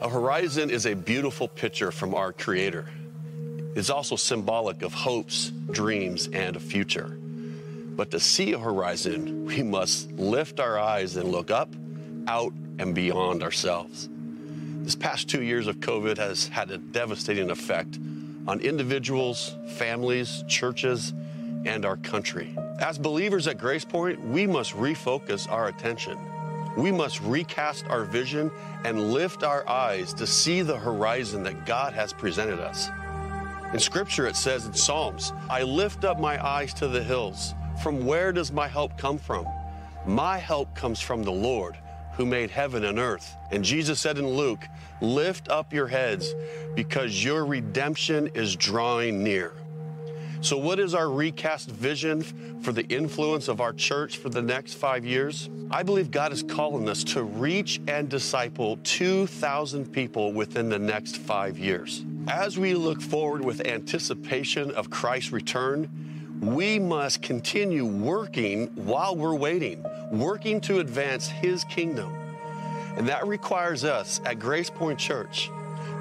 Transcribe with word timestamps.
A 0.00 0.08
horizon 0.08 0.70
is 0.70 0.86
a 0.86 0.94
beautiful 0.94 1.48
picture 1.48 1.90
from 1.90 2.14
our 2.14 2.32
Creator. 2.32 2.88
It's 3.74 3.90
also 3.90 4.14
symbolic 4.14 4.82
of 4.82 4.94
hopes, 4.94 5.50
dreams, 5.72 6.28
and 6.28 6.54
a 6.54 6.60
future. 6.60 7.18
But 7.96 8.12
to 8.12 8.20
see 8.20 8.52
a 8.52 8.58
horizon, 8.60 9.46
we 9.46 9.64
must 9.64 10.12
lift 10.12 10.60
our 10.60 10.78
eyes 10.78 11.16
and 11.16 11.32
look 11.32 11.50
up, 11.50 11.74
out, 12.28 12.52
and 12.78 12.94
beyond 12.94 13.42
ourselves. 13.42 14.08
This 14.84 14.94
past 14.94 15.28
two 15.28 15.42
years 15.42 15.66
of 15.66 15.80
COVID 15.80 16.16
has 16.16 16.46
had 16.46 16.70
a 16.70 16.78
devastating 16.78 17.50
effect 17.50 17.98
on 18.46 18.60
individuals, 18.60 19.56
families, 19.78 20.44
churches, 20.46 21.12
and 21.66 21.84
our 21.84 21.96
country. 21.96 22.56
As 22.78 22.98
believers 22.98 23.48
at 23.48 23.58
Grace 23.58 23.84
Point, 23.84 24.24
we 24.24 24.46
must 24.46 24.74
refocus 24.74 25.50
our 25.50 25.66
attention. 25.66 26.16
We 26.78 26.92
must 26.92 27.20
recast 27.22 27.86
our 27.88 28.04
vision 28.04 28.52
and 28.84 29.12
lift 29.12 29.42
our 29.42 29.68
eyes 29.68 30.14
to 30.14 30.28
see 30.28 30.62
the 30.62 30.78
horizon 30.78 31.42
that 31.42 31.66
God 31.66 31.92
has 31.92 32.12
presented 32.12 32.60
us. 32.60 32.88
In 33.72 33.80
Scripture, 33.80 34.28
it 34.28 34.36
says 34.36 34.64
in 34.64 34.72
Psalms, 34.72 35.32
I 35.50 35.64
lift 35.64 36.04
up 36.04 36.20
my 36.20 36.42
eyes 36.42 36.72
to 36.74 36.86
the 36.86 37.02
hills. 37.02 37.54
From 37.82 38.06
where 38.06 38.30
does 38.32 38.52
my 38.52 38.68
help 38.68 38.96
come 38.96 39.18
from? 39.18 39.44
My 40.06 40.38
help 40.38 40.72
comes 40.76 41.00
from 41.00 41.24
the 41.24 41.32
Lord 41.32 41.76
who 42.12 42.24
made 42.24 42.50
heaven 42.50 42.84
and 42.84 42.98
earth. 42.98 43.36
And 43.50 43.64
Jesus 43.64 43.98
said 43.98 44.16
in 44.16 44.26
Luke, 44.26 44.64
Lift 45.00 45.48
up 45.48 45.72
your 45.72 45.88
heads 45.88 46.32
because 46.76 47.24
your 47.24 47.44
redemption 47.44 48.28
is 48.34 48.54
drawing 48.54 49.24
near. 49.24 49.52
So, 50.40 50.56
what 50.56 50.78
is 50.78 50.94
our 50.94 51.10
recast 51.10 51.68
vision 51.68 52.22
for 52.62 52.70
the 52.70 52.84
influence 52.86 53.48
of 53.48 53.60
our 53.60 53.72
church 53.72 54.18
for 54.18 54.28
the 54.28 54.40
next 54.40 54.74
five 54.74 55.04
years? 55.04 55.50
I 55.68 55.82
believe 55.82 56.12
God 56.12 56.32
is 56.32 56.44
calling 56.44 56.88
us 56.88 57.02
to 57.04 57.24
reach 57.24 57.80
and 57.88 58.08
disciple 58.08 58.78
2,000 58.84 59.92
people 59.92 60.32
within 60.32 60.68
the 60.68 60.78
next 60.78 61.16
five 61.16 61.58
years. 61.58 62.04
As 62.28 62.56
we 62.56 62.74
look 62.74 63.02
forward 63.02 63.44
with 63.44 63.66
anticipation 63.66 64.70
of 64.72 64.90
Christ's 64.90 65.32
return, 65.32 65.90
we 66.40 66.78
must 66.78 67.20
continue 67.20 67.84
working 67.84 68.68
while 68.76 69.16
we're 69.16 69.34
waiting, 69.34 69.84
working 70.12 70.60
to 70.62 70.78
advance 70.78 71.26
His 71.26 71.64
kingdom. 71.64 72.14
And 72.96 73.08
that 73.08 73.26
requires 73.26 73.82
us 73.82 74.20
at 74.24 74.38
Grace 74.38 74.70
Point 74.70 75.00
Church 75.00 75.50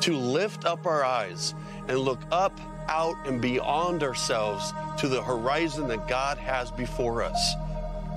to 0.01 0.15
lift 0.15 0.65
up 0.65 0.85
our 0.85 1.03
eyes 1.03 1.53
and 1.87 1.99
look 1.99 2.19
up 2.31 2.59
out 2.89 3.15
and 3.27 3.41
beyond 3.41 4.03
ourselves 4.03 4.73
to 4.97 5.07
the 5.07 5.21
horizon 5.21 5.87
that 5.87 6.07
God 6.07 6.37
has 6.37 6.71
before 6.71 7.21
us. 7.21 7.55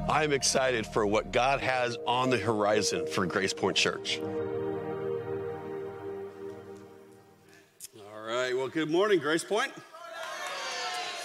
I'm 0.08 0.32
excited 0.32 0.86
for 0.86 1.06
what 1.06 1.32
God 1.32 1.60
has 1.60 1.96
on 2.06 2.30
the 2.30 2.38
horizon 2.38 3.06
for 3.06 3.26
Grace 3.26 3.52
Point 3.52 3.76
Church. 3.76 4.20
All 7.96 8.26
right. 8.26 8.56
Well, 8.56 8.68
good 8.68 8.90
morning, 8.90 9.18
Grace 9.18 9.44
Point. 9.44 9.72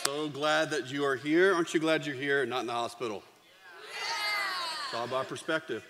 So 0.03 0.29
glad 0.29 0.69
that 0.69 0.91
you 0.91 1.03
are 1.03 1.15
here. 1.15 1.55
Aren't 1.55 1.73
you 1.73 1.79
glad 1.79 2.05
you're 2.05 2.15
here 2.15 2.41
and 2.41 2.49
not 2.49 2.61
in 2.61 2.67
the 2.67 2.73
hospital? 2.73 3.23
It's 4.85 4.93
all 4.93 5.05
about 5.05 5.27
perspective. 5.27 5.83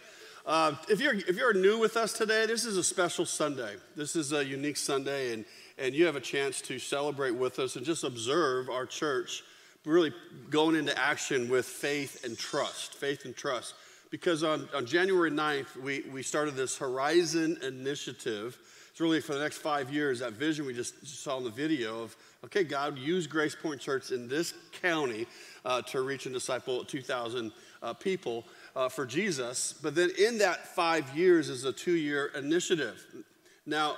Uh, 0.46 0.76
if, 0.90 1.02
you're, 1.02 1.16
if 1.16 1.36
you're 1.36 1.54
new 1.54 1.80
with 1.80 1.98
us 1.98 2.14
today, 2.14 2.46
this 2.46 2.66
is 2.66 2.78
a 2.78 2.84
special 2.84 3.26
Sunday. 3.26 3.76
This 3.96 4.16
is 4.16 4.32
a 4.32 4.46
unique 4.46 4.78
Sunday, 4.78 5.34
and 5.34 5.44
and 5.78 5.94
you 5.94 6.06
have 6.06 6.16
a 6.16 6.22
chance 6.22 6.62
to 6.62 6.80
celebrate 6.80 7.32
with 7.32 7.60
us 7.60 7.76
and 7.76 7.86
just 7.86 8.04
observe 8.04 8.70
our 8.70 8.86
church 8.86 9.44
really 9.86 10.14
going 10.50 10.76
into 10.76 10.98
action 10.98 11.50
with 11.50 11.66
faith 11.66 12.24
and 12.24 12.38
trust. 12.38 12.96
Faith 12.96 13.26
and 13.26 13.36
trust. 13.36 13.76
Because 14.10 14.44
on, 14.44 14.68
on 14.74 14.86
January 14.86 15.30
9th, 15.30 15.76
we, 15.78 16.02
we 16.12 16.24
started 16.24 16.56
this 16.56 16.78
Horizon 16.78 17.58
Initiative. 17.62 18.58
It's 18.90 19.02
really 19.02 19.20
for 19.20 19.34
the 19.34 19.42
next 19.42 19.58
five 19.58 19.92
years, 19.92 20.20
that 20.20 20.34
vision 20.34 20.66
we 20.66 20.74
just 20.74 21.06
saw 21.06 21.38
in 21.38 21.44
the 21.44 21.50
video 21.50 22.02
of, 22.02 22.16
okay, 22.46 22.64
God, 22.64 22.98
use 22.98 23.28
Grace 23.28 23.56
Point 23.56 23.82
Church 23.82 24.12
in 24.12 24.28
this 24.28 24.54
county 24.82 25.28
uh, 25.66 25.82
to 25.84 26.02
reach 26.02 26.26
and 26.26 26.34
disciple 26.34 26.86
2,000 26.86 27.52
uh, 27.84 27.94
people 27.94 28.46
uh, 28.76 28.90
for 28.90 29.06
Jesus. 29.06 29.74
But 29.74 29.96
then 29.96 30.12
in 30.18 30.40
that 30.40 30.76
five 30.76 31.16
years 31.16 31.50
is 31.50 31.64
a 31.64 31.72
two 31.72 31.96
year 31.96 32.32
initiative. 32.36 33.04
Now, 33.66 33.98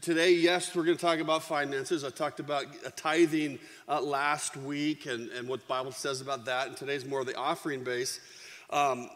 today, 0.00 0.32
yes, 0.32 0.74
we're 0.74 0.84
going 0.84 0.96
to 0.96 1.00
talk 1.00 1.18
about 1.18 1.42
finances. 1.42 2.04
I 2.04 2.10
talked 2.10 2.40
about 2.40 2.64
tithing 2.96 3.58
uh, 3.88 4.00
last 4.00 4.56
week 4.56 5.06
and, 5.06 5.28
and 5.30 5.48
what 5.48 5.60
the 5.60 5.66
Bible 5.66 5.92
says 5.92 6.20
about 6.20 6.44
that, 6.46 6.68
and 6.68 6.76
today's 6.76 7.04
more 7.04 7.20
of 7.20 7.26
the 7.26 7.36
offering 7.36 7.84
base. 7.84 8.20
Um, 8.70 9.10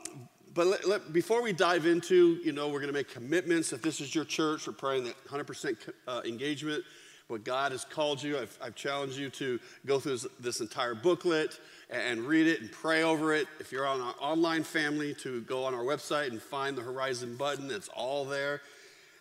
but 0.52 0.66
let, 0.66 0.88
let, 0.88 1.12
before 1.12 1.42
we 1.42 1.52
dive 1.52 1.86
into, 1.86 2.38
you 2.44 2.52
know, 2.52 2.68
we're 2.68 2.80
going 2.80 2.92
to 2.92 2.92
make 2.92 3.08
commitments. 3.08 3.72
If 3.72 3.82
this 3.82 4.00
is 4.00 4.14
your 4.14 4.24
church, 4.24 4.66
we're 4.66 4.72
praying 4.72 5.04
that 5.04 5.24
100% 5.26 5.76
uh, 6.08 6.22
engagement. 6.24 6.84
What 7.28 7.44
God 7.44 7.70
has 7.70 7.84
called 7.84 8.20
you, 8.20 8.38
I've, 8.38 8.58
I've 8.60 8.74
challenged 8.74 9.16
you 9.16 9.30
to 9.30 9.60
go 9.86 10.00
through 10.00 10.12
this, 10.12 10.26
this, 10.40 10.60
entire 10.60 10.96
booklet 10.96 11.60
and 11.90 12.20
read 12.20 12.46
it 12.46 12.60
and 12.60 12.70
pray 12.70 13.02
over 13.02 13.34
it. 13.34 13.48
If 13.58 13.72
you're 13.72 13.86
on 13.86 14.00
our 14.00 14.14
online 14.20 14.62
family, 14.62 15.14
to 15.14 15.40
go 15.42 15.64
on 15.64 15.74
our 15.74 15.82
website 15.82 16.28
and 16.28 16.40
find 16.40 16.76
the 16.76 16.82
Horizon 16.82 17.36
button. 17.36 17.70
It's 17.70 17.88
all 17.88 18.24
there. 18.24 18.60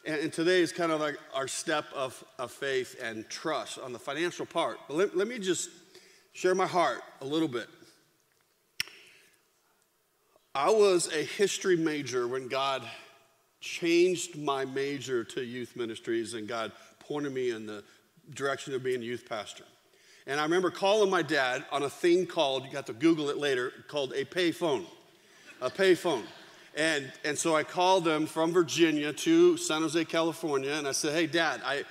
And, 0.06 0.22
and 0.22 0.34
today 0.34 0.62
is 0.62 0.72
kind 0.72 0.92
of 0.92 1.02
like 1.02 1.18
our 1.34 1.48
step 1.48 1.86
of, 1.96 2.24
of 2.38 2.52
faith 2.52 2.96
and 3.02 3.28
trust 3.30 3.80
on 3.80 3.92
the 3.92 4.00
financial 4.00 4.46
part. 4.46 4.78
But 4.88 4.98
let, 4.98 5.18
let 5.18 5.28
me 5.28 5.40
just 5.40 5.70
share 6.34 6.56
my 6.56 6.68
heart 6.68 7.02
a 7.22 7.26
little 7.26 7.48
bit. 7.48 7.68
I 10.54 10.70
was 10.70 11.12
a 11.14 11.24
history 11.24 11.78
major 11.78 12.28
when 12.28 12.48
God 12.48 12.84
changed 13.62 14.38
my 14.38 14.66
major 14.66 15.24
to 15.24 15.44
youth 15.44 15.76
ministries 15.76 16.34
and 16.34 16.48
God 16.48 16.72
pointed 17.00 17.34
me 17.34 17.52
in 17.52 17.66
the 17.66 17.84
direction 18.34 18.74
of 18.74 18.84
being 18.84 19.02
a 19.02 19.06
youth 19.06 19.28
pastor. 19.28 19.64
And 20.30 20.40
I 20.40 20.44
remember 20.44 20.70
calling 20.70 21.10
my 21.10 21.24
dad 21.24 21.66
on 21.72 21.82
a 21.82 21.90
thing 21.90 22.28
called, 22.28 22.64
you 22.64 22.72
got 22.72 22.86
to 22.86 22.94
Google 22.94 23.32
it 23.32 23.38
later, 23.38 23.74
called 23.88 24.14
a 24.14 24.24
payphone. 24.24 24.86
A 25.60 25.72
payphone. 25.72 26.22
And, 26.78 27.12
and 27.26 27.36
so 27.36 27.56
I 27.56 27.64
called 27.64 28.06
them 28.06 28.28
from 28.28 28.54
Virginia 28.54 29.12
to 29.12 29.58
San 29.58 29.82
Jose, 29.82 30.06
California, 30.06 30.72
and 30.72 30.88
I 30.88 30.92
said, 30.92 31.14
Hey, 31.14 31.26
Dad, 31.26 31.62
I, 31.66 31.84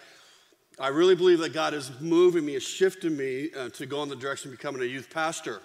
I 0.78 0.88
really 0.88 1.16
believe 1.16 1.40
that 1.40 1.52
God 1.52 1.74
is 1.74 1.90
moving 2.00 2.46
me, 2.46 2.54
is 2.54 2.62
shifting 2.62 3.16
me 3.16 3.50
uh, 3.58 3.70
to 3.70 3.86
go 3.86 4.04
in 4.04 4.08
the 4.08 4.14
direction 4.14 4.52
of 4.52 4.56
becoming 4.56 4.82
a 4.82 4.84
youth 4.84 5.10
pastor. 5.12 5.60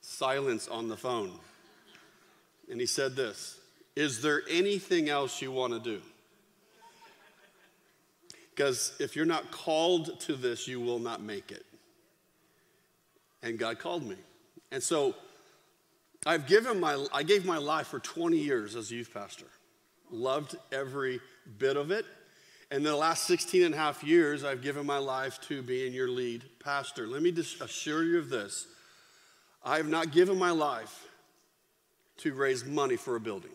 Silence 0.00 0.68
on 0.68 0.88
the 0.88 0.96
phone. 0.96 1.32
And 2.70 2.80
he 2.80 2.86
said 2.86 3.14
this 3.14 3.58
Is 3.94 4.22
there 4.22 4.40
anything 4.48 5.10
else 5.10 5.42
you 5.42 5.52
want 5.52 5.74
to 5.74 5.80
do? 5.80 6.02
Because 8.54 8.92
if 9.00 9.16
you're 9.16 9.26
not 9.26 9.50
called 9.50 10.20
to 10.20 10.34
this, 10.34 10.68
you 10.68 10.80
will 10.80 10.98
not 10.98 11.22
make 11.22 11.50
it. 11.50 11.64
And 13.42 13.58
God 13.58 13.78
called 13.78 14.04
me. 14.04 14.16
And 14.70 14.82
so 14.82 15.14
I've 16.26 16.46
given 16.46 16.78
my, 16.78 17.06
I 17.12 17.22
gave 17.22 17.44
my 17.44 17.58
life 17.58 17.88
for 17.88 17.98
20 17.98 18.36
years 18.36 18.76
as 18.76 18.90
a 18.90 18.94
youth 18.94 19.12
pastor. 19.12 19.46
Loved 20.10 20.56
every 20.70 21.20
bit 21.58 21.76
of 21.76 21.90
it. 21.90 22.04
And 22.70 22.86
the 22.86 22.96
last 22.96 23.24
16 23.24 23.64
and 23.64 23.74
a 23.74 23.78
half 23.78 24.04
years, 24.04 24.44
I've 24.44 24.62
given 24.62 24.86
my 24.86 24.98
life 24.98 25.40
to 25.48 25.62
being 25.62 25.92
your 25.92 26.08
lead 26.08 26.44
pastor. 26.62 27.06
Let 27.06 27.22
me 27.22 27.32
just 27.32 27.60
assure 27.60 28.04
you 28.04 28.18
of 28.18 28.30
this 28.30 28.66
I 29.64 29.76
have 29.76 29.88
not 29.88 30.10
given 30.10 30.38
my 30.38 30.50
life 30.50 31.08
to 32.18 32.34
raise 32.34 32.64
money 32.64 32.96
for 32.96 33.16
a 33.16 33.20
building. 33.20 33.52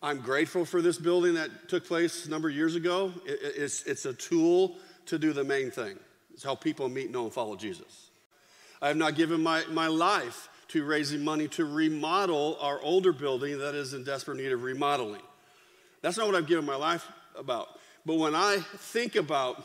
I'm 0.00 0.20
grateful 0.20 0.64
for 0.64 0.80
this 0.80 0.96
building 0.96 1.34
that 1.34 1.68
took 1.68 1.84
place 1.84 2.26
a 2.26 2.30
number 2.30 2.48
of 2.48 2.54
years 2.54 2.76
ago. 2.76 3.12
it's, 3.26 3.82
it's 3.82 4.04
a 4.04 4.12
tool 4.12 4.76
to 5.06 5.18
do 5.18 5.32
the 5.32 5.42
main 5.42 5.70
thing. 5.70 5.98
It's 6.32 6.44
how 6.44 6.54
people 6.54 6.88
meet, 6.88 7.10
know, 7.10 7.24
and 7.24 7.32
follow 7.32 7.56
Jesus. 7.56 8.10
I 8.80 8.88
have 8.88 8.96
not 8.96 9.16
given 9.16 9.42
my, 9.42 9.64
my 9.70 9.88
life 9.88 10.48
to 10.68 10.84
raising 10.84 11.24
money 11.24 11.48
to 11.48 11.64
remodel 11.64 12.56
our 12.60 12.80
older 12.82 13.12
building 13.12 13.58
that 13.58 13.74
is 13.74 13.92
in 13.92 14.04
desperate 14.04 14.36
need 14.36 14.52
of 14.52 14.62
remodeling. 14.62 15.22
That's 16.00 16.16
not 16.16 16.26
what 16.26 16.36
I've 16.36 16.46
given 16.46 16.64
my 16.64 16.76
life 16.76 17.08
about. 17.36 17.68
But 18.06 18.18
when 18.18 18.36
I 18.36 18.58
think 18.76 19.16
about 19.16 19.64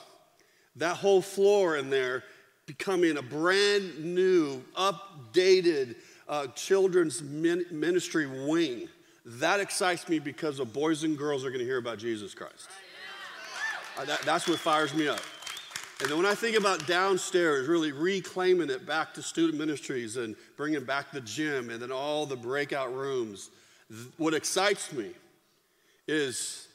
that 0.77 0.97
whole 0.97 1.21
floor 1.21 1.77
in 1.77 1.91
there 1.91 2.23
becoming 2.65 3.17
a 3.17 3.21
brand 3.21 4.03
new, 4.03 4.63
updated 4.75 5.95
uh, 6.27 6.47
children's 6.47 7.21
min- 7.21 7.65
ministry 7.69 8.25
wing, 8.47 8.87
that 9.25 9.59
excites 9.59 10.09
me 10.09 10.19
because 10.19 10.57
the 10.57 10.65
boys 10.65 11.03
and 11.03 11.17
girls 11.17 11.45
are 11.45 11.49
going 11.49 11.59
to 11.59 11.65
hear 11.65 11.77
about 11.77 11.97
Jesus 11.97 12.33
Christ. 12.33 12.67
Uh, 13.97 14.05
that, 14.05 14.21
that's 14.21 14.47
what 14.47 14.59
fires 14.59 14.93
me 14.93 15.07
up. 15.07 15.21
And 16.01 16.09
then 16.09 16.17
when 16.17 16.25
I 16.25 16.35
think 16.35 16.57
about 16.57 16.85
downstairs, 16.87 17.67
really 17.67 17.91
reclaiming 17.91 18.69
it 18.69 18.85
back 18.85 19.13
to 19.13 19.21
student 19.21 19.57
ministries 19.57 20.17
and 20.17 20.35
bringing 20.57 20.83
back 20.83 21.11
the 21.11 21.21
gym 21.21 21.69
and 21.69 21.81
then 21.81 21.91
all 21.91 22.25
the 22.25 22.35
breakout 22.35 22.93
rooms, 22.93 23.49
what 24.17 24.33
excites 24.33 24.91
me 24.91 25.11
is 26.07 26.67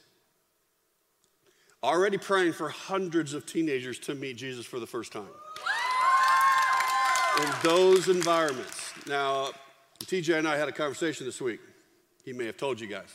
already 1.83 2.17
praying 2.17 2.53
for 2.53 2.69
hundreds 2.69 3.33
of 3.33 3.45
teenagers 3.45 3.99
to 3.99 4.15
meet 4.15 4.37
Jesus 4.37 4.65
for 4.65 4.79
the 4.79 4.87
first 4.87 5.11
time. 5.11 5.27
In 7.41 7.49
those 7.61 8.09
environments. 8.09 8.93
Now, 9.07 9.51
TJ 10.05 10.39
and 10.39 10.47
I 10.47 10.57
had 10.57 10.67
a 10.67 10.71
conversation 10.71 11.25
this 11.25 11.39
week. 11.39 11.59
He 12.29 12.33
may 12.33 12.45
have 12.45 12.57
told 12.57 12.79
you 12.79 12.85
guys. 12.85 13.11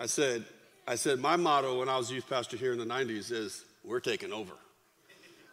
I 0.00 0.06
said, 0.06 0.42
I 0.88 0.94
said, 0.94 1.18
my 1.18 1.36
motto 1.36 1.80
when 1.80 1.90
I 1.90 1.98
was 1.98 2.10
youth 2.10 2.26
pastor 2.26 2.56
here 2.56 2.72
in 2.72 2.78
the 2.78 2.86
90s 2.86 3.30
is, 3.30 3.62
we're 3.84 4.00
taking 4.00 4.32
over. 4.32 4.54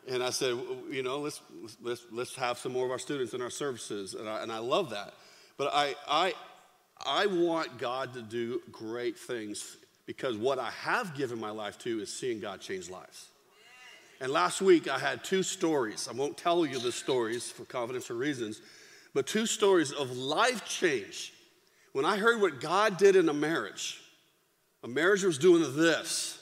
And 0.07 0.23
I 0.23 0.29
said, 0.29 0.57
you 0.89 1.03
know, 1.03 1.19
let's, 1.19 1.41
let's, 1.81 2.05
let's 2.09 2.33
have 2.35 2.57
some 2.57 2.71
more 2.71 2.85
of 2.85 2.91
our 2.91 2.99
students 2.99 3.33
in 3.33 3.41
our 3.41 3.49
services. 3.49 4.13
And 4.13 4.29
I, 4.29 4.43
and 4.43 4.49
I 4.49 4.59
love 4.59 4.91
that. 4.91 5.13
But 5.57 5.71
I, 5.73 5.93
I, 6.07 6.33
I 7.05 7.25
want 7.25 7.79
God 7.79 8.13
to 8.13 8.21
do 8.21 8.61
great 8.71 9.19
things 9.19 9.75
because 10.05 10.37
what 10.37 10.57
I 10.57 10.69
have 10.69 11.17
given 11.17 11.41
my 11.41 11.51
life 11.51 11.77
to 11.79 11.99
is 11.99 12.13
seeing 12.13 12.39
God 12.39 12.61
change 12.61 12.89
lives. 12.89 13.27
And 14.21 14.31
last 14.31 14.61
week 14.61 14.87
I 14.87 14.99
had 14.99 15.21
two 15.25 15.43
stories. 15.43 16.07
I 16.09 16.13
won't 16.13 16.37
tell 16.37 16.65
you 16.65 16.79
the 16.79 16.93
stories 16.93 17.51
for 17.51 17.65
confidential 17.65 18.15
reasons, 18.15 18.61
but 19.13 19.27
two 19.27 19.47
stories 19.47 19.91
of 19.91 20.15
life 20.15 20.63
change. 20.63 21.33
When 21.93 22.05
I 22.05 22.17
heard 22.17 22.41
what 22.41 22.59
God 22.59 22.97
did 22.97 23.15
in 23.15 23.29
a 23.29 23.33
marriage, 23.33 24.01
a 24.83 24.87
marriage 24.87 25.23
was 25.23 25.37
doing 25.37 25.75
this, 25.75 26.39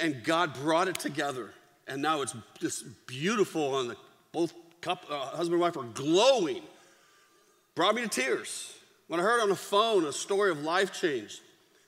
and 0.00 0.24
God 0.24 0.54
brought 0.54 0.88
it 0.88 0.98
together, 0.98 1.50
and 1.86 2.00
now 2.00 2.22
it's 2.22 2.34
just 2.60 2.84
beautiful, 3.06 3.80
and 3.80 3.90
the, 3.90 3.96
both 4.30 4.54
couple, 4.80 5.14
uh, 5.14 5.26
husband 5.26 5.54
and 5.54 5.60
wife 5.60 5.76
are 5.76 5.82
glowing. 5.82 6.62
Brought 7.74 7.94
me 7.94 8.02
to 8.02 8.08
tears. 8.08 8.72
When 9.08 9.20
I 9.20 9.22
heard 9.22 9.40
on 9.40 9.48
the 9.48 9.56
phone 9.56 10.04
a 10.04 10.12
story 10.12 10.50
of 10.50 10.62
life 10.62 10.92
change, 10.92 11.40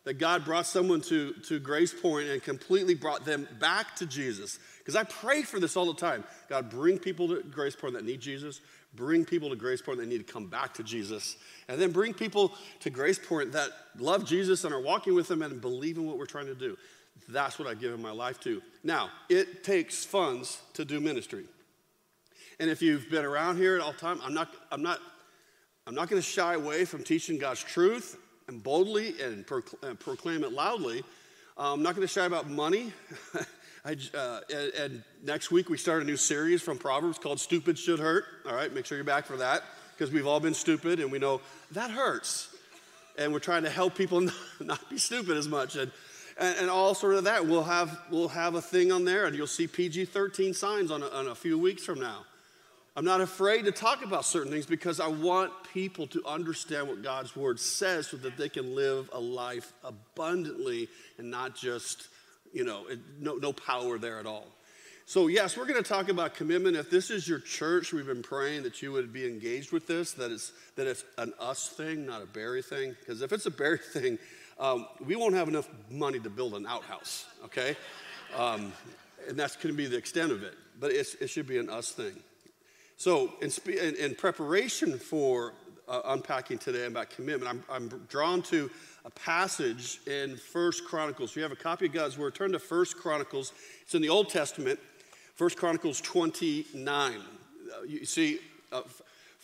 that 0.05 0.15
God 0.15 0.45
brought 0.45 0.67
someone 0.67 1.01
to, 1.03 1.33
to 1.49 1.59
Grace 1.59 1.95
Point 1.95 2.29
and 2.29 2.43
completely 2.43 2.95
brought 2.95 3.25
them 3.25 3.49
back 3.59 3.97
to 3.97 4.07
Jesus. 4.07 4.59
Because 4.79 4.97
I 4.97 5.05
pray 5.05 5.43
for 5.43 5.59
this 5.59 5.77
all 5.77 5.87
the 5.87 5.95
time. 5.95 6.25
God, 6.49 6.69
bring 6.69 6.99
people 6.99 7.29
to 7.29 7.43
Grace 7.43 7.75
Point 7.75 7.95
that 7.95 8.05
need 8.05 8.21
Jesus, 8.21 8.61
bring 8.97 9.25
people 9.25 9.51
to 9.51 9.57
Grace 9.57 9.83
Point 9.83 9.99
that 9.99 10.09
need 10.09 10.27
to 10.27 10.33
come 10.33 10.47
back 10.47 10.75
to 10.75 10.83
Jesus, 10.83 11.37
and 11.69 11.81
then 11.81 11.91
bring 11.91 12.15
people 12.15 12.55
to 12.81 12.91
Grace 12.91 13.19
Point 13.19 13.53
that 13.53 13.71
love 13.99 14.25
Jesus 14.25 14.65
and 14.65 14.75
are 14.75 14.81
walking 14.81 15.15
with 15.15 15.31
Him 15.31 15.43
and 15.43 15.61
believe 15.61 15.97
in 15.97 16.07
what 16.07 16.19
we're 16.19 16.27
trying 16.27 16.47
to 16.47 16.55
do. 16.55 16.77
That's 17.29 17.59
what 17.59 17.69
I've 17.69 17.81
given 17.81 18.03
my 18.03 18.11
life 18.11 18.41
to. 18.41 18.61
Now, 18.83 19.11
it 19.29 19.65
takes 19.65 20.05
funds 20.05 20.61
to 20.75 20.85
do 20.85 21.01
ministry. 21.01 21.45
And 22.61 22.71
if 22.71 22.83
you've 22.83 23.11
been 23.11 23.25
around 23.25 23.57
here 23.57 23.77
at 23.77 23.81
all 23.81 23.93
time, 23.93 24.21
I'm 24.23 24.35
not, 24.35 24.55
I'm 24.71 24.83
not, 24.83 25.01
I'm 25.87 25.95
not 25.95 26.09
going 26.09 26.21
to 26.21 26.27
shy 26.27 26.55
away 26.55 26.85
from 26.85 27.03
teaching 27.03 27.39
God's 27.39 27.63
truth 27.63 28.19
and 28.49 28.63
boldly 28.63 29.21
and, 29.21 29.47
procl- 29.47 29.99
proclaim 29.99 30.45
it 30.45 30.53
loudly. 30.53 31.03
Uh, 31.57 31.73
I'm 31.73 31.83
not 31.83 31.95
going 31.95 32.07
to 32.07 32.13
shy 32.13 32.27
about 32.27 32.49
money. 32.49 32.93
I, 33.87 33.99
uh, 34.15 34.41
and, 34.51 34.73
and, 34.73 35.03
next 35.23 35.51
week 35.51 35.69
we 35.69 35.77
start 35.77 36.03
a 36.03 36.07
new 36.07 36.17
series 36.17 36.63
from 36.63 36.79
Proverbs 36.79 37.19
called 37.19 37.39
Stupid 37.39 37.79
Should 37.79 37.99
Hurt. 37.99 38.25
All 38.49 38.55
right, 38.55 38.73
make 38.73 38.87
sure 38.87 38.97
you're 38.97 39.05
back 39.05 39.27
for 39.27 39.37
that 39.37 39.63
because 39.93 40.11
we've 40.11 40.27
all 40.27 40.41
been 40.41 40.55
stupid 40.55 41.01
and 41.01 41.13
we 41.13 41.19
know 41.19 41.43
that 41.73 41.91
hurts. 41.91 42.49
And 43.19 43.31
we're 43.31 43.41
trying 43.41 43.65
to 43.65 43.71
help 43.71 43.95
people 43.95 44.27
not 44.61 44.89
be 44.89 44.97
stupid 44.97 45.37
as 45.37 45.49
much. 45.49 45.77
And, 45.77 45.91
and, 46.39 46.57
and, 46.61 46.71
all 46.71 46.95
sort 46.95 47.17
of 47.17 47.25
that. 47.25 47.47
We'll 47.47 47.65
have, 47.65 48.01
we'll 48.11 48.29
have 48.29 48.55
a 48.55 48.63
thing 48.63 48.91
on 48.91 49.05
there 49.05 49.27
and 49.27 49.37
you'll 49.37 49.47
see 49.47 49.67
PG 49.67 50.07
13 50.07 50.55
signs 50.55 50.91
on 50.91 51.03
a, 51.03 51.09
on 51.09 51.29
a 51.29 51.35
few 51.35 51.59
weeks 51.59 51.85
from 51.85 52.01
now. 52.01 52.25
I'm 52.97 53.05
not 53.05 53.21
afraid 53.21 53.67
to 53.67 53.73
talk 53.73 54.03
about 54.03 54.25
certain 54.25 54.51
things 54.51 54.65
because 54.65 54.99
I 54.99 55.09
want 55.09 55.53
people 55.75 56.07
to 56.07 56.25
understand 56.25 56.89
what 56.89 57.03
God's 57.03 57.37
word 57.37 57.61
says 57.61 58.07
so 58.07 58.17
that 58.19 58.39
they 58.39 58.49
can 58.49 58.75
live 58.75 59.11
a 59.13 59.21
life 59.21 59.75
abundantly 59.85 60.89
and 61.19 61.31
not 61.31 61.55
just 61.55 62.09
you 62.55 62.65
know, 62.65 62.87
no, 63.21 63.35
no 63.35 63.53
power 63.53 63.99
there 63.99 64.19
at 64.19 64.27
all. 64.27 64.47
So, 65.07 65.27
yes, 65.27 65.55
we're 65.55 65.67
going 65.67 65.83
to 65.83 65.87
talk 65.87 66.09
about 66.09 66.35
commitment. 66.35 66.77
If 66.77 66.89
this 66.89 67.11
is 67.11 67.29
your 67.29 67.39
church, 67.39 67.93
we've 67.93 68.07
been 68.07 68.23
praying 68.23 68.63
that 68.63 68.81
you 68.81 68.91
would 68.93 69.13
be 69.13 69.27
engaged 69.27 69.71
with 69.71 69.87
this, 69.87 70.13
that 70.13 70.31
it's, 70.31 70.51
that 70.77 70.87
it's 70.87 71.05
an 71.19 71.35
us 71.39 71.69
thing, 71.69 72.07
not 72.07 72.23
a 72.23 72.27
Barry 72.27 72.63
thing. 72.63 72.97
Because 72.99 73.21
if 73.21 73.31
it's 73.31 73.45
a 73.45 73.51
Barry 73.51 73.79
thing, 73.93 74.19
um, 74.59 74.87
we 75.05 75.15
won't 75.15 75.35
have 75.35 75.49
enough 75.49 75.69
money 75.91 76.21
to 76.21 76.31
build 76.31 76.55
an 76.55 76.67
outhouse, 76.67 77.27
okay? 77.45 77.77
Um, 78.35 78.73
and 79.29 79.39
that's 79.39 79.57
going 79.57 79.75
to 79.75 79.77
be 79.77 79.87
the 79.87 79.99
extent 79.99 80.33
of 80.33 80.43
it. 80.43 80.55
But 80.81 80.93
it 80.93 81.29
should 81.29 81.47
be 81.47 81.59
an 81.59 81.69
us 81.69 81.93
thing. 81.93 82.15
So, 82.97 83.33
in, 83.43 83.51
in, 83.71 83.97
in 83.97 84.15
preparation 84.15 84.99
for 84.99 85.53
uh, 85.89 86.01
unpacking 86.07 86.59
today 86.59 86.87
about 86.87 87.11
commitment, 87.11 87.51
I'm, 87.51 87.65
I'm 87.71 87.89
drawn 88.09 88.43
to 88.43 88.71
a 89.05 89.11
passage 89.11 90.01
in 90.07 90.37
First 90.37 90.85
Chronicles. 90.85 91.31
If 91.31 91.37
you 91.37 91.43
have 91.43 91.53
a 91.53 91.57
copy 91.57 91.87
of 91.87 91.93
God's 91.93 92.17
Word, 92.17 92.35
turn 92.35 92.53
to 92.53 92.59
First 92.59 92.97
Chronicles. 92.97 93.53
It's 93.83 93.95
in 93.95 94.03
the 94.03 94.09
Old 94.09 94.31
Testament, 94.31 94.79
First 95.35 95.57
Chronicles 95.57 96.01
29. 96.01 97.13
Uh, 97.13 97.83
you 97.87 98.07
see, 98.07 98.39
uh, 98.73 98.83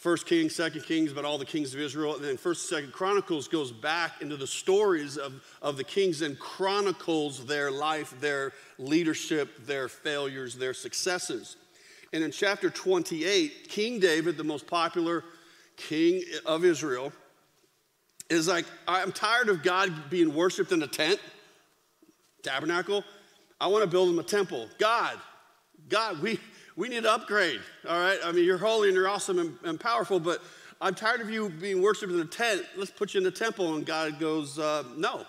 First 0.01 0.27
Kings, 0.27 0.55
Second 0.55 0.83
Kings, 0.85 1.13
about 1.13 1.27
all 1.27 1.37
the 1.37 1.45
kings 1.45 1.75
of 1.75 1.81
Israel, 1.81 2.15
and 2.17 2.25
then 2.25 2.39
First, 2.39 2.71
Second 2.71 2.93
Chronicles 2.95 3.49
goes 3.49 3.71
back 3.71 4.23
into 4.23 4.35
the 4.35 4.47
stories 4.47 5.19
of, 5.19 5.43
of 5.61 5.77
the 5.77 5.85
kings 5.85 6.23
and 6.23 6.39
chronicles 6.39 7.45
their 7.45 7.71
life, 7.71 8.19
their 8.19 8.53
leadership, 8.79 9.67
their 9.67 9.89
failures, 9.89 10.57
their 10.57 10.73
successes. 10.73 11.57
And 12.15 12.25
in 12.25 12.31
chapter 12.31 12.71
28, 12.71 13.69
King 13.69 14.01
David, 14.01 14.39
the 14.39 14.45
most 14.45 14.67
popular 14.67 15.23
king 15.89 16.23
of 16.47 16.65
Israel, 16.65 17.13
is 18.29 18.47
like, 18.49 18.65
I'm 18.87 19.13
tired 19.13 19.49
of 19.49 19.63
God 19.63 19.93
being 20.11 20.35
worshiped 20.35 20.73
in 20.73 20.83
a 20.83 20.87
tent, 20.87 21.19
tabernacle. 22.43 23.05
I 23.61 23.67
want 23.67 23.83
to 23.83 23.91
build 23.91 24.09
him 24.09 24.19
a 24.19 24.23
temple. 24.23 24.69
God, 24.79 25.19
God, 25.89 26.23
we, 26.23 26.39
we 26.77 26.89
need 26.89 27.03
to 27.03 27.13
upgrade, 27.13 27.61
all 27.89 27.99
right? 27.99 28.19
I 28.25 28.33
mean, 28.33 28.45
you're 28.45 28.59
holy 28.59 28.89
and 28.89 28.95
you're 28.95 29.09
awesome 29.09 29.39
and, 29.39 29.57
and 29.65 29.81
powerful, 29.81 30.21
but 30.21 30.41
I'm 30.81 30.95
tired 30.95 31.21
of 31.21 31.29
you 31.29 31.51
being 31.51 31.83
worshiped 31.83 32.13
in 32.13 32.21
a 32.21 32.25
tent. 32.25 32.63
Let's 32.77 32.91
put 32.91 33.13
you 33.13 33.19
in 33.19 33.25
the 33.25 33.31
temple. 33.31 33.75
And 33.75 33.85
God 33.85 34.19
goes, 34.19 34.59
uh, 34.59 34.85
No, 34.97 35.27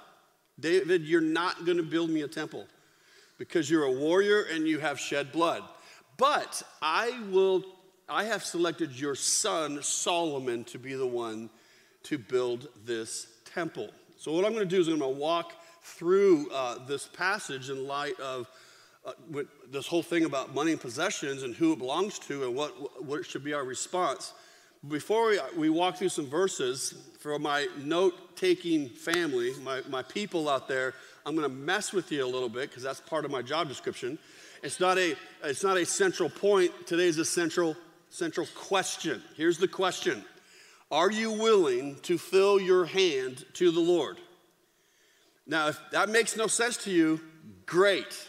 David, 0.60 1.04
you're 1.04 1.20
not 1.20 1.66
going 1.66 1.78
to 1.78 1.84
build 1.84 2.10
me 2.10 2.22
a 2.22 2.28
temple 2.28 2.66
because 3.38 3.70
you're 3.70 3.84
a 3.84 3.92
warrior 3.92 4.44
and 4.54 4.66
you 4.66 4.80
have 4.80 5.00
shed 5.00 5.32
blood. 5.32 5.64
But 6.18 6.62
I 6.82 7.20
will, 7.32 7.64
I 8.12 8.26
have 8.26 8.44
selected 8.44 8.92
your 9.00 9.16
son, 9.16 9.82
Solomon, 9.82 10.66
to 10.66 10.78
be 10.78 10.96
the 10.96 11.08
one 11.08 11.50
to 12.04 12.18
build 12.18 12.68
this 12.86 13.28
temple. 13.46 13.90
So, 14.18 14.34
what 14.34 14.44
I'm 14.44 14.52
going 14.52 14.68
to 14.68 14.76
do 14.76 14.82
is 14.82 14.90
I'm 14.90 15.00
going 15.00 15.14
to 15.14 15.20
walk 15.20 15.54
through 15.82 16.50
uh, 16.52 16.86
this 16.86 17.08
passage 17.08 17.70
in 17.70 17.88
light 17.88 18.20
of 18.20 18.50
uh, 19.06 19.14
this 19.72 19.88
whole 19.88 20.04
thing 20.04 20.26
about 20.26 20.54
money 20.54 20.74
and 20.74 20.82
possessions 20.82 21.44
and 21.44 21.56
who 21.56 21.72
it 21.72 21.80
belongs 21.80 22.20
to 22.20 22.44
and 22.44 22.54
what, 22.54 23.02
what 23.04 23.26
should 23.26 23.46
be 23.46 23.54
our 23.54 23.64
response. 23.64 24.34
Before 24.90 25.30
we, 25.30 25.40
we 25.56 25.70
walk 25.70 25.96
through 25.96 26.10
some 26.10 26.28
verses, 26.28 26.94
for 27.20 27.40
my 27.40 27.68
note 27.78 28.36
taking 28.36 28.90
family, 28.90 29.54
my, 29.64 29.84
my 29.90 30.02
people 30.04 30.50
out 30.50 30.68
there, 30.68 30.96
I'm 31.26 31.34
going 31.36 31.50
to 31.50 31.56
mess 31.56 31.94
with 31.94 32.12
you 32.12 32.26
a 32.26 32.28
little 32.28 32.50
bit 32.50 32.70
because 32.70 32.84
that's 32.84 33.00
part 33.00 33.24
of 33.24 33.32
my 33.32 33.42
job 33.42 33.70
description. 33.70 34.20
It's 34.64 34.82
not 34.82 34.98
a, 34.98 35.16
it's 35.44 35.64
not 35.64 35.78
a 35.78 35.86
central 35.86 36.30
point. 36.30 36.72
Today's 36.86 37.18
a 37.18 37.26
central, 37.26 37.78
central 38.12 38.46
question. 38.54 39.24
Here's 39.36 39.58
the 39.58 39.68
question 39.68 40.24
are 40.92 41.10
you 41.10 41.32
willing 41.32 41.96
to 42.02 42.18
fill 42.18 42.60
your 42.60 42.86
hand 42.86 43.46
to 43.54 43.72
the 43.72 43.80
Lord? 43.80 44.18
Now, 45.48 45.70
if 45.70 45.80
that 45.92 46.10
makes 46.10 46.36
no 46.36 46.48
sense 46.48 46.78
to 46.84 46.92
you, 46.92 47.20
great, 47.66 48.28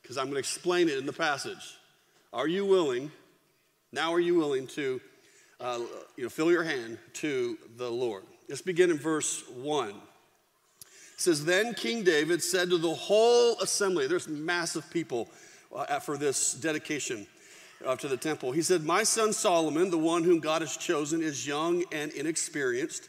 because 0.00 0.18
I'm 0.18 0.26
going 0.26 0.34
to 0.34 0.40
explain 0.40 0.88
it 0.88 0.98
in 0.98 1.06
the 1.06 1.12
passage. 1.12 1.78
Are 2.32 2.46
you 2.46 2.66
willing? 2.66 3.10
Now, 3.92 4.12
are 4.12 4.20
you 4.20 4.36
willing 4.36 4.66
to, 4.68 5.00
uh, 5.58 5.80
you 6.16 6.24
know, 6.24 6.28
fill 6.28 6.50
your 6.50 6.62
hand 6.62 6.98
to 7.14 7.58
the 7.76 7.90
Lord? 7.90 8.24
Let's 8.48 8.62
begin 8.62 8.90
in 8.90 8.98
verse 8.98 9.42
one. 9.48 9.90
It 9.90 11.20
says, 11.20 11.44
Then 11.44 11.74
King 11.74 12.04
David 12.04 12.42
said 12.42 12.70
to 12.70 12.78
the 12.78 12.94
whole 12.94 13.58
assembly, 13.60 14.06
there's 14.06 14.28
massive 14.28 14.88
people 14.90 15.30
uh, 15.74 15.98
for 15.98 16.18
this 16.18 16.54
dedication 16.54 17.26
uh, 17.86 17.96
to 17.96 18.08
the 18.08 18.16
temple. 18.16 18.52
He 18.52 18.62
said, 18.62 18.84
My 18.84 19.02
son 19.02 19.32
Solomon, 19.32 19.90
the 19.90 19.98
one 19.98 20.24
whom 20.24 20.40
God 20.40 20.62
has 20.62 20.76
chosen, 20.76 21.22
is 21.22 21.46
young 21.46 21.84
and 21.92 22.12
inexperienced. 22.12 23.08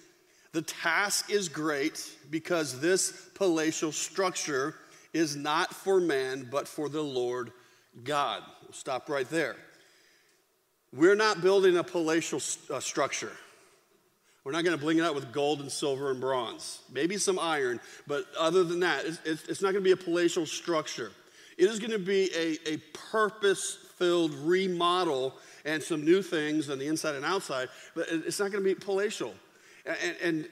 The 0.51 0.61
task 0.61 1.31
is 1.31 1.49
great 1.49 2.07
because 2.29 2.79
this 2.79 3.29
palatial 3.33 3.91
structure 3.91 4.75
is 5.13 5.35
not 5.35 5.73
for 5.73 5.99
man, 5.99 6.47
but 6.51 6.67
for 6.67 6.89
the 6.89 7.01
Lord 7.01 7.51
God. 8.03 8.43
We'll 8.63 8.73
stop 8.73 9.09
right 9.09 9.29
there. 9.29 9.55
We're 10.91 11.15
not 11.15 11.41
building 11.41 11.77
a 11.77 11.83
palatial 11.83 12.39
uh, 12.69 12.79
structure. 12.79 13.31
We're 14.43 14.51
not 14.51 14.63
going 14.63 14.77
to 14.77 14.81
bling 14.81 14.97
it 14.97 15.03
out 15.03 15.15
with 15.15 15.31
gold 15.31 15.61
and 15.61 15.71
silver 15.71 16.11
and 16.11 16.19
bronze. 16.19 16.81
Maybe 16.91 17.17
some 17.17 17.39
iron, 17.39 17.79
but 18.05 18.25
other 18.37 18.63
than 18.63 18.81
that, 18.81 19.05
it's, 19.05 19.19
it's, 19.25 19.47
it's 19.47 19.61
not 19.61 19.71
going 19.71 19.83
to 19.83 19.87
be 19.87 19.91
a 19.91 19.97
palatial 19.97 20.45
structure. 20.45 21.11
It 21.57 21.69
is 21.69 21.79
going 21.79 21.91
to 21.91 21.99
be 21.99 22.29
a, 22.35 22.73
a 22.73 22.77
purpose 23.11 23.82
filled 23.97 24.33
remodel 24.35 25.35
and 25.65 25.81
some 25.81 26.03
new 26.03 26.21
things 26.21 26.69
on 26.69 26.79
the 26.79 26.87
inside 26.87 27.15
and 27.15 27.25
outside, 27.25 27.69
but 27.95 28.07
it's 28.09 28.39
not 28.39 28.51
going 28.51 28.63
to 28.63 28.69
be 28.69 28.75
palatial. 28.75 29.33
And, 29.85 30.15
and 30.21 30.49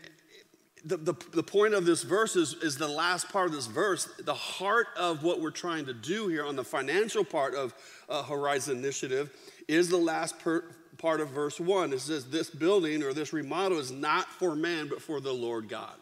the, 0.84 0.98
the, 0.98 1.14
the, 1.34 1.44
point 1.44 1.74
of 1.74 1.86
this 1.86 2.04
verse 2.04 2.36
is, 2.36 2.54
is 2.56 2.78
the 2.78 2.88
last 2.88 3.30
part 3.30 3.48
of 3.48 3.54
this 3.54 3.68
verse. 3.68 4.10
The 4.20 4.34
heart 4.34 4.88
of 4.98 5.24
what 5.24 5.40
we're 5.40 5.52
trying 5.52 5.86
to 5.86 5.94
do 5.94 6.28
here 6.28 6.46
on 6.46 6.56
the 6.56 6.64
financial 6.64 7.24
part 7.24 7.54
of 7.54 7.74
uh, 8.10 8.24
Horizon 8.24 8.78
Initiative 8.78 9.32
is 9.68 9.90
the 9.90 9.98
last 9.98 10.40
per, 10.40 10.64
part 10.98 11.22
of 11.22 11.30
verse 11.30 11.60
one. 11.60 11.94
It 11.94 12.02
says, 12.02 12.26
This 12.26 12.50
building 12.50 13.04
or 13.04 13.14
this 13.14 13.32
remodel 13.32 13.80
is 13.80 13.92
not 13.92 14.28
for 14.28 14.56
man, 14.56 14.88
but 14.88 15.02
for 15.02 15.20
the 15.20 15.34
Lord 15.34 15.70
God. 15.70 15.94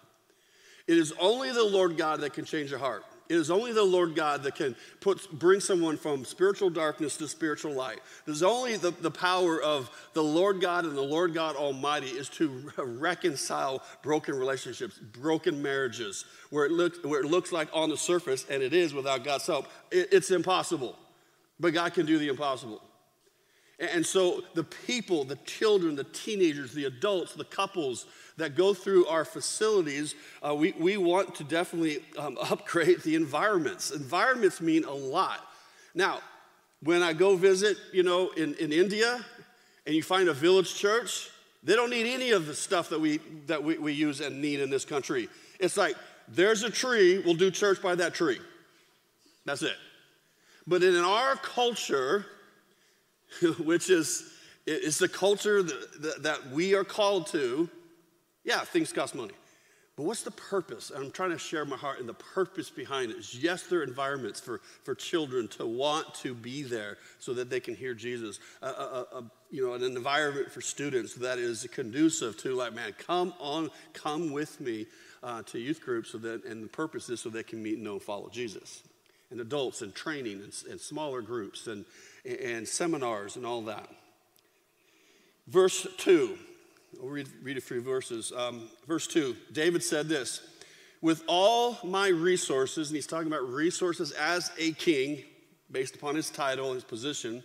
It 0.87 0.97
is 0.97 1.13
only 1.19 1.51
the 1.51 1.63
Lord 1.63 1.97
God 1.97 2.21
that 2.21 2.33
can 2.33 2.45
change 2.45 2.71
a 2.71 2.79
heart. 2.79 3.03
It 3.29 3.35
is 3.35 3.51
only 3.51 3.71
the 3.71 3.83
Lord 3.83 4.15
God 4.15 4.41
that 4.41 4.55
can 4.55 4.75
put, 5.01 5.31
bring 5.37 5.59
someone 5.59 5.97
from 5.97 6.25
spiritual 6.25 6.71
darkness 6.71 7.15
to 7.17 7.27
spiritual 7.27 7.73
light. 7.73 7.99
There's 8.25 8.41
only 8.41 8.75
the, 8.75 8.89
the 8.89 9.11
power 9.11 9.61
of 9.61 9.91
the 10.13 10.23
Lord 10.23 10.59
God 10.59 10.83
and 10.85 10.97
the 10.97 11.01
Lord 11.01 11.35
God 11.35 11.55
Almighty 11.55 12.07
is 12.07 12.27
to 12.29 12.71
reconcile 12.77 13.83
broken 14.01 14.33
relationships, 14.33 14.97
broken 14.97 15.61
marriages, 15.61 16.25
where 16.49 16.65
it, 16.65 16.71
looks, 16.71 17.03
where 17.03 17.21
it 17.21 17.27
looks 17.27 17.51
like 17.51 17.69
on 17.71 17.89
the 17.89 17.97
surface, 17.97 18.47
and 18.49 18.63
it 18.63 18.73
is 18.73 18.95
without 18.95 19.23
God's 19.23 19.45
help, 19.45 19.67
it, 19.91 20.09
it's 20.11 20.31
impossible. 20.31 20.97
But 21.59 21.73
God 21.73 21.93
can 21.93 22.07
do 22.07 22.17
the 22.17 22.29
impossible. 22.29 22.81
And 23.79 24.05
so 24.05 24.43
the 24.55 24.63
people, 24.63 25.23
the 25.23 25.37
children, 25.37 25.95
the 25.95 26.03
teenagers, 26.03 26.73
the 26.73 26.85
adults, 26.85 27.33
the 27.33 27.45
couples 27.45 28.07
that 28.39 28.55
go 28.55 28.73
through 28.73 29.05
our 29.07 29.23
facilities, 29.23 30.15
uh, 30.45 30.55
we, 30.55 30.73
we 30.77 30.97
want 30.97 31.35
to 31.35 31.43
definitely 31.43 31.99
um, 32.17 32.37
upgrade 32.49 33.01
the 33.01 33.15
environments. 33.15 33.91
Environments 33.91 34.59
mean 34.59 34.83
a 34.83 34.93
lot. 34.93 35.45
Now, 35.93 36.19
when 36.81 37.03
I 37.03 37.13
go 37.13 37.35
visit, 37.35 37.77
you 37.93 38.03
know, 38.03 38.29
in, 38.31 38.55
in 38.55 38.71
India 38.71 39.23
and 39.85 39.95
you 39.95 40.01
find 40.01 40.29
a 40.29 40.33
village 40.33 40.75
church, 40.75 41.29
they 41.63 41.75
don't 41.75 41.89
need 41.89 42.11
any 42.11 42.31
of 42.31 42.45
the 42.45 42.55
stuff 42.55 42.89
that 42.89 42.99
we, 42.99 43.19
that 43.47 43.63
we, 43.63 43.77
we 43.77 43.93
use 43.93 44.21
and 44.21 44.41
need 44.41 44.61
in 44.61 44.69
this 44.69 44.85
country. 44.85 45.27
It's 45.59 45.75
like, 45.75 45.95
there's 46.27 46.63
a 46.63 46.69
tree, 46.69 47.19
we'll 47.19 47.33
do 47.33 47.51
church 47.51 47.81
by 47.81 47.95
that 47.95 48.13
tree. 48.13 48.39
That's 49.45 49.61
it. 49.61 49.75
But 50.65 50.83
in 50.83 50.95
our 50.95 51.35
culture, 51.35 52.25
which 53.59 53.89
is 53.89 54.31
it's 54.65 54.99
the 54.99 55.09
culture 55.09 55.63
that, 55.63 56.01
that, 56.01 56.23
that 56.23 56.49
we 56.51 56.75
are 56.75 56.83
called 56.83 57.27
to. 57.27 57.69
Yeah, 58.43 58.59
things 58.59 58.93
cost 58.93 59.15
money. 59.15 59.33
But 59.99 60.05
what's 60.05 60.23
the 60.23 60.31
purpose? 60.31 60.93
I'm 60.95 61.11
trying 61.11 61.31
to 61.31 61.37
share 61.37 61.65
my 61.65 61.75
heart, 61.75 61.99
and 61.99 62.07
the 62.07 62.13
purpose 62.13 62.69
behind 62.69 63.11
it 63.11 63.17
is 63.17 63.35
yes, 63.35 63.63
there 63.63 63.79
are 63.79 63.83
environments 63.83 64.39
for, 64.39 64.61
for 64.85 64.95
children 64.95 65.49
to 65.49 65.65
want 65.65 66.15
to 66.21 66.33
be 66.33 66.63
there 66.63 66.95
so 67.19 67.33
that 67.33 67.49
they 67.49 67.59
can 67.59 67.75
hear 67.75 67.93
Jesus. 67.93 68.39
A, 68.61 68.67
a, 68.67 69.05
a, 69.17 69.23
you 69.51 69.67
know, 69.67 69.73
an 69.73 69.83
environment 69.83 70.53
for 70.53 70.61
students 70.61 71.15
that 71.15 71.37
is 71.37 71.67
conducive 71.73 72.37
to, 72.37 72.55
like, 72.55 72.73
man, 72.73 72.93
come 72.97 73.33
on, 73.39 73.71
come 73.91 74.31
with 74.31 74.61
me 74.61 74.85
uh, 75.21 75.41
to 75.43 75.59
youth 75.59 75.81
groups 75.81 76.11
so 76.11 76.17
that, 76.19 76.45
and 76.45 76.63
the 76.63 76.69
purpose 76.69 77.09
is 77.09 77.19
so 77.19 77.29
they 77.29 77.43
can 77.43 77.61
meet 77.61 77.75
and 77.75 77.83
know 77.83 77.95
and 77.95 78.01
follow 78.01 78.29
Jesus. 78.29 78.83
And 79.31 79.41
adults 79.41 79.81
and 79.81 79.93
training 79.93 80.41
and, 80.41 80.53
and 80.71 80.79
smaller 80.79 81.21
groups 81.21 81.67
and, 81.67 81.83
and 82.25 82.65
seminars 82.65 83.35
and 83.35 83.45
all 83.45 83.63
that. 83.63 83.89
Verse 85.45 85.85
2, 85.97 86.37
we'll 86.97 87.09
read, 87.09 87.27
read 87.41 87.57
a 87.57 87.61
few 87.61 87.81
verses. 87.81 88.31
Um, 88.35 88.69
verse 88.87 89.07
2, 89.07 89.35
David 89.51 89.83
said 89.83 90.07
this 90.07 90.41
With 91.01 91.23
all 91.27 91.77
my 91.83 92.07
resources, 92.07 92.89
and 92.89 92.95
he's 92.95 93.07
talking 93.07 93.27
about 93.27 93.47
resources 93.47 94.11
as 94.11 94.51
a 94.57 94.71
king, 94.73 95.23
based 95.71 95.95
upon 95.95 96.15
his 96.15 96.29
title, 96.29 96.67
and 96.67 96.75
his 96.75 96.83
position. 96.83 97.43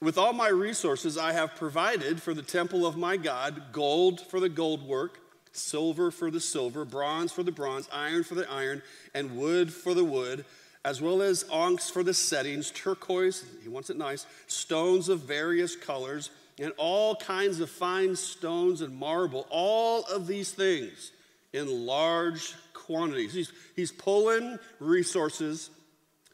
With 0.00 0.18
all 0.18 0.34
my 0.34 0.48
resources, 0.48 1.16
I 1.16 1.32
have 1.32 1.54
provided 1.54 2.20
for 2.20 2.34
the 2.34 2.42
temple 2.42 2.86
of 2.86 2.96
my 2.96 3.16
God 3.16 3.72
gold 3.72 4.20
for 4.20 4.40
the 4.40 4.48
gold 4.48 4.86
work, 4.86 5.18
silver 5.52 6.10
for 6.10 6.30
the 6.30 6.40
silver, 6.40 6.84
bronze 6.84 7.32
for 7.32 7.42
the 7.42 7.52
bronze, 7.52 7.88
iron 7.90 8.22
for 8.22 8.34
the 8.34 8.50
iron, 8.50 8.82
and 9.14 9.38
wood 9.38 9.72
for 9.72 9.94
the 9.94 10.04
wood 10.04 10.44
as 10.86 11.02
well 11.02 11.20
as 11.20 11.44
onyx 11.50 11.90
for 11.90 12.04
the 12.04 12.14
settings, 12.14 12.70
turquoise, 12.70 13.44
he 13.60 13.68
wants 13.68 13.90
it 13.90 13.96
nice, 13.96 14.24
stones 14.46 15.08
of 15.08 15.18
various 15.18 15.74
colors, 15.74 16.30
and 16.58 16.72
all 16.78 17.16
kinds 17.16 17.60
of 17.60 17.70
fine 17.70 18.16
stones 18.16 18.80
and 18.80 18.96
marble, 18.96 19.46
all 19.50 20.04
of 20.04 20.26
these 20.26 20.50
things 20.52 21.12
in 21.52 21.86
large 21.86 22.54
quantities. 22.72 23.34
He's, 23.34 23.52
he's 23.74 23.92
pulling 23.92 24.58
resources 24.80 25.70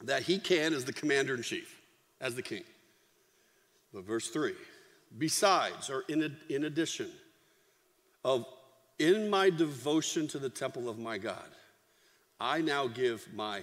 that 0.03 0.23
he 0.23 0.39
can 0.39 0.75
as 0.75 0.85
the 0.85 0.93
commander 0.93 1.35
in 1.35 1.43
chief, 1.43 1.81
as 2.21 2.35
the 2.35 2.43
king. 2.43 2.65
But 3.93 4.05
verse 4.05 4.29
3 4.29 4.55
besides, 5.19 5.91
or 5.91 6.05
in, 6.09 6.37
in 6.49 6.65
addition, 6.65 7.09
of 8.25 8.47
in 8.99 9.29
my 9.29 9.51
devotion 9.51 10.29
to 10.29 10.39
the 10.39 10.49
temple 10.49 10.89
of 10.89 10.99
my 10.99 11.19
God, 11.19 11.49
I 12.41 12.61
now 12.61 12.87
give 12.87 13.27
my 13.35 13.63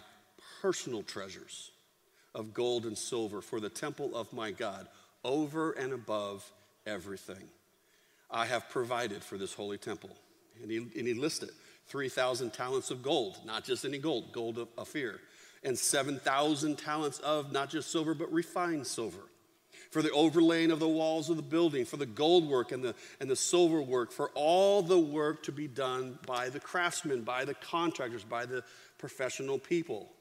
personal 0.62 1.01
treasures 1.01 1.72
of 2.36 2.54
gold 2.54 2.86
and 2.86 2.98
silver 2.98 3.42
for 3.42 3.60
the 3.60 3.70
temple 3.70 4.16
of 4.16 4.32
my 4.34 4.51
God 4.51 4.88
over 5.24 5.72
and 5.72 5.94
above 5.94 6.50
everything. 6.86 7.50
I 8.32 8.46
have 8.46 8.70
provided 8.70 9.24
for 9.24 9.38
this 9.38 9.54
holy 9.54 9.78
temple. 9.78 10.12
And 10.62 10.70
he, 10.70 10.78
and 10.78 11.08
he 11.08 11.14
listed 11.14 11.50
3,000 11.88 12.52
talents 12.54 12.92
of 12.92 13.02
gold, 13.02 13.40
not 13.46 13.64
just 13.64 13.86
any 13.86 13.98
gold, 13.98 14.32
gold 14.32 14.58
of 14.58 14.68
Ophir, 14.78 15.20
and 15.64 15.78
7,000 15.78 16.78
talents 16.78 17.20
of 17.20 17.52
not 17.52 17.70
just 17.70 17.92
silver, 17.92 18.14
but 18.14 18.32
refined 18.32 18.86
silver. 18.86 19.22
For 19.92 20.04
the 20.04 20.12
overlaying 20.12 20.70
of 20.70 20.80
the 20.80 20.88
walls 20.88 21.32
of 21.32 21.38
the 21.38 21.42
building, 21.42 21.86
for 21.86 21.98
the 21.98 22.06
gold 22.06 22.48
work 22.48 22.72
and 22.72 22.84
the, 22.84 22.94
and 23.20 23.30
the 23.30 23.36
silver 23.36 23.82
work, 23.82 24.12
for 24.12 24.30
all 24.36 24.84
the 24.84 25.00
work 25.00 25.42
to 25.44 25.52
be 25.52 25.68
done 25.68 26.20
by 26.28 26.50
the 26.50 26.60
craftsmen, 26.60 27.24
by 27.24 27.44
the 27.46 27.56
contractors, 27.56 28.24
by 28.24 28.46
the 28.46 28.64
professional 29.00 29.58
people. 29.58 30.12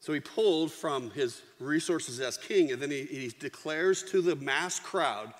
So 0.00 0.14
he 0.14 0.20
pulled 0.20 0.72
from 0.72 1.10
his 1.10 1.42
resources 1.58 2.20
as 2.20 2.38
king, 2.38 2.72
and 2.72 2.80
then 2.80 2.90
he, 2.90 3.04
he 3.04 3.32
declares 3.38 4.02
to 4.04 4.22
the 4.22 4.34
mass 4.36 4.80
crowd, 4.80 5.32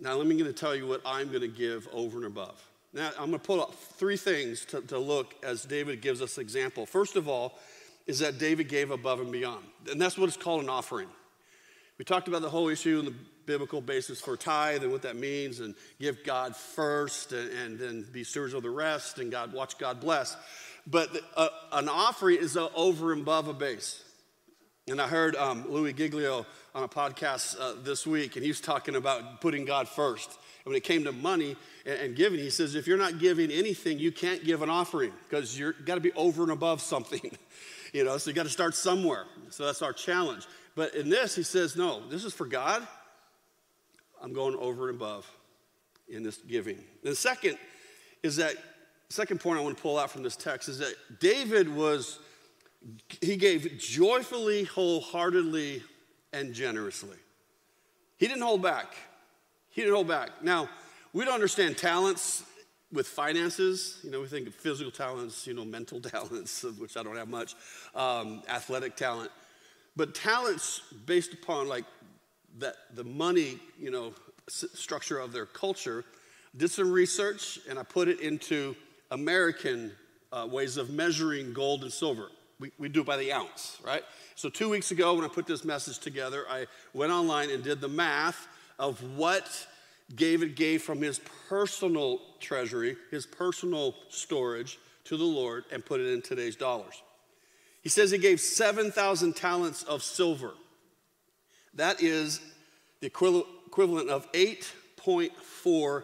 Now, 0.00 0.14
let 0.14 0.26
me 0.26 0.36
going 0.38 0.52
to 0.52 0.58
tell 0.58 0.74
you 0.74 0.86
what 0.86 1.02
I'm 1.04 1.28
going 1.28 1.40
to 1.40 1.48
give 1.48 1.88
over 1.92 2.18
and 2.18 2.26
above. 2.26 2.62
Now, 2.92 3.10
I'm 3.18 3.28
going 3.28 3.40
to 3.40 3.46
pull 3.46 3.60
up 3.60 3.74
three 3.74 4.16
things 4.16 4.64
to, 4.66 4.80
to 4.82 4.98
look 4.98 5.34
as 5.42 5.64
David 5.64 6.00
gives 6.00 6.22
us 6.22 6.38
example. 6.38 6.86
First 6.86 7.16
of 7.16 7.28
all, 7.28 7.58
is 8.06 8.20
that 8.20 8.38
David 8.38 8.68
gave 8.68 8.92
above 8.92 9.20
and 9.20 9.32
beyond. 9.32 9.64
And 9.90 10.00
that's 10.00 10.16
what 10.16 10.28
it's 10.28 10.36
called 10.36 10.62
an 10.62 10.70
offering. 10.70 11.08
We 11.98 12.04
talked 12.04 12.28
about 12.28 12.42
the 12.42 12.48
whole 12.48 12.68
issue 12.68 13.00
and 13.00 13.08
the 13.08 13.14
biblical 13.46 13.80
basis 13.80 14.20
for 14.20 14.36
tithe 14.36 14.82
and 14.82 14.92
what 14.92 15.02
that 15.02 15.16
means, 15.16 15.60
and 15.60 15.74
give 16.00 16.24
God 16.24 16.54
first 16.54 17.32
and, 17.32 17.50
and 17.50 17.78
then 17.78 18.06
be 18.12 18.22
stewards 18.22 18.54
of 18.54 18.62
the 18.62 18.70
rest, 18.70 19.18
and 19.18 19.30
God 19.30 19.52
watch 19.52 19.78
God 19.78 20.00
bless. 20.00 20.36
But 20.86 21.10
uh, 21.36 21.48
an 21.72 21.88
offering 21.88 22.38
is 22.38 22.56
over 22.56 23.12
and 23.12 23.22
above 23.22 23.48
a 23.48 23.54
base. 23.54 24.02
And 24.88 25.00
I 25.00 25.08
heard 25.08 25.34
um, 25.34 25.68
Louis 25.68 25.92
Giglio 25.92 26.46
on 26.72 26.84
a 26.84 26.88
podcast 26.88 27.56
uh, 27.60 27.74
this 27.82 28.06
week, 28.06 28.36
and 28.36 28.44
he 28.44 28.50
was 28.50 28.60
talking 28.60 28.94
about 28.94 29.40
putting 29.40 29.64
God 29.64 29.88
first. 29.88 30.30
And 30.64 30.66
when 30.66 30.76
it 30.76 30.84
came 30.84 31.02
to 31.04 31.12
money 31.12 31.56
and, 31.84 31.98
and 31.98 32.16
giving, 32.16 32.38
he 32.38 32.50
says, 32.50 32.76
if 32.76 32.86
you're 32.86 32.96
not 32.96 33.18
giving 33.18 33.50
anything, 33.50 33.98
you 33.98 34.12
can't 34.12 34.44
give 34.44 34.62
an 34.62 34.70
offering 34.70 35.12
because 35.28 35.58
you've 35.58 35.84
got 35.84 35.96
to 35.96 36.00
be 36.00 36.12
over 36.12 36.44
and 36.44 36.52
above 36.52 36.80
something. 36.80 37.36
you 37.92 38.04
know, 38.04 38.16
so 38.16 38.30
you 38.30 38.34
got 38.36 38.44
to 38.44 38.48
start 38.48 38.76
somewhere. 38.76 39.24
So 39.50 39.66
that's 39.66 39.82
our 39.82 39.92
challenge. 39.92 40.46
But 40.76 40.94
in 40.94 41.08
this, 41.08 41.34
he 41.34 41.42
says, 41.42 41.74
no, 41.74 42.06
this 42.08 42.24
is 42.24 42.32
for 42.32 42.46
God. 42.46 42.86
I'm 44.22 44.32
going 44.32 44.54
over 44.54 44.88
and 44.88 44.96
above 44.96 45.28
in 46.08 46.22
this 46.22 46.36
giving. 46.36 46.76
And 46.76 47.12
the 47.12 47.16
second 47.16 47.58
is 48.22 48.36
that 48.36 48.54
second 49.08 49.40
point 49.40 49.58
I 49.58 49.62
want 49.62 49.76
to 49.76 49.82
pull 49.82 49.98
out 49.98 50.10
from 50.10 50.22
this 50.22 50.36
text 50.36 50.68
is 50.68 50.78
that 50.78 50.94
David 51.20 51.68
was, 51.68 52.18
he 53.20 53.36
gave 53.36 53.78
joyfully, 53.78 54.64
wholeheartedly, 54.64 55.82
and 56.32 56.52
generously. 56.52 57.16
He 58.18 58.26
didn't 58.26 58.42
hold 58.42 58.62
back. 58.62 58.94
He 59.70 59.82
didn't 59.82 59.94
hold 59.94 60.08
back. 60.08 60.42
Now, 60.42 60.68
we 61.12 61.24
don't 61.24 61.34
understand 61.34 61.78
talents 61.78 62.44
with 62.92 63.06
finances. 63.06 64.00
You 64.02 64.10
know, 64.10 64.20
we 64.20 64.26
think 64.26 64.46
of 64.48 64.54
physical 64.54 64.90
talents, 64.90 65.46
you 65.46 65.54
know, 65.54 65.64
mental 65.64 66.00
talents, 66.00 66.64
which 66.78 66.96
I 66.96 67.02
don't 67.02 67.16
have 67.16 67.28
much, 67.28 67.54
um, 67.94 68.42
athletic 68.48 68.96
talent. 68.96 69.30
But 69.96 70.14
talents 70.14 70.82
based 71.06 71.32
upon 71.32 71.68
like 71.68 71.84
that, 72.58 72.76
the 72.94 73.04
money, 73.04 73.58
you 73.78 73.90
know, 73.90 74.12
structure 74.48 75.18
of 75.18 75.32
their 75.32 75.46
culture, 75.46 76.04
did 76.56 76.70
some 76.70 76.90
research 76.90 77.58
and 77.68 77.78
I 77.78 77.82
put 77.82 78.08
it 78.08 78.20
into 78.20 78.76
American 79.10 79.92
uh, 80.32 80.46
ways 80.50 80.76
of 80.76 80.90
measuring 80.90 81.52
gold 81.52 81.82
and 81.82 81.92
silver. 81.92 82.28
We, 82.58 82.72
we 82.78 82.88
do 82.88 83.00
it 83.00 83.06
by 83.06 83.16
the 83.16 83.32
ounce, 83.32 83.78
right? 83.84 84.02
So, 84.34 84.48
two 84.48 84.68
weeks 84.68 84.90
ago, 84.90 85.14
when 85.14 85.24
I 85.24 85.28
put 85.28 85.46
this 85.46 85.64
message 85.64 85.98
together, 85.98 86.44
I 86.48 86.66
went 86.94 87.12
online 87.12 87.50
and 87.50 87.62
did 87.62 87.80
the 87.80 87.88
math 87.88 88.48
of 88.78 89.02
what 89.16 89.66
David 90.14 90.56
gave 90.56 90.82
from 90.82 91.02
his 91.02 91.20
personal 91.48 92.20
treasury, 92.40 92.96
his 93.10 93.26
personal 93.26 93.94
storage 94.08 94.78
to 95.04 95.16
the 95.16 95.24
Lord, 95.24 95.64
and 95.70 95.84
put 95.84 96.00
it 96.00 96.12
in 96.12 96.22
today's 96.22 96.56
dollars. 96.56 97.02
He 97.82 97.88
says 97.88 98.10
he 98.10 98.18
gave 98.18 98.40
7,000 98.40 99.36
talents 99.36 99.82
of 99.84 100.02
silver. 100.02 100.52
That 101.74 102.02
is 102.02 102.40
the 103.00 103.06
equivalent 103.06 104.08
of 104.08 104.30
8.4 104.32 106.02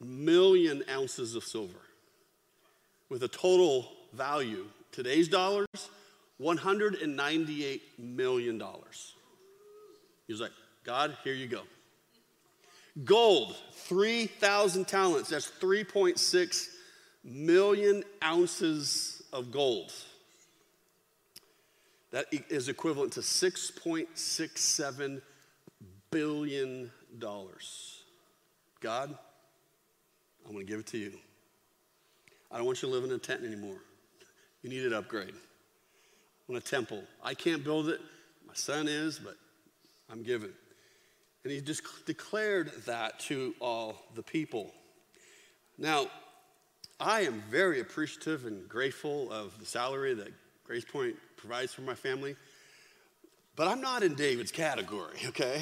million 0.00 0.84
ounces 0.88 1.34
of 1.34 1.44
silver 1.44 1.83
with 3.14 3.22
a 3.22 3.28
total 3.28 3.86
value, 4.12 4.66
today's 4.90 5.28
dollars, 5.28 5.68
$198 6.40 7.80
million. 7.96 8.60
He 10.26 10.32
was 10.32 10.40
like, 10.40 10.50
God, 10.82 11.16
here 11.22 11.32
you 11.32 11.46
go. 11.46 11.60
Gold, 13.04 13.54
3,000 13.70 14.88
talents, 14.88 15.30
that's 15.30 15.48
3.6 15.48 16.66
million 17.22 18.02
ounces 18.20 19.22
of 19.32 19.52
gold. 19.52 19.92
That 22.10 22.26
is 22.50 22.68
equivalent 22.68 23.12
to 23.12 23.20
$6.67 23.20 25.22
billion. 26.10 26.90
God, 28.80 29.16
I'm 30.44 30.52
going 30.52 30.66
to 30.66 30.72
give 30.72 30.80
it 30.80 30.86
to 30.88 30.98
you. 30.98 31.12
I 32.54 32.58
don't 32.58 32.66
want 32.66 32.80
you 32.82 32.88
to 32.88 32.94
live 32.94 33.02
in 33.02 33.10
a 33.10 33.18
tent 33.18 33.42
anymore. 33.44 33.78
You 34.62 34.70
need 34.70 34.86
an 34.86 34.92
upgrade. 34.92 35.34
I 35.34 36.52
want 36.52 36.64
a 36.64 36.66
temple. 36.66 37.02
I 37.20 37.34
can't 37.34 37.64
build 37.64 37.88
it. 37.88 38.00
My 38.46 38.54
son 38.54 38.86
is, 38.86 39.18
but 39.18 39.34
I'm 40.08 40.22
giving. 40.22 40.52
And 41.42 41.52
he 41.52 41.60
just 41.60 41.82
declared 42.06 42.70
that 42.86 43.18
to 43.20 43.56
all 43.60 43.96
the 44.14 44.22
people. 44.22 44.70
Now, 45.78 46.06
I 47.00 47.22
am 47.22 47.42
very 47.50 47.80
appreciative 47.80 48.46
and 48.46 48.68
grateful 48.68 49.32
of 49.32 49.58
the 49.58 49.66
salary 49.66 50.14
that 50.14 50.28
Grace 50.62 50.84
Point 50.84 51.16
provides 51.36 51.74
for 51.74 51.82
my 51.82 51.94
family, 51.94 52.36
but 53.56 53.66
I'm 53.66 53.80
not 53.80 54.04
in 54.04 54.14
David's 54.14 54.52
category, 54.52 55.18
okay? 55.26 55.60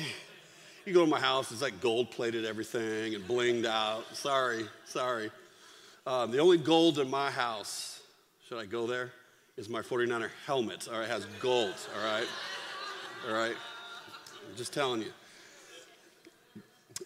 You 0.84 0.92
go 0.92 1.06
to 1.06 1.10
my 1.10 1.20
house, 1.20 1.50
it's 1.52 1.62
like 1.62 1.80
gold 1.80 2.10
plated 2.10 2.44
everything 2.44 3.14
and 3.14 3.26
blinged 3.26 3.64
out. 3.64 4.14
Sorry, 4.14 4.66
sorry. 4.84 5.30
Um, 6.04 6.32
the 6.32 6.38
only 6.38 6.58
gold 6.58 6.98
in 6.98 7.08
my 7.08 7.30
house, 7.30 8.00
should 8.48 8.58
I 8.58 8.66
go 8.66 8.88
there? 8.88 9.12
Is 9.56 9.68
my 9.68 9.82
49er 9.82 10.30
helmet. 10.46 10.88
All 10.92 10.98
right, 10.98 11.08
has 11.08 11.26
gold, 11.38 11.74
all 11.96 12.04
right? 12.04 12.26
All 13.28 13.34
right? 13.34 13.54
I'm 14.48 14.56
just 14.56 14.72
telling 14.74 15.02
you. 15.02 15.12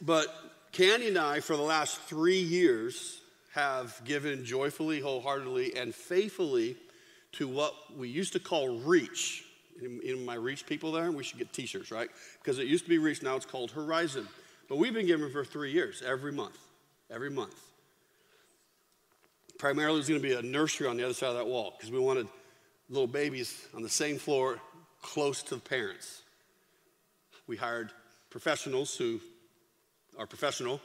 But 0.00 0.28
Candy 0.72 1.08
and 1.08 1.18
I, 1.18 1.40
for 1.40 1.56
the 1.56 1.62
last 1.62 2.00
three 2.02 2.38
years, 2.38 3.20
have 3.52 4.00
given 4.04 4.46
joyfully, 4.46 5.00
wholeheartedly, 5.00 5.76
and 5.76 5.94
faithfully 5.94 6.76
to 7.32 7.48
what 7.48 7.74
we 7.98 8.08
used 8.08 8.32
to 8.32 8.38
call 8.38 8.78
Reach 8.78 9.44
in, 9.82 10.00
in 10.02 10.24
my 10.24 10.34
Reach 10.34 10.64
people 10.64 10.92
there, 10.92 11.10
we 11.12 11.22
should 11.22 11.38
get 11.38 11.52
t 11.52 11.66
shirts, 11.66 11.90
right? 11.90 12.08
Because 12.42 12.58
it 12.58 12.66
used 12.66 12.84
to 12.84 12.90
be 12.90 12.96
Reach, 12.96 13.22
now 13.22 13.36
it's 13.36 13.44
called 13.44 13.72
Horizon. 13.72 14.26
But 14.70 14.78
we've 14.78 14.94
been 14.94 15.06
giving 15.06 15.30
for 15.30 15.44
three 15.44 15.72
years, 15.72 16.02
every 16.06 16.32
month, 16.32 16.56
every 17.10 17.30
month. 17.30 17.65
Primarily, 19.58 20.00
it's 20.00 20.08
going 20.08 20.20
to 20.20 20.28
be 20.28 20.34
a 20.34 20.42
nursery 20.42 20.86
on 20.86 20.96
the 20.96 21.04
other 21.04 21.14
side 21.14 21.30
of 21.30 21.36
that 21.36 21.46
wall 21.46 21.74
because 21.76 21.90
we 21.90 21.98
wanted 21.98 22.28
little 22.88 23.06
babies 23.06 23.66
on 23.74 23.82
the 23.82 23.88
same 23.88 24.18
floor 24.18 24.60
close 25.02 25.42
to 25.44 25.54
the 25.54 25.60
parents. 25.60 26.22
We 27.46 27.56
hired 27.56 27.90
professionals 28.30 28.96
who 28.96 29.20
are 30.18 30.26
professional, 30.26 30.80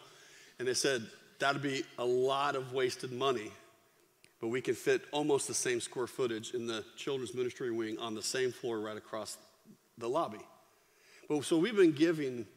and 0.60 0.68
they 0.68 0.74
said 0.74 1.06
that'd 1.40 1.62
be 1.62 1.84
a 1.98 2.06
lot 2.06 2.56
of 2.56 2.74
wasted 2.74 3.12
money 3.12 3.52
but 4.42 4.48
we 4.48 4.60
can 4.60 4.74
fit 4.74 5.04
almost 5.12 5.48
the 5.48 5.54
same 5.54 5.80
square 5.80 6.08
footage 6.08 6.54
in 6.56 6.66
the 6.66 6.84
children's 6.98 7.36
ministry 7.36 7.72
wing 7.72 7.98
on 8.00 8.16
the 8.16 8.24
same 8.24 8.52
floor 8.52 8.80
right 8.80 8.98
across 8.98 9.38
the 10.00 10.10
lobby. 10.10 10.42
But 11.30 11.46
so 11.46 11.58
we've 11.58 11.76
been 11.76 11.94
giving 11.94 12.48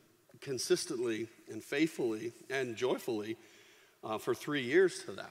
consistently 0.40 1.28
and 1.52 1.62
faithfully 1.62 2.32
and 2.48 2.74
joyfully 2.74 3.36
uh, 4.02 4.16
for 4.16 4.34
three 4.34 4.62
years 4.62 5.04
to 5.04 5.12
that. 5.12 5.30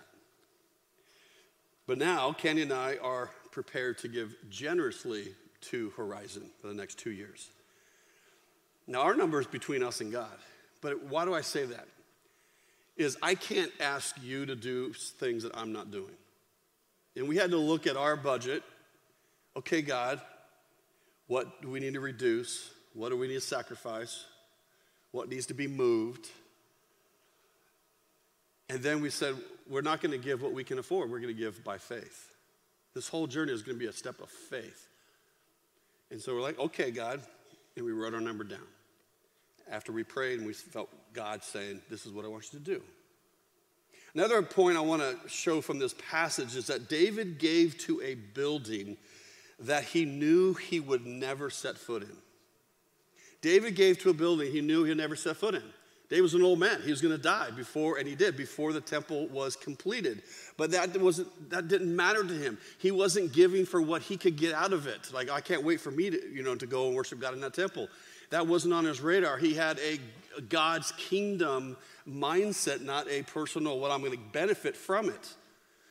But 1.85 1.97
now, 1.97 2.31
Kenny 2.31 2.61
and 2.61 2.73
I 2.73 2.97
are 3.01 3.29
prepared 3.51 3.97
to 3.99 4.07
give 4.07 4.35
generously 4.49 5.33
to 5.61 5.91
Horizon 5.91 6.49
for 6.61 6.67
the 6.67 6.73
next 6.73 6.97
two 6.97 7.11
years. 7.11 7.49
Now, 8.87 9.01
our 9.01 9.15
number 9.15 9.39
is 9.39 9.47
between 9.47 9.83
us 9.83 10.01
and 10.01 10.11
God. 10.11 10.37
But 10.81 11.03
why 11.05 11.25
do 11.25 11.33
I 11.33 11.41
say 11.41 11.65
that? 11.65 11.87
Is 12.97 13.17
I 13.21 13.35
can't 13.35 13.71
ask 13.79 14.15
you 14.21 14.45
to 14.45 14.55
do 14.55 14.93
things 14.93 15.43
that 15.43 15.57
I'm 15.57 15.71
not 15.71 15.91
doing. 15.91 16.15
And 17.15 17.27
we 17.27 17.37
had 17.37 17.51
to 17.51 17.57
look 17.57 17.87
at 17.87 17.95
our 17.95 18.15
budget. 18.15 18.63
Okay, 19.55 19.81
God, 19.81 20.21
what 21.27 21.61
do 21.61 21.69
we 21.69 21.79
need 21.79 21.93
to 21.93 21.99
reduce? 21.99 22.71
What 22.93 23.09
do 23.09 23.17
we 23.17 23.27
need 23.27 23.35
to 23.35 23.41
sacrifice? 23.41 24.25
What 25.11 25.29
needs 25.29 25.47
to 25.47 25.53
be 25.53 25.67
moved? 25.67 26.27
And 28.73 28.81
then 28.81 29.03
we 29.03 29.11
said, 29.11 29.35
we're 29.69 29.81
not 29.81 30.01
going 30.01 30.13
to 30.13 30.17
give 30.17 30.41
what 30.41 30.51
we 30.51 30.63
can 30.63 30.79
afford. 30.79 31.11
We're 31.11 31.19
going 31.19 31.31
to 31.31 31.39
give 31.39 31.63
by 31.63 31.77
faith. 31.77 32.33
This 32.95 33.07
whole 33.07 33.27
journey 33.27 33.53
is 33.53 33.61
going 33.61 33.77
to 33.77 33.79
be 33.79 33.87
a 33.87 33.93
step 33.93 34.19
of 34.19 34.29
faith. 34.29 34.87
And 36.09 36.19
so 36.19 36.33
we're 36.33 36.41
like, 36.41 36.57
okay, 36.57 36.89
God. 36.89 37.21
And 37.77 37.85
we 37.85 37.91
wrote 37.91 38.15
our 38.15 38.19
number 38.19 38.43
down. 38.43 38.65
After 39.69 39.91
we 39.91 40.03
prayed 40.03 40.39
and 40.39 40.47
we 40.47 40.53
felt 40.53 40.89
God 41.13 41.43
saying, 41.43 41.81
this 41.87 42.07
is 42.07 42.11
what 42.11 42.25
I 42.25 42.29
want 42.29 42.51
you 42.51 42.57
to 42.57 42.65
do. 42.65 42.81
Another 44.15 44.41
point 44.41 44.75
I 44.75 44.81
want 44.81 45.03
to 45.03 45.29
show 45.29 45.61
from 45.61 45.77
this 45.77 45.93
passage 46.09 46.55
is 46.55 46.65
that 46.65 46.89
David 46.89 47.37
gave 47.37 47.77
to 47.81 48.01
a 48.01 48.15
building 48.15 48.97
that 49.59 49.83
he 49.83 50.03
knew 50.03 50.55
he 50.55 50.79
would 50.79 51.05
never 51.05 51.51
set 51.51 51.77
foot 51.77 52.01
in. 52.01 52.17
David 53.43 53.75
gave 53.75 53.99
to 53.99 54.09
a 54.09 54.13
building 54.15 54.51
he 54.51 54.61
knew 54.61 54.83
he'd 54.83 54.97
never 54.97 55.15
set 55.15 55.37
foot 55.37 55.53
in. 55.53 55.63
David 56.13 56.21
was 56.21 56.35
an 56.35 56.43
old 56.43 56.59
man. 56.59 56.79
He 56.83 56.91
was 56.91 57.01
going 57.01 57.15
to 57.15 57.19
die 57.19 57.49
before, 57.49 57.97
and 57.97 58.07
he 58.07 58.13
did, 58.13 58.37
before 58.37 58.71
the 58.71 58.79
temple 58.79 59.25
was 59.29 59.55
completed. 59.55 60.21
But 60.57 60.69
that, 60.69 60.95
wasn't, 61.01 61.49
that 61.49 61.67
didn't 61.67 61.95
matter 61.95 62.23
to 62.23 62.33
him. 62.35 62.59
He 62.77 62.91
wasn't 62.91 63.33
giving 63.33 63.65
for 63.65 63.81
what 63.81 64.03
he 64.03 64.15
could 64.15 64.35
get 64.35 64.53
out 64.53 64.73
of 64.73 64.85
it. 64.85 65.11
Like, 65.11 65.31
I 65.31 65.41
can't 65.41 65.63
wait 65.63 65.81
for 65.81 65.89
me 65.89 66.11
to, 66.11 66.31
you 66.31 66.43
know, 66.43 66.53
to 66.53 66.67
go 66.67 66.85
and 66.85 66.95
worship 66.95 67.19
God 67.19 67.33
in 67.33 67.41
that 67.41 67.55
temple. 67.55 67.87
That 68.29 68.45
wasn't 68.45 68.75
on 68.75 68.85
his 68.85 69.01
radar. 69.01 69.37
He 69.37 69.55
had 69.55 69.79
a 69.79 69.99
God's 70.49 70.91
kingdom 70.97 71.77
mindset, 72.07 72.81
not 72.81 73.09
a 73.09 73.23
personal, 73.23 73.79
what 73.79 73.89
I'm 73.89 74.01
going 74.01 74.11
to 74.11 74.23
benefit 74.33 74.77
from 74.77 75.09
it. 75.09 75.33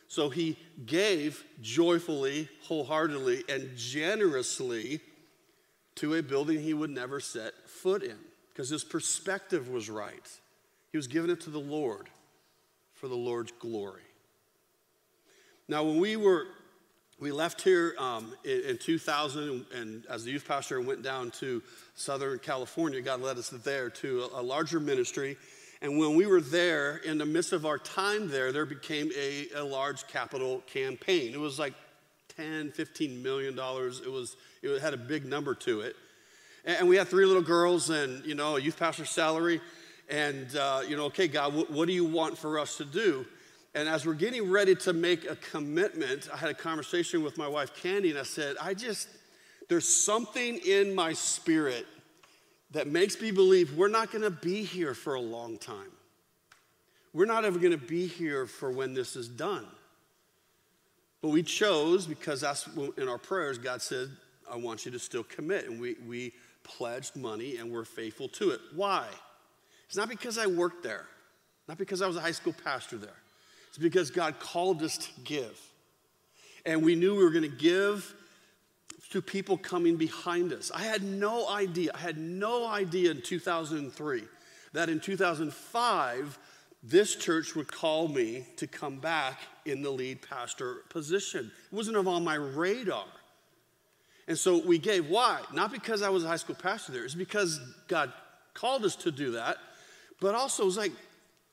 So 0.06 0.30
he 0.30 0.56
gave 0.86 1.42
joyfully, 1.62 2.48
wholeheartedly, 2.60 3.42
and 3.48 3.76
generously 3.76 5.00
to 5.96 6.14
a 6.14 6.22
building 6.22 6.60
he 6.62 6.74
would 6.74 6.90
never 6.90 7.18
set 7.18 7.54
foot 7.66 8.04
in 8.04 8.18
because 8.52 8.68
his 8.68 8.84
perspective 8.84 9.68
was 9.68 9.88
right. 9.88 10.28
He 10.90 10.98
was 10.98 11.06
giving 11.06 11.30
it 11.30 11.40
to 11.42 11.50
the 11.50 11.58
Lord 11.58 12.08
for 12.94 13.08
the 13.08 13.16
Lord's 13.16 13.52
glory. 13.58 14.02
Now, 15.68 15.84
when 15.84 15.98
we 15.98 16.16
were 16.16 16.46
we 17.18 17.30
left 17.30 17.62
here 17.62 17.94
um, 17.98 18.34
in, 18.42 18.62
in, 18.62 18.78
2000 18.78 19.64
and 19.72 20.04
as 20.10 20.24
the 20.24 20.32
youth 20.32 20.46
pastor 20.46 20.80
went 20.80 21.02
down 21.04 21.30
to 21.30 21.62
southern 21.94 22.40
california 22.40 23.00
god 23.00 23.22
led 23.22 23.38
us 23.38 23.50
there 23.50 23.88
to 23.88 24.22
a, 24.34 24.40
a, 24.40 24.42
larger 24.42 24.80
ministry 24.80 25.36
and 25.82 25.96
when 25.98 26.16
we 26.16 26.26
were 26.26 26.40
there 26.40 26.96
in 26.96 27.18
the 27.18 27.26
midst 27.26 27.52
of 27.52 27.64
our 27.64 27.78
time 27.78 28.28
there 28.28 28.50
there 28.50 28.66
became 28.66 29.12
a, 29.16 29.46
a 29.54 29.62
large 29.62 30.08
capital 30.08 30.64
campaign 30.66 31.32
it 31.32 31.38
was 31.38 31.60
like 31.60 31.74
10 32.36 32.72
15 32.72 33.22
million 33.22 33.54
dollars 33.54 34.00
it 34.00 34.10
was 34.10 34.36
it 34.62 34.82
had 34.82 34.92
a 34.92 34.98
big 34.98 35.24
number 35.24 35.54
to 35.54 35.80
it 35.80 35.94
and, 36.64 36.88
we 36.88 36.96
had 36.96 37.08
three 37.08 37.26
little 37.26 37.42
girls 37.42 37.90
and 37.90 38.24
you 38.24 38.34
know 38.34 38.56
a 38.56 38.60
youth 38.60 38.78
pastor's 38.78 39.10
salary 39.10 39.60
and 40.08 40.56
uh, 40.56 40.82
you 40.86 40.96
know 40.96 41.04
okay 41.04 41.28
god 41.28 41.54
what, 41.54 41.70
what 41.70 41.86
do 41.86 41.92
you 41.92 42.04
want 42.04 42.36
for 42.36 42.58
us 42.58 42.76
to 42.76 42.84
do 42.84 43.26
and 43.74 43.88
as 43.88 44.04
we're 44.04 44.14
getting 44.14 44.50
ready 44.50 44.74
to 44.76 44.92
make 44.92 45.28
a 45.28 45.36
commitment, 45.36 46.28
I 46.32 46.36
had 46.36 46.50
a 46.50 46.54
conversation 46.54 47.22
with 47.22 47.38
my 47.38 47.48
wife, 47.48 47.74
Candy, 47.74 48.10
and 48.10 48.18
I 48.18 48.22
said, 48.22 48.56
I 48.60 48.74
just, 48.74 49.08
there's 49.68 49.88
something 49.88 50.58
in 50.58 50.94
my 50.94 51.14
spirit 51.14 51.86
that 52.72 52.86
makes 52.86 53.18
me 53.20 53.30
believe 53.30 53.74
we're 53.74 53.88
not 53.88 54.10
going 54.10 54.22
to 54.22 54.30
be 54.30 54.62
here 54.62 54.92
for 54.92 55.14
a 55.14 55.20
long 55.20 55.56
time. 55.56 55.90
We're 57.14 57.26
not 57.26 57.44
ever 57.44 57.58
going 57.58 57.72
to 57.72 57.86
be 57.86 58.06
here 58.06 58.46
for 58.46 58.70
when 58.70 58.92
this 58.92 59.16
is 59.16 59.28
done. 59.28 59.66
But 61.22 61.30
we 61.30 61.42
chose 61.42 62.06
because 62.06 62.42
that's 62.42 62.68
in 62.98 63.08
our 63.08 63.18
prayers, 63.18 63.56
God 63.56 63.80
said, 63.80 64.08
I 64.50 64.56
want 64.56 64.84
you 64.84 64.90
to 64.90 64.98
still 64.98 65.22
commit. 65.24 65.66
And 65.66 65.80
we, 65.80 65.96
we 66.06 66.32
pledged 66.64 67.16
money 67.16 67.56
and 67.56 67.70
we're 67.70 67.84
faithful 67.84 68.28
to 68.28 68.50
it. 68.50 68.60
Why? 68.74 69.06
It's 69.86 69.96
not 69.96 70.08
because 70.08 70.38
I 70.38 70.46
worked 70.46 70.82
there, 70.82 71.04
not 71.68 71.78
because 71.78 72.02
I 72.02 72.06
was 72.06 72.16
a 72.16 72.20
high 72.20 72.32
school 72.32 72.54
pastor 72.64 72.96
there. 72.96 73.10
It's 73.68 73.78
because 73.78 74.10
God 74.10 74.38
called 74.38 74.82
us 74.82 74.98
to 74.98 75.08
give. 75.24 75.58
And 76.64 76.82
we 76.82 76.94
knew 76.94 77.16
we 77.16 77.24
were 77.24 77.30
going 77.30 77.42
to 77.42 77.56
give 77.56 78.14
to 79.10 79.20
people 79.20 79.58
coming 79.58 79.96
behind 79.96 80.52
us. 80.52 80.70
I 80.74 80.82
had 80.82 81.02
no 81.02 81.48
idea, 81.48 81.90
I 81.94 81.98
had 81.98 82.16
no 82.16 82.66
idea 82.66 83.10
in 83.10 83.20
2003 83.20 84.22
that 84.72 84.88
in 84.88 85.00
2005, 85.00 86.38
this 86.82 87.14
church 87.14 87.54
would 87.54 87.70
call 87.70 88.08
me 88.08 88.46
to 88.56 88.66
come 88.66 88.96
back 88.98 89.38
in 89.66 89.82
the 89.82 89.90
lead 89.90 90.22
pastor 90.22 90.76
position. 90.88 91.50
It 91.70 91.74
wasn't 91.74 91.96
on 91.96 92.24
my 92.24 92.34
radar. 92.34 93.04
And 94.28 94.38
so 94.38 94.58
we 94.64 94.78
gave. 94.78 95.08
Why? 95.08 95.40
Not 95.52 95.72
because 95.72 96.02
I 96.02 96.08
was 96.08 96.24
a 96.24 96.28
high 96.28 96.36
school 96.36 96.56
pastor 96.56 96.92
there, 96.92 97.04
it's 97.04 97.14
because 97.14 97.60
God 97.88 98.12
called 98.54 98.84
us 98.84 98.96
to 98.96 99.10
do 99.10 99.32
that, 99.32 99.56
but 100.20 100.34
also 100.34 100.62
it 100.62 100.66
was 100.66 100.76
like, 100.76 100.92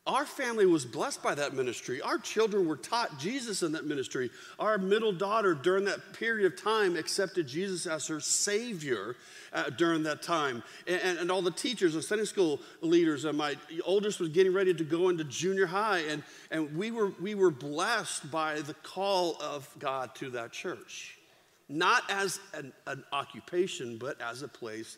Our 0.05 0.25
family 0.25 0.65
was 0.65 0.85
blessed 0.85 1.23
by 1.23 1.35
that 1.35 1.53
ministry. 1.53 2.01
Our 2.01 2.19
children 2.19 2.67
were 2.67 2.77
taught 2.77 3.19
Jesus 3.19 3.63
in 3.63 3.71
that 3.73 3.85
ministry. 3.85 4.29
Our 4.59 4.77
middle 4.77 5.11
daughter, 5.11 5.53
during 5.53 5.85
that 5.85 6.13
period 6.13 6.51
of 6.51 6.61
time, 6.61 6.95
accepted 6.95 7.47
Jesus 7.47 7.85
as 7.87 8.07
her 8.07 8.19
Savior 8.19 9.15
uh, 9.53 9.69
during 9.71 10.03
that 10.03 10.21
time. 10.21 10.63
And, 10.87 11.01
and, 11.01 11.19
and, 11.19 11.31
all 11.31 11.41
the 11.41 11.51
teachers 11.51 11.95
and 11.95 12.03
Sunday 12.03 12.25
school 12.25 12.59
leaders, 12.81 13.25
and 13.25 13.37
my 13.37 13.55
oldest 13.83 14.19
was 14.19 14.29
getting 14.29 14.53
ready 14.53 14.73
to 14.73 14.83
go 14.83 15.09
into 15.09 15.23
junior 15.23 15.65
high, 15.65 15.99
and, 15.99 16.23
and 16.51 16.75
we, 16.77 16.91
were, 16.91 17.11
we 17.21 17.35
were 17.35 17.51
blessed 17.51 18.29
by 18.31 18.61
the 18.61 18.75
call 18.75 19.37
of 19.41 19.67
God 19.79 20.15
to 20.15 20.29
that 20.31 20.51
church. 20.51 21.18
Not 21.69 22.03
as 22.09 22.39
an, 22.53 22.73
an 22.87 23.03
occupation, 23.13 23.97
but 23.97 24.19
as 24.19 24.41
a 24.41 24.47
place 24.47 24.97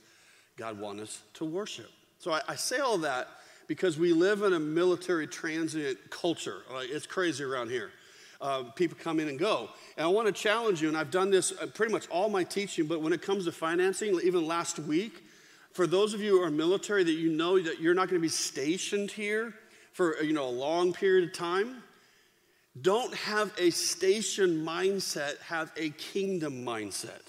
God 0.57 0.79
wants 0.79 1.03
us 1.03 1.21
to 1.36 1.45
worship. 1.45 1.89
So 2.19 2.31
I, 2.31 2.41
I 2.47 2.55
say 2.55 2.79
all 2.79 2.99
that 2.99 3.27
because 3.67 3.97
we 3.97 4.13
live 4.13 4.41
in 4.43 4.53
a 4.53 4.60
military 4.60 5.27
transient 5.27 5.97
culture. 6.10 6.62
It's 6.71 7.05
crazy 7.05 7.43
around 7.43 7.69
here. 7.69 7.91
Uh, 8.39 8.63
people 8.75 8.97
come 9.01 9.19
in 9.19 9.27
and 9.27 9.38
go. 9.38 9.69
And 9.97 10.05
I 10.05 10.10
want 10.10 10.27
to 10.27 10.34
challenge 10.34 10.81
you, 10.81 10.88
and 10.88 10.97
I've 10.97 11.12
done 11.12 11.29
this 11.29 11.51
uh, 11.51 11.67
pretty 11.67 11.91
much 11.91 12.07
all 12.10 12.27
my 12.27 12.43
teaching, 12.43 12.88
but 12.88 13.01
when 13.01 13.13
it 13.13 13.21
comes 13.21 13.45
to 13.45 13.51
financing, 13.51 14.19
even 14.23 14.47
last 14.47 14.79
week, 14.79 15.23
for 15.73 15.86
those 15.86 16.13
of 16.13 16.21
you 16.21 16.38
who 16.38 16.43
are 16.43 16.49
military 16.49 17.03
that 17.03 17.12
you 17.12 17.31
know 17.31 17.60
that 17.60 17.79
you're 17.79 17.93
not 17.93 18.10
going 18.10 18.19
to 18.19 18.21
be 18.21 18.29
stationed 18.29 19.12
here 19.12 19.53
for 19.93 20.21
you 20.23 20.34
know 20.34 20.47
a 20.47 20.49
long 20.49 20.91
period 20.91 21.29
of 21.29 21.34
time, 21.34 21.84
don't 22.79 23.13
have 23.13 23.51
a 23.57 23.69
station 23.69 24.63
mindset, 24.63 25.39
have 25.41 25.71
a 25.75 25.89
kingdom 25.89 26.65
mindset. 26.65 27.21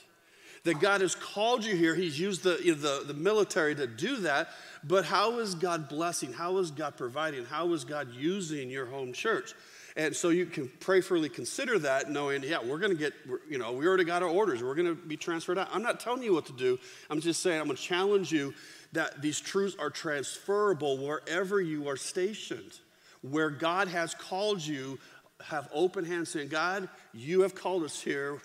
That 0.64 0.78
God 0.78 1.00
has 1.00 1.16
called 1.16 1.64
you 1.64 1.74
here, 1.74 1.96
He's 1.96 2.20
used 2.20 2.44
the, 2.44 2.61
you 2.62 2.76
know, 2.76 3.00
the, 3.00 3.12
the 3.12 3.14
military 3.14 3.74
to 3.74 3.87
do 3.87 4.18
that, 4.18 4.50
but 4.85 5.05
how 5.05 5.40
is 5.40 5.57
God 5.57 5.88
blessing? 5.88 6.33
How 6.33 6.59
is 6.59 6.70
God 6.70 6.96
providing? 6.96 7.44
How 7.44 7.72
is 7.72 7.85
God 7.85 8.12
using 8.12 8.70
your 8.70 8.87
home 8.87 9.12
church? 9.12 9.55
And 9.96 10.16
so 10.16 10.31
you 10.31 10.46
can 10.46 10.68
prayerfully 10.81 11.28
consider 11.28 11.78
that, 11.81 12.11
knowing, 12.11 12.42
yeah, 12.42 12.59
we're 12.64 12.78
going 12.78 12.92
to 12.92 12.98
get, 12.98 13.12
you 13.48 13.59
know, 13.59 13.72
we 13.72 13.87
already 13.87 14.05
got 14.05 14.22
our 14.22 14.28
orders. 14.28 14.62
We're 14.62 14.74
going 14.74 14.87
to 14.87 14.94
be 14.94 15.16
transferred 15.16 15.59
out. 15.59 15.68
I'm 15.70 15.83
not 15.83 16.00
telling 16.00 16.22
you 16.22 16.33
what 16.33 16.46
to 16.46 16.52
do. 16.52 16.78
I'm 17.11 17.20
just 17.20 17.42
saying, 17.42 17.61
I'm 17.61 17.66
going 17.66 17.76
to 17.76 17.83
challenge 17.83 18.33
you 18.33 18.55
that 18.92 19.20
these 19.20 19.38
truths 19.38 19.76
are 19.78 19.90
transferable 19.90 20.98
wherever 20.98 21.61
you 21.61 21.88
are 21.88 21.96
stationed. 21.96 22.78
Where 23.20 23.50
God 23.50 23.87
has 23.88 24.14
called 24.14 24.62
you, 24.62 24.98
have 25.48 25.68
open 25.72 26.05
hands 26.05 26.31
saying, 26.31 26.48
God, 26.48 26.88
you 27.12 27.42
have 27.42 27.55
called 27.55 27.85
us 27.85 28.00
here. 28.00 28.40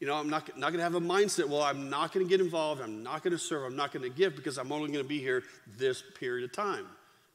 You 0.00 0.06
know, 0.06 0.14
I'm 0.14 0.30
not, 0.30 0.56
not 0.56 0.68
going 0.68 0.78
to 0.78 0.82
have 0.82 0.94
a 0.94 1.00
mindset, 1.00 1.48
well, 1.48 1.62
I'm 1.62 1.90
not 1.90 2.12
going 2.12 2.24
to 2.24 2.30
get 2.30 2.40
involved, 2.40 2.80
I'm 2.80 3.02
not 3.02 3.24
going 3.24 3.32
to 3.32 3.38
serve, 3.38 3.64
I'm 3.64 3.76
not 3.76 3.92
going 3.92 4.04
to 4.04 4.16
give 4.16 4.36
because 4.36 4.56
I'm 4.56 4.70
only 4.70 4.92
going 4.92 5.02
to 5.02 5.08
be 5.08 5.18
here 5.18 5.42
this 5.76 6.04
period 6.18 6.48
of 6.48 6.52
time. 6.54 6.86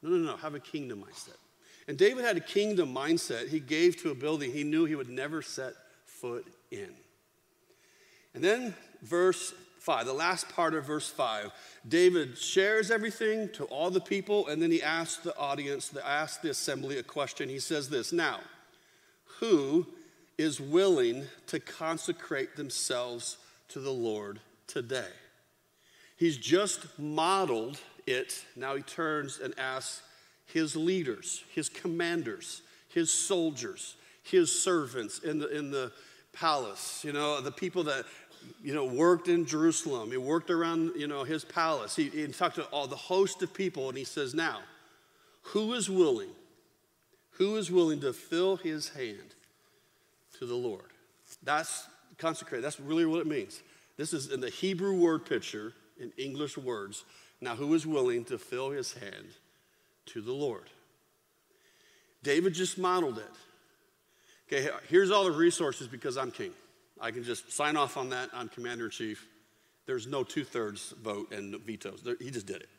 No, 0.02 0.12
no, 0.12 0.32
no, 0.32 0.38
have 0.38 0.56
a 0.56 0.60
kingdom 0.60 1.04
mindset. 1.04 1.36
And 1.88 1.98
David 1.98 2.24
had 2.24 2.38
a 2.38 2.42
kingdom 2.42 2.94
mindset. 2.94 3.50
He 3.50 3.60
gave 3.60 4.02
to 4.04 4.12
a 4.12 4.16
building 4.16 4.52
he 4.52 4.64
knew 4.64 4.86
he 4.86 4.96
would 4.96 5.10
never 5.10 5.42
set 5.42 5.74
foot 6.06 6.48
in. 6.72 6.90
And 8.34 8.44
then, 8.44 8.74
verse 9.02 9.54
5, 9.80 10.06
the 10.06 10.14
last 10.14 10.48
part 10.50 10.74
of 10.74 10.86
verse 10.86 11.10
5, 11.10 11.52
David 11.88 12.38
shares 12.38 12.90
everything 12.90 13.50
to 13.50 13.66
all 13.66 13.92
the 13.92 14.00
people, 14.00 14.48
and 14.48 14.62
then 14.62 14.72
he 14.72 14.82
asks 14.82 15.22
the 15.22 15.38
audience, 15.38 15.94
asks 16.04 16.38
the 16.38 16.50
assembly 16.50 16.98
a 16.98 17.04
question. 17.04 17.50
He 17.50 17.60
says 17.60 17.90
this 17.90 18.14
Now, 18.14 18.40
who 19.44 19.86
is 20.38 20.62
willing 20.62 21.26
to 21.48 21.60
consecrate 21.60 22.56
themselves 22.56 23.36
to 23.68 23.82
the 23.82 23.92
Lord 23.92 24.40
today. 24.68 25.12
He's 26.16 26.38
just 26.38 26.98
modeled 26.98 27.78
it. 28.08 28.46
Now 28.56 28.78
he 28.78 28.84
turns 28.84 29.42
and 29.42 29.54
asks 29.60 30.02
his 30.46 30.78
leaders, 30.78 31.44
his 31.54 31.68
commanders, 31.68 32.62
his 32.88 33.12
soldiers, 33.12 33.96
his 34.24 34.50
servants 34.50 35.20
in 35.20 35.40
the, 35.40 35.50
in 35.50 35.72
the 35.72 35.92
palace, 36.32 37.04
you 37.04 37.12
know, 37.12 37.42
the 37.42 37.52
people 37.52 37.84
that, 37.84 38.06
you 38.64 38.74
know, 38.74 38.86
worked 38.86 39.28
in 39.28 39.46
Jerusalem. 39.46 40.10
He 40.10 40.18
worked 40.18 40.52
around, 40.52 40.94
you 40.96 41.08
know, 41.08 41.26
his 41.26 41.44
palace. 41.44 41.98
He, 41.98 42.08
he 42.08 42.28
talked 42.28 42.56
to 42.56 42.64
all 42.66 42.88
the 42.88 42.96
host 42.96 43.44
of 43.44 43.54
people, 43.54 43.90
and 43.90 43.98
he 43.98 44.06
says, 44.06 44.34
Now, 44.34 44.60
who 45.42 45.74
is 45.74 45.90
willing? 45.90 46.30
Who 47.32 47.58
is 47.58 47.70
willing 47.72 48.00
to 48.02 48.14
fill 48.14 48.56
his 48.56 48.90
hand 48.90 49.33
to 50.40 50.46
the 50.46 50.56
Lord. 50.56 50.92
That's 51.44 51.88
consecrate. 52.18 52.62
That's 52.62 52.80
really 52.80 53.06
what 53.06 53.20
it 53.20 53.28
means. 53.28 53.62
This 53.98 54.14
is 54.14 54.32
in 54.32 54.40
the 54.40 54.50
Hebrew 54.50 54.96
word 55.00 55.26
picture 55.26 55.74
in 56.00 56.12
English 56.18 56.58
words. 56.58 57.06
Now, 57.42 57.56
who 57.56 57.74
is 57.74 57.86
willing 57.86 58.26
to 58.26 58.38
fill 58.38 58.72
his 58.72 58.94
hand 58.94 59.28
to 60.08 60.22
the 60.22 60.32
Lord? 60.32 60.70
David 62.24 62.54
just 62.54 62.78
modeled 62.78 63.18
it. 63.18 63.32
Okay, 64.52 64.70
here's 64.90 65.12
all 65.12 65.26
the 65.26 65.32
resources 65.32 65.88
because 65.88 66.18
I'm 66.18 66.32
king. 66.32 66.52
I 67.00 67.12
can 67.12 67.24
just 67.24 67.52
sign 67.52 67.76
off 67.76 67.98
on 67.98 68.10
that. 68.10 68.30
I'm 68.34 68.50
commander 68.50 68.86
in 68.86 68.92
chief. 68.92 69.28
There's 69.86 70.08
no 70.08 70.24
two 70.24 70.44
thirds 70.44 70.94
vote 71.02 71.34
and 71.34 71.56
vetoes. 71.62 72.08
He 72.20 72.32
just 72.32 72.46
did 72.46 72.58
it. 72.58 72.70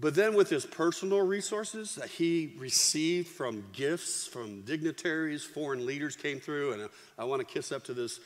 But 0.00 0.14
then, 0.14 0.34
with 0.34 0.48
his 0.48 0.64
personal 0.64 1.20
resources 1.20 1.96
that 1.96 2.08
he 2.08 2.54
received 2.58 3.28
from 3.28 3.64
gifts 3.72 4.26
from 4.26 4.62
dignitaries, 4.62 5.44
foreign 5.44 5.84
leaders 5.84 6.16
came 6.16 6.40
through, 6.40 6.72
and 6.72 6.88
I 7.18 7.24
want 7.24 7.46
to 7.46 7.54
kiss 7.54 7.70
up 7.70 7.84
to 7.84 7.92
this 7.92 8.18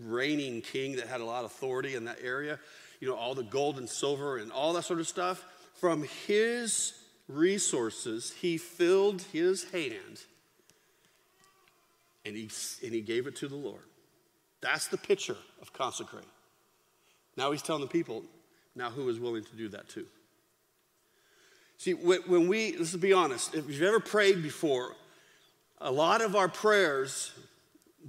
reigning 0.00 0.62
king 0.62 0.96
that 0.96 1.06
had 1.06 1.20
a 1.20 1.24
lot 1.24 1.44
of 1.44 1.50
authority 1.50 1.96
in 1.96 2.06
that 2.06 2.18
area. 2.22 2.58
You 3.00 3.08
know, 3.08 3.14
all 3.14 3.34
the 3.34 3.42
gold 3.42 3.76
and 3.76 3.86
silver 3.86 4.38
and 4.38 4.50
all 4.50 4.72
that 4.72 4.84
sort 4.84 5.00
of 5.00 5.06
stuff. 5.06 5.44
From 5.74 6.04
his 6.26 6.94
resources, 7.28 8.32
he 8.32 8.56
filled 8.56 9.20
his 9.20 9.64
hand 9.70 10.22
and 12.24 12.36
he, 12.36 12.50
and 12.82 12.94
he 12.94 13.00
gave 13.00 13.26
it 13.26 13.36
to 13.36 13.48
the 13.48 13.56
Lord. 13.56 13.84
That's 14.60 14.88
the 14.88 14.96
picture 14.96 15.36
of 15.60 15.72
consecrate. 15.72 16.24
Now 17.36 17.52
he's 17.52 17.62
telling 17.62 17.82
the 17.82 17.88
people, 17.88 18.24
now 18.74 18.90
who 18.90 19.08
is 19.08 19.20
willing 19.20 19.44
to 19.44 19.56
do 19.56 19.68
that 19.68 19.88
too? 19.88 20.06
See, 21.78 21.92
when 21.92 22.48
we, 22.48 22.76
let's 22.76 22.96
be 22.96 23.12
honest, 23.12 23.54
if 23.54 23.68
you've 23.68 23.82
ever 23.82 24.00
prayed 24.00 24.42
before, 24.42 24.96
a 25.80 25.92
lot 25.92 26.20
of 26.20 26.34
our 26.34 26.48
prayers, 26.48 27.32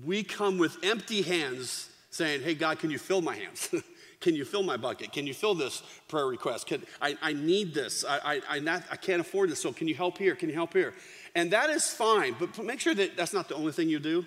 we 0.03 0.23
come 0.23 0.57
with 0.57 0.77
empty 0.83 1.21
hands 1.21 1.87
saying, 2.09 2.41
Hey, 2.41 2.55
God, 2.55 2.79
can 2.79 2.89
you 2.89 2.97
fill 2.97 3.21
my 3.21 3.35
hands? 3.35 3.69
can 4.21 4.35
you 4.35 4.43
fill 4.43 4.63
my 4.63 4.75
bucket? 4.75 5.13
Can 5.13 5.27
you 5.27 5.35
fill 5.35 5.53
this 5.53 5.83
prayer 6.07 6.25
request? 6.25 6.65
Can, 6.65 6.83
I, 6.99 7.15
I 7.21 7.33
need 7.33 7.75
this. 7.75 8.03
I, 8.03 8.41
I, 8.49 8.57
not, 8.57 8.83
I 8.91 8.95
can't 8.95 9.21
afford 9.21 9.51
this, 9.51 9.61
so 9.61 9.71
can 9.71 9.87
you 9.87 9.93
help 9.93 10.17
here? 10.17 10.35
Can 10.35 10.49
you 10.49 10.55
help 10.55 10.73
here? 10.73 10.95
And 11.35 11.51
that 11.51 11.69
is 11.69 11.87
fine, 11.87 12.35
but 12.39 12.57
make 12.63 12.79
sure 12.79 12.95
that 12.95 13.15
that's 13.15 13.33
not 13.33 13.49
the 13.49 13.55
only 13.55 13.71
thing 13.71 13.87
you 13.87 13.99
do. 13.99 14.25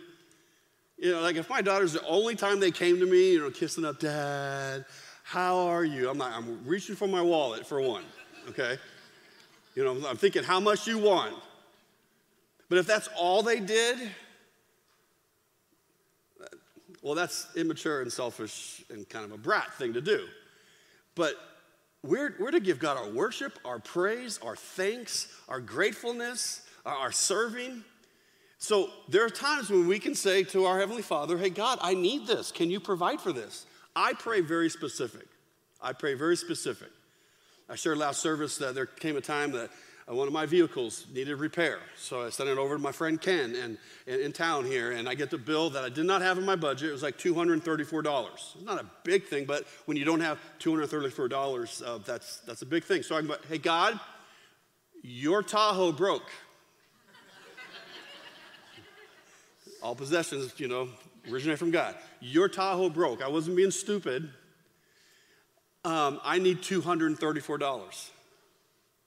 You 0.98 1.12
know, 1.12 1.20
like 1.20 1.34
if 1.34 1.50
my 1.50 1.62
daughter's 1.62 1.94
the 1.94 2.06
only 2.06 2.36
time 2.36 2.60
they 2.60 2.70
came 2.70 3.00
to 3.00 3.06
me, 3.06 3.32
you 3.32 3.40
know, 3.40 3.50
kissing 3.50 3.84
up, 3.84 3.98
Dad, 3.98 4.84
how 5.24 5.66
are 5.66 5.84
you? 5.84 6.08
I'm 6.08 6.18
like, 6.18 6.32
I'm 6.32 6.64
reaching 6.64 6.94
for 6.94 7.08
my 7.08 7.22
wallet 7.22 7.66
for 7.66 7.80
one, 7.80 8.04
okay? 8.50 8.78
You 9.74 9.84
know, 9.84 10.06
I'm 10.06 10.16
thinking 10.16 10.44
how 10.44 10.60
much 10.60 10.86
you 10.86 10.98
want. 10.98 11.34
But 12.68 12.78
if 12.78 12.86
that's 12.86 13.08
all 13.18 13.42
they 13.42 13.60
did, 13.60 13.98
well, 17.02 17.14
that's 17.14 17.48
immature 17.56 18.00
and 18.00 18.12
selfish 18.12 18.84
and 18.90 19.08
kind 19.08 19.24
of 19.24 19.32
a 19.32 19.38
brat 19.38 19.74
thing 19.74 19.92
to 19.94 20.00
do. 20.00 20.26
But 21.14 21.34
we're, 22.02 22.34
we're 22.38 22.50
to 22.50 22.60
give 22.60 22.78
God 22.78 22.96
our 22.96 23.10
worship, 23.10 23.58
our 23.64 23.78
praise, 23.78 24.38
our 24.42 24.56
thanks, 24.56 25.28
our 25.48 25.60
gratefulness, 25.60 26.62
our 26.86 27.12
serving. 27.12 27.84
So 28.58 28.90
there 29.08 29.24
are 29.24 29.30
times 29.30 29.70
when 29.70 29.86
we 29.86 29.98
can 29.98 30.14
say 30.14 30.44
to 30.44 30.64
our 30.64 30.78
Heavenly 30.78 31.02
Father, 31.02 31.36
Hey, 31.36 31.50
God, 31.50 31.78
I 31.82 31.94
need 31.94 32.26
this. 32.26 32.52
Can 32.52 32.70
you 32.70 32.80
provide 32.80 33.20
for 33.20 33.32
this? 33.32 33.66
I 33.94 34.14
pray 34.14 34.40
very 34.40 34.70
specific. 34.70 35.26
I 35.80 35.92
pray 35.92 36.14
very 36.14 36.36
specific. 36.36 36.88
I 37.68 37.76
shared 37.76 37.98
last 37.98 38.20
service 38.20 38.58
that 38.58 38.74
there 38.74 38.86
came 38.86 39.16
a 39.16 39.20
time 39.20 39.52
that 39.52 39.70
uh, 40.10 40.14
one 40.14 40.26
of 40.26 40.32
my 40.32 40.46
vehicles 40.46 41.06
needed 41.14 41.36
repair. 41.36 41.78
So 41.96 42.26
I 42.26 42.30
sent 42.30 42.48
it 42.48 42.58
over 42.58 42.76
to 42.76 42.82
my 42.82 42.92
friend 42.92 43.20
Ken 43.20 43.54
and, 43.54 43.78
in, 44.06 44.20
in 44.20 44.32
town 44.32 44.64
here, 44.64 44.92
and 44.92 45.08
I 45.08 45.14
get 45.14 45.30
the 45.30 45.38
bill 45.38 45.70
that 45.70 45.84
I 45.84 45.88
did 45.88 46.06
not 46.06 46.22
have 46.22 46.38
in 46.38 46.44
my 46.44 46.56
budget. 46.56 46.88
It 46.88 46.92
was 46.92 47.02
like 47.02 47.18
$234. 47.18 48.32
It's 48.32 48.56
not 48.64 48.80
a 48.80 48.86
big 49.04 49.26
thing, 49.26 49.44
but 49.44 49.64
when 49.84 49.96
you 49.96 50.04
don't 50.04 50.20
have 50.20 50.38
$234, 50.58 51.82
uh, 51.86 51.98
that's, 51.98 52.38
that's 52.40 52.62
a 52.62 52.66
big 52.66 52.84
thing. 52.84 53.02
So 53.02 53.16
I'm 53.16 53.28
like, 53.28 53.46
hey, 53.46 53.58
God, 53.58 53.98
your 55.02 55.42
Tahoe 55.42 55.92
broke. 55.92 56.30
All 59.82 59.94
possessions, 59.94 60.52
you 60.58 60.68
know, 60.68 60.88
originate 61.30 61.58
from 61.58 61.70
God. 61.70 61.96
Your 62.20 62.48
Tahoe 62.48 62.88
broke. 62.88 63.22
I 63.22 63.28
wasn't 63.28 63.56
being 63.56 63.72
stupid 63.72 64.30
um, 65.84 66.20
I 66.24 66.38
need 66.38 66.62
$234. 66.62 68.10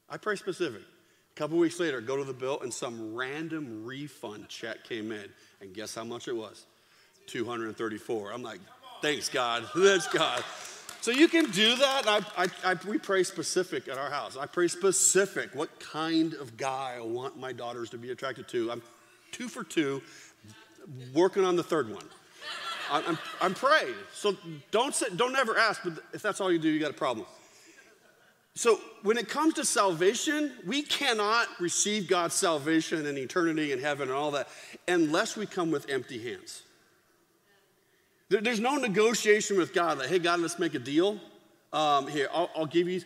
I 0.10 0.18
pray 0.18 0.36
specific. 0.36 0.82
A 0.82 1.36
couple 1.36 1.58
weeks 1.58 1.80
later, 1.80 2.02
go 2.02 2.18
to 2.18 2.24
the 2.24 2.34
bill, 2.34 2.60
and 2.62 2.74
some 2.74 3.16
random 3.16 3.86
refund 3.86 4.48
check 4.50 4.84
came 4.84 5.12
in. 5.12 5.26
And 5.62 5.74
guess 5.74 5.96
how 5.96 6.04
much 6.04 6.28
it 6.28 6.36
was? 6.36 6.66
234. 7.28 8.32
I'm 8.32 8.44
like, 8.44 8.60
thanks, 9.02 9.30
God. 9.30 9.66
Thanks, 9.74 10.08
God. 10.08 10.44
So 11.02 11.12
you 11.12 11.28
can 11.28 11.52
do 11.52 11.76
that. 11.76 12.08
I, 12.08 12.22
I, 12.36 12.48
I, 12.64 12.76
we 12.88 12.98
pray 12.98 13.24
specific 13.24 13.88
at 13.88 13.98
our 13.98 14.10
house. 14.10 14.38
I 14.38 14.48
pray 14.48 14.68
specific 14.68 15.54
what 15.54 15.80
kind 15.80 16.34
of 16.34 16.58
guy 16.58 16.96
I 16.98 17.02
want 17.02 17.38
my 17.38 17.54
daughters 17.54 17.92
to 17.92 17.98
be 17.98 18.10
attracted 18.10 18.48
to. 18.50 18.72
I'm 18.72 18.82
two 19.32 19.48
for 19.48 19.64
two, 19.64 20.02
working 21.14 21.46
on 21.46 21.56
the 21.56 21.64
third 21.64 21.94
one. 21.94 22.06
I'm, 22.92 23.18
I'm 23.42 23.54
praying. 23.54 23.96
So 24.14 24.36
don't, 24.72 24.96
don't 25.18 25.36
ever 25.36 25.58
ask, 25.58 25.82
but 25.84 25.94
if 26.14 26.22
that's 26.22 26.42
all 26.42 26.52
you 26.52 26.60
do, 26.60 26.70
you 26.70 26.80
got 26.80 26.92
a 26.92 26.94
problem. 26.94 27.26
So 28.56 28.80
when 29.04 29.18
it 29.18 29.28
comes 29.28 29.56
to 29.56 29.66
salvation, 29.66 30.54
we 30.66 30.82
cannot 30.82 31.48
receive 31.60 32.08
God's 32.08 32.36
salvation 32.36 33.06
and 33.06 33.18
eternity 33.18 33.74
and 33.74 33.82
heaven 33.82 34.08
and 34.08 34.18
all 34.18 34.32
that 34.32 34.48
unless 34.88 35.36
we 35.36 35.46
come 35.46 35.72
with 35.72 35.90
empty 35.90 36.22
hands. 36.24 36.64
There's 38.30 38.62
no 38.62 38.76
negotiation 38.78 39.58
with 39.58 39.74
God 39.74 40.00
that, 40.00 40.10
hey, 40.10 40.20
God, 40.20 40.40
let's 40.40 40.58
make 40.58 40.74
a 40.74 40.80
deal. 40.80 41.20
Um, 41.74 42.08
here, 42.08 42.30
I'll, 42.34 42.50
I'll, 42.56 42.66
give 42.66 42.88
you, 42.88 43.02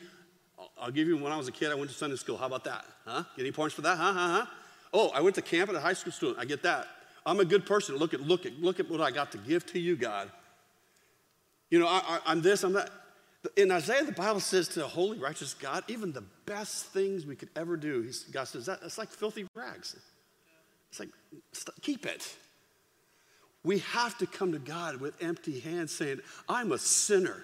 I'll 0.80 0.92
give 0.92 1.08
you, 1.08 1.18
when 1.18 1.32
I 1.32 1.38
was 1.38 1.48
a 1.48 1.52
kid, 1.52 1.72
I 1.72 1.76
went 1.76 1.90
to 1.90 1.96
Sunday 1.98 2.16
school. 2.16 2.38
How 2.38 2.46
about 2.46 2.64
that? 2.66 2.86
Huh? 3.06 3.24
Get 3.36 3.42
any 3.42 3.52
points 3.52 3.76
for 3.76 3.82
that? 3.82 3.98
Huh, 3.98 4.14
huh, 4.14 4.28
huh? 4.30 4.46
Oh, 4.94 5.10
I 5.10 5.22
went 5.22 5.36
to 5.36 5.42
camp 5.42 5.70
at 5.70 5.76
a 5.76 5.80
high 5.80 5.94
school 5.94 6.14
student. 6.14 6.40
I 6.40 6.46
get 6.46 6.64
that. 6.64 6.88
I'm 7.26 7.40
a 7.40 7.46
good 7.46 7.66
person. 7.66 7.96
Look 7.98 8.14
at, 8.14 8.22
look 8.22 8.46
at, 8.46 8.60
look 8.60 8.80
at 8.80 8.90
what 8.90 9.02
I 9.02 9.12
got 9.12 9.32
to 9.34 9.38
give 9.38 9.66
to 9.68 9.80
you, 9.80 9.96
God. 9.96 10.32
You 11.70 11.80
know, 11.80 11.88
I, 11.88 12.20
am 12.26 12.42
this, 12.42 12.64
I'm 12.64 12.74
that. 12.74 12.90
In 13.56 13.72
Isaiah, 13.72 14.04
the 14.04 14.12
Bible 14.12 14.42
says 14.42 14.68
to 14.70 14.84
a 14.84 14.88
holy, 14.88 15.18
righteous 15.18 15.54
God, 15.54 15.84
even 15.88 16.12
the 16.12 16.26
best 16.46 16.88
things 16.88 17.26
we 17.26 17.36
could 17.36 17.50
ever 17.56 17.78
do, 17.78 18.10
God 18.32 18.46
says, 18.46 18.66
that, 18.66 18.82
that's 18.82 18.98
like 18.98 19.10
filthy 19.10 19.48
rags. 19.56 19.96
It's 20.90 21.00
like, 21.00 21.10
keep 21.82 22.06
it. 22.06 22.36
We 23.64 23.80
have 23.80 24.18
to 24.20 24.26
come 24.26 24.54
to 24.54 24.60
God 24.60 25.00
with 25.00 25.22
empty 25.22 25.60
hands 25.60 25.96
saying, 25.96 26.20
I'm 26.48 26.72
a 26.72 26.78
sinner. 26.78 27.44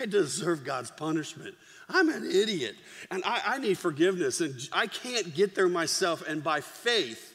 I 0.00 0.06
deserve 0.06 0.64
God's 0.64 0.90
punishment. 0.90 1.54
I'm 1.88 2.08
an 2.08 2.30
idiot 2.30 2.76
and 3.10 3.22
I, 3.26 3.42
I, 3.46 3.58
need 3.58 3.76
forgiveness 3.76 4.40
and 4.40 4.54
I 4.72 4.86
can't 4.86 5.34
get 5.34 5.54
there 5.54 5.68
myself. 5.68 6.26
And 6.26 6.42
by 6.42 6.60
faith, 6.60 7.33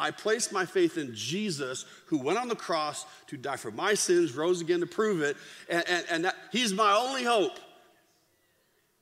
I 0.00 0.10
place 0.10 0.50
my 0.50 0.64
faith 0.64 0.98
in 0.98 1.14
Jesus 1.14 1.84
who 2.06 2.18
went 2.18 2.38
on 2.38 2.48
the 2.48 2.56
cross 2.56 3.06
to 3.28 3.36
die 3.36 3.56
for 3.56 3.70
my 3.70 3.94
sins, 3.94 4.34
rose 4.34 4.60
again 4.60 4.80
to 4.80 4.86
prove 4.86 5.22
it, 5.22 5.36
and, 5.68 5.84
and, 5.88 6.04
and 6.10 6.24
that, 6.24 6.36
He's 6.50 6.72
my 6.72 6.92
only 6.92 7.22
hope. 7.22 7.58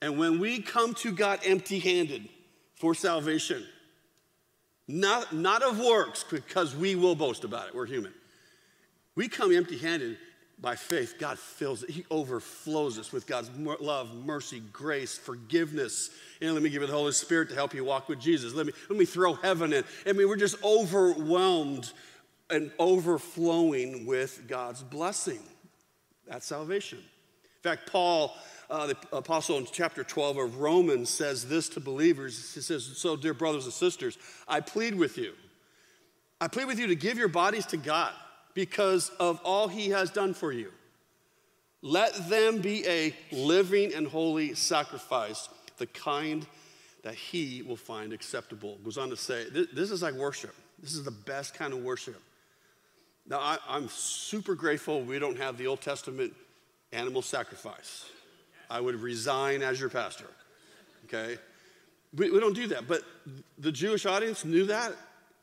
And 0.02 0.18
when 0.18 0.38
we 0.38 0.60
come 0.60 0.94
to 0.94 1.12
God 1.12 1.40
empty 1.44 1.78
handed 1.78 2.28
for 2.76 2.94
salvation, 2.94 3.64
not, 4.86 5.32
not 5.32 5.62
of 5.62 5.78
works, 5.78 6.24
because 6.28 6.76
we 6.76 6.94
will 6.94 7.14
boast 7.14 7.44
about 7.44 7.68
it, 7.68 7.74
we're 7.74 7.86
human 7.86 8.12
we 9.18 9.26
come 9.28 9.52
empty 9.52 9.76
handed 9.76 10.16
by 10.60 10.74
faith. 10.74 11.14
God 11.18 11.38
fills 11.38 11.82
it, 11.82 11.90
He 11.90 12.04
overflows 12.10 12.98
us 12.98 13.12
with 13.12 13.26
God's 13.26 13.50
love, 13.80 14.14
mercy, 14.14 14.60
grace, 14.72 15.16
forgiveness. 15.16 16.10
And 16.40 16.54
let 16.54 16.62
me 16.62 16.70
give 16.70 16.82
you 16.82 16.88
the 16.88 16.94
Holy 16.94 17.12
Spirit 17.12 17.48
to 17.50 17.54
help 17.54 17.74
you 17.74 17.84
walk 17.84 18.08
with 18.08 18.20
Jesus. 18.20 18.54
Let 18.54 18.66
me, 18.66 18.72
let 18.88 18.98
me 18.98 19.04
throw 19.04 19.34
heaven 19.34 19.72
in. 19.72 19.84
I 20.06 20.12
mean, 20.12 20.28
we're 20.28 20.36
just 20.36 20.62
overwhelmed 20.64 21.92
and 22.50 22.72
overflowing 22.78 24.06
with 24.06 24.44
God's 24.48 24.82
blessing. 24.82 25.40
That's 26.26 26.46
salvation. 26.46 26.98
In 26.98 27.62
fact, 27.62 27.90
Paul, 27.90 28.34
uh, 28.70 28.88
the 28.88 28.96
apostle 29.12 29.58
in 29.58 29.66
chapter 29.70 30.04
12 30.04 30.38
of 30.38 30.58
Romans, 30.58 31.08
says 31.08 31.48
this 31.48 31.68
to 31.70 31.80
believers. 31.80 32.54
He 32.54 32.60
says, 32.60 32.84
So, 32.96 33.16
dear 33.16 33.34
brothers 33.34 33.64
and 33.64 33.72
sisters, 33.72 34.18
I 34.46 34.60
plead 34.60 34.94
with 34.94 35.18
you. 35.18 35.34
I 36.40 36.48
plead 36.48 36.66
with 36.66 36.78
you 36.78 36.86
to 36.88 36.94
give 36.94 37.18
your 37.18 37.28
bodies 37.28 37.66
to 37.66 37.76
God 37.76 38.12
because 38.58 39.10
of 39.20 39.40
all 39.44 39.68
he 39.68 39.90
has 39.90 40.10
done 40.10 40.34
for 40.34 40.50
you. 40.50 40.72
Let 41.80 42.28
them 42.28 42.60
be 42.60 42.84
a 42.88 43.14
living 43.30 43.94
and 43.94 44.04
holy 44.04 44.56
sacrifice, 44.56 45.48
the 45.76 45.86
kind 45.86 46.44
that 47.04 47.14
he 47.14 47.62
will 47.62 47.76
find 47.76 48.12
acceptable. 48.12 48.76
Goes 48.82 48.98
on 48.98 49.10
to 49.10 49.16
say, 49.16 49.44
this 49.48 49.92
is 49.92 50.02
like 50.02 50.14
worship. 50.14 50.56
This 50.82 50.94
is 50.94 51.04
the 51.04 51.12
best 51.12 51.54
kind 51.54 51.72
of 51.72 51.84
worship. 51.84 52.20
Now, 53.28 53.38
I, 53.38 53.58
am 53.76 53.88
super 53.90 54.56
grateful 54.56 55.02
we 55.02 55.20
don't 55.20 55.38
have 55.38 55.56
the 55.56 55.68
Old 55.68 55.80
Testament 55.80 56.34
animal 56.90 57.22
sacrifice. 57.22 58.06
I 58.68 58.80
would 58.80 58.96
resign 58.96 59.62
as 59.62 59.78
your 59.78 59.88
pastor, 59.88 60.26
okay? 61.04 61.38
We, 62.12 62.32
we 62.32 62.40
don't 62.40 62.56
do 62.56 62.66
that. 62.66 62.88
But 62.88 63.02
the 63.56 63.70
Jewish 63.70 64.04
audience 64.04 64.44
knew 64.44 64.64
that, 64.64 64.94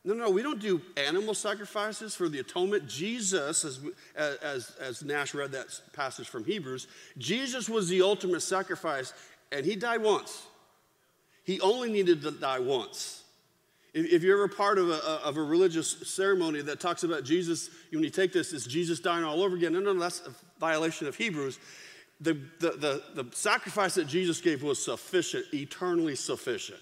no, 0.06 0.14
no, 0.14 0.30
we 0.30 0.44
don't 0.44 0.60
do 0.60 0.80
animal 0.98 1.34
sacrifices 1.34 2.16
for 2.16 2.30
the 2.30 2.40
atonement. 2.40 2.88
Jesus, 2.88 3.66
as, 3.66 3.80
as, 4.16 4.76
as 4.80 5.04
Nash 5.04 5.34
read 5.34 5.52
that 5.54 5.68
passage 5.94 6.30
from 6.30 6.46
Hebrews, 6.46 6.88
Jesus 7.18 7.68
was 7.68 7.90
the 7.90 8.04
ultimate 8.04 8.42
sacrifice, 8.42 9.14
and 9.52 9.66
he 9.66 9.76
died 9.76 10.04
once. 10.04 10.46
He 11.44 11.60
only 11.60 11.92
needed 11.92 12.22
to 12.22 12.30
die 12.30 12.60
once. 12.60 13.24
If, 13.96 14.14
if 14.14 14.24
you're 14.24 14.44
ever 14.44 14.48
part 14.48 14.78
of 14.78 14.90
a, 14.90 15.00
of 15.24 15.38
a 15.38 15.42
religious 15.42 15.90
ceremony 16.08 16.62
that 16.62 16.80
talks 16.80 17.04
about 17.04 17.24
Jesus, 17.24 17.72
when 17.92 18.04
you 18.04 18.12
take 18.12 18.32
this, 18.32 18.54
it's 18.54 18.68
Jesus 18.68 19.00
dying 19.00 19.24
all 19.24 19.42
over 19.42 19.56
again. 19.56 19.74
No, 19.74 19.80
no, 19.80 19.96
that's 19.96 20.22
a 20.28 20.32
violation 20.60 21.08
of 21.08 21.16
Hebrews. 21.16 21.58
The, 22.22 22.34
the, 22.60 22.72
the, 23.16 23.24
the 23.24 23.36
sacrifice 23.36 23.96
that 23.96 24.06
Jesus 24.06 24.40
gave 24.40 24.62
was 24.62 24.84
sufficient, 24.84 25.46
eternally 25.52 26.16
sufficient. 26.16 26.80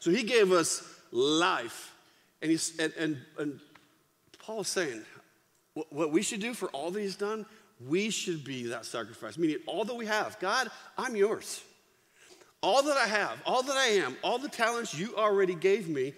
So 0.00 0.10
he 0.10 0.24
gave 0.24 0.50
us 0.50 0.82
life 1.12 1.89
and, 2.42 2.50
he's, 2.50 2.78
and, 2.78 2.92
and, 2.98 3.18
and 3.38 3.60
Paul 4.38 4.60
is 4.60 4.68
saying, 4.68 5.02
what 5.90 6.10
we 6.10 6.22
should 6.22 6.40
do 6.40 6.54
for 6.54 6.68
all 6.70 6.90
that 6.90 7.00
he's 7.00 7.16
done, 7.16 7.46
we 7.86 8.10
should 8.10 8.44
be 8.44 8.66
that 8.68 8.84
sacrifice. 8.84 9.38
Meaning, 9.38 9.58
all 9.66 9.84
that 9.84 9.94
we 9.94 10.06
have, 10.06 10.38
God, 10.40 10.70
I'm 10.98 11.16
yours. 11.16 11.62
All 12.62 12.82
that 12.82 12.96
I 12.96 13.06
have, 13.06 13.40
all 13.46 13.62
that 13.62 13.76
I 13.76 13.86
am, 13.86 14.16
all 14.22 14.38
the 14.38 14.48
talents 14.48 14.94
you 14.94 15.16
already 15.16 15.54
gave 15.54 15.88
me, 15.88 16.12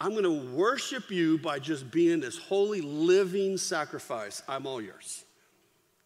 I'm 0.00 0.12
going 0.12 0.24
to 0.24 0.56
worship 0.56 1.10
you 1.10 1.38
by 1.38 1.58
just 1.58 1.90
being 1.90 2.20
this 2.20 2.38
holy, 2.38 2.80
living 2.80 3.58
sacrifice. 3.58 4.42
I'm 4.48 4.66
all 4.66 4.80
yours. 4.80 5.24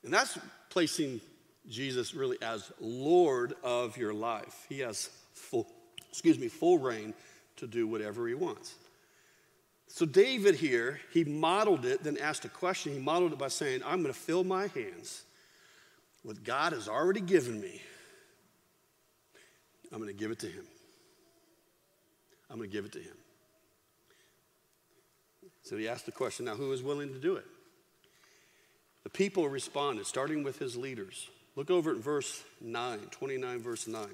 And 0.04 0.12
that's 0.12 0.38
placing 0.68 1.20
Jesus 1.68 2.14
really 2.14 2.38
as 2.42 2.70
Lord 2.80 3.54
of 3.62 3.96
your 3.96 4.12
life. 4.12 4.66
He 4.68 4.80
has 4.80 5.10
full, 5.32 5.66
excuse 6.10 6.38
me, 6.38 6.48
full 6.48 6.78
reign 6.78 7.14
to 7.56 7.66
do 7.66 7.86
whatever 7.86 8.26
he 8.26 8.34
wants. 8.34 8.74
So, 9.88 10.06
David 10.06 10.54
here, 10.54 11.00
he 11.12 11.24
modeled 11.24 11.84
it, 11.84 12.04
then 12.04 12.18
asked 12.18 12.44
a 12.44 12.48
question. 12.48 12.92
He 12.92 12.98
modeled 12.98 13.32
it 13.32 13.38
by 13.38 13.48
saying, 13.48 13.82
I'm 13.84 14.02
going 14.02 14.12
to 14.12 14.18
fill 14.18 14.44
my 14.44 14.68
hands 14.68 15.24
with 16.24 16.44
God 16.44 16.72
has 16.72 16.88
already 16.88 17.20
given 17.20 17.60
me. 17.60 17.80
I'm 19.90 19.98
going 19.98 20.14
to 20.14 20.18
give 20.18 20.30
it 20.30 20.38
to 20.40 20.46
him. 20.46 20.64
I'm 22.50 22.58
going 22.58 22.68
to 22.68 22.72
give 22.72 22.84
it 22.84 22.92
to 22.92 22.98
him. 22.98 23.16
So 25.62 25.76
he 25.76 25.88
asked 25.88 26.06
the 26.06 26.12
question 26.12 26.46
now, 26.46 26.54
who 26.54 26.72
is 26.72 26.82
willing 26.82 27.12
to 27.12 27.18
do 27.18 27.36
it? 27.36 27.44
The 29.04 29.10
people 29.10 29.48
responded, 29.48 30.06
starting 30.06 30.42
with 30.42 30.58
his 30.58 30.76
leaders. 30.76 31.28
Look 31.56 31.70
over 31.70 31.90
at 31.90 31.96
verse 31.96 32.42
9, 32.60 32.98
29, 33.10 33.62
verse 33.62 33.86
9. 33.86 34.06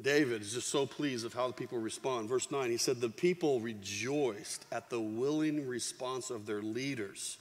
David 0.00 0.42
is 0.42 0.54
just 0.54 0.68
so 0.68 0.86
pleased 0.86 1.24
of 1.24 1.34
how 1.34 1.46
the 1.46 1.52
people 1.52 1.78
respond. 1.78 2.28
Verse 2.28 2.50
9, 2.50 2.70
he 2.70 2.76
said, 2.76 3.00
The 3.00 3.08
people 3.08 3.60
rejoiced 3.60 4.66
at 4.72 4.90
the 4.90 5.00
willing 5.00 5.68
response 5.68 6.30
of 6.30 6.46
their 6.46 6.62
leaders, 6.62 7.38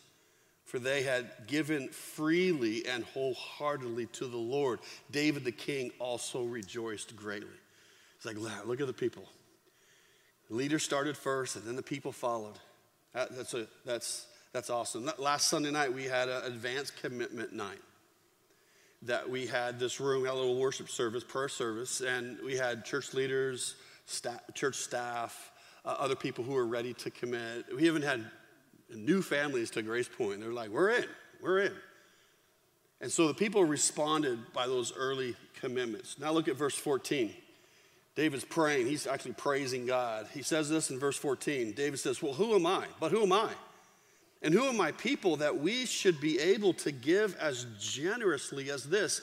for 0.65 0.77
they 0.77 1.01
had 1.01 1.31
given 1.47 1.89
freely 1.89 2.85
and 2.85 3.03
wholeheartedly 3.05 4.05
to 4.07 4.27
the 4.27 4.37
Lord. 4.37 4.79
David 5.09 5.43
the 5.43 5.51
king 5.51 5.91
also 5.97 6.43
rejoiced 6.43 7.15
greatly. 7.15 7.49
It's 8.17 8.25
like, 8.25 8.37
look 8.65 8.79
at 8.79 8.87
the 8.87 8.93
people. 8.93 9.23
The 10.49 10.55
leader 10.55 10.77
started 10.77 11.17
first, 11.17 11.55
and 11.55 11.65
then 11.65 11.75
the 11.75 11.81
people 11.81 12.11
followed. 12.11 12.59
That, 13.13 13.35
that's, 13.35 13.55
a, 13.55 13.67
that's, 13.83 14.27
that's 14.51 14.69
awesome. 14.69 15.09
Last 15.17 15.47
Sunday 15.47 15.71
night, 15.71 15.91
we 15.91 16.03
had 16.03 16.29
an 16.29 16.43
advanced 16.43 17.01
commitment 17.01 17.53
night 17.53 17.79
that 19.05 19.29
we 19.29 19.45
had 19.45 19.79
this 19.79 19.99
room, 19.99 20.25
had 20.25 20.33
a 20.33 20.35
little 20.35 20.55
worship 20.55 20.89
service, 20.89 21.23
prayer 21.23 21.49
service, 21.49 22.01
and 22.01 22.37
we 22.43 22.55
had 22.55 22.85
church 22.85 23.13
leaders, 23.13 23.75
staff, 24.05 24.41
church 24.53 24.75
staff, 24.75 25.51
uh, 25.85 25.95
other 25.99 26.15
people 26.15 26.43
who 26.43 26.53
were 26.53 26.65
ready 26.65 26.93
to 26.93 27.11
commit. 27.11 27.65
We 27.75 27.87
even 27.87 28.01
had 28.01 28.25
new 28.95 29.21
families 29.21 29.69
to 29.71 29.81
Grace 29.81 30.07
Point. 30.07 30.39
They're 30.39 30.53
like, 30.53 30.69
we're 30.69 30.91
in, 30.91 31.05
we're 31.41 31.59
in. 31.59 31.73
And 33.01 33.11
so 33.11 33.27
the 33.27 33.33
people 33.33 33.65
responded 33.65 34.39
by 34.53 34.67
those 34.67 34.93
early 34.95 35.35
commitments. 35.59 36.17
Now 36.17 36.31
look 36.31 36.47
at 36.47 36.55
verse 36.55 36.75
14. 36.75 37.33
David's 38.15 38.45
praying. 38.45 38.87
He's 38.87 39.07
actually 39.07 39.33
praising 39.33 39.85
God. 39.85 40.27
He 40.33 40.43
says 40.43 40.69
this 40.69 40.91
in 40.91 40.99
verse 40.99 41.17
14. 41.17 41.73
David 41.73 41.99
says, 41.99 42.21
Well, 42.21 42.33
who 42.33 42.55
am 42.55 42.65
I? 42.65 42.85
But 42.99 43.11
who 43.11 43.23
am 43.23 43.33
I? 43.33 43.49
And 44.43 44.53
who 44.53 44.65
are 44.65 44.73
my 44.73 44.91
people 44.91 45.37
that 45.37 45.57
we 45.57 45.85
should 45.85 46.19
be 46.19 46.37
able 46.39 46.73
to 46.73 46.91
give 46.91 47.35
as 47.37 47.65
generously 47.79 48.69
as 48.69 48.83
this? 48.83 49.21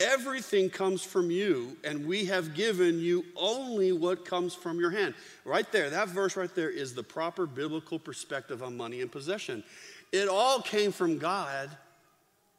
Everything 0.00 0.70
comes 0.70 1.02
from 1.02 1.30
you, 1.30 1.76
and 1.82 2.06
we 2.06 2.24
have 2.26 2.54
given 2.54 3.00
you 3.00 3.24
only 3.36 3.92
what 3.92 4.24
comes 4.24 4.54
from 4.54 4.78
your 4.78 4.90
hand. 4.90 5.12
Right 5.44 5.70
there, 5.72 5.90
that 5.90 6.08
verse 6.08 6.36
right 6.36 6.54
there 6.54 6.70
is 6.70 6.94
the 6.94 7.02
proper 7.02 7.46
biblical 7.46 7.98
perspective 7.98 8.62
on 8.62 8.76
money 8.76 9.02
and 9.02 9.10
possession. 9.10 9.64
It 10.12 10.28
all 10.28 10.62
came 10.62 10.92
from 10.92 11.18
God 11.18 11.68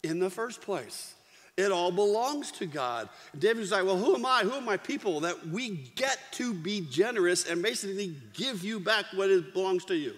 in 0.03 0.19
the 0.19 0.29
first 0.29 0.61
place. 0.61 1.13
It 1.55 1.71
all 1.71 1.91
belongs 1.91 2.51
to 2.53 2.65
God. 2.65 3.09
David 3.37 3.59
was 3.59 3.71
like, 3.71 3.83
Well, 3.83 3.97
who 3.97 4.15
am 4.15 4.25
I? 4.25 4.41
Who 4.43 4.51
are 4.51 4.61
my 4.61 4.77
people 4.77 5.21
that 5.21 5.47
we 5.47 5.91
get 5.95 6.17
to 6.33 6.53
be 6.53 6.81
generous 6.89 7.49
and 7.49 7.61
basically 7.61 8.15
give 8.33 8.63
you 8.63 8.79
back 8.79 9.05
what 9.13 9.53
belongs 9.53 9.85
to 9.85 9.95
you? 9.95 10.13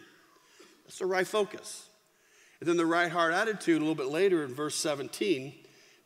That's 0.92 1.00
the 1.00 1.06
right 1.06 1.26
focus. 1.26 1.88
And 2.60 2.68
then 2.68 2.76
the 2.76 2.86
right 2.86 3.10
heart 3.10 3.34
attitude, 3.34 3.78
a 3.78 3.80
little 3.80 3.96
bit 3.96 4.10
later 4.10 4.44
in 4.44 4.54
verse 4.54 4.76
17, 4.76 5.54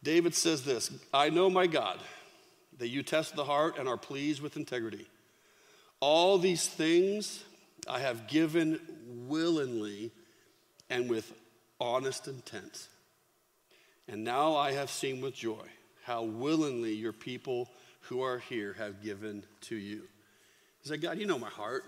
David 0.03 0.35
says 0.35 0.63
this 0.63 0.91
I 1.11 1.31
know, 1.31 1.49
my 1.49 1.65
God, 1.65 1.97
that 2.77 2.89
you 2.89 3.01
test 3.01 3.35
the 3.35 3.45
heart 3.45 3.79
and 3.79 3.89
are 3.89 3.97
pleased 3.97 4.43
with 4.43 4.57
integrity. 4.57 5.07
All 6.01 6.37
these 6.37 6.67
things 6.67 7.43
I 7.89 7.97
have 7.97 8.27
given 8.27 8.79
willingly 9.27 10.11
and 10.91 11.09
with 11.09 11.33
honest 11.81 12.27
intent. 12.27 12.87
And 14.07 14.23
now 14.23 14.55
I 14.55 14.73
have 14.73 14.91
seen 14.91 15.19
with 15.19 15.33
joy 15.33 15.65
how 16.03 16.25
willingly 16.25 16.93
your 16.93 17.11
people 17.11 17.71
who 18.01 18.21
are 18.21 18.37
here 18.37 18.73
have 18.73 19.01
given 19.01 19.45
to 19.61 19.75
you. 19.75 20.03
He 20.83 20.89
said, 20.89 21.01
God, 21.01 21.17
you 21.17 21.25
know 21.25 21.39
my 21.39 21.49
heart. 21.49 21.85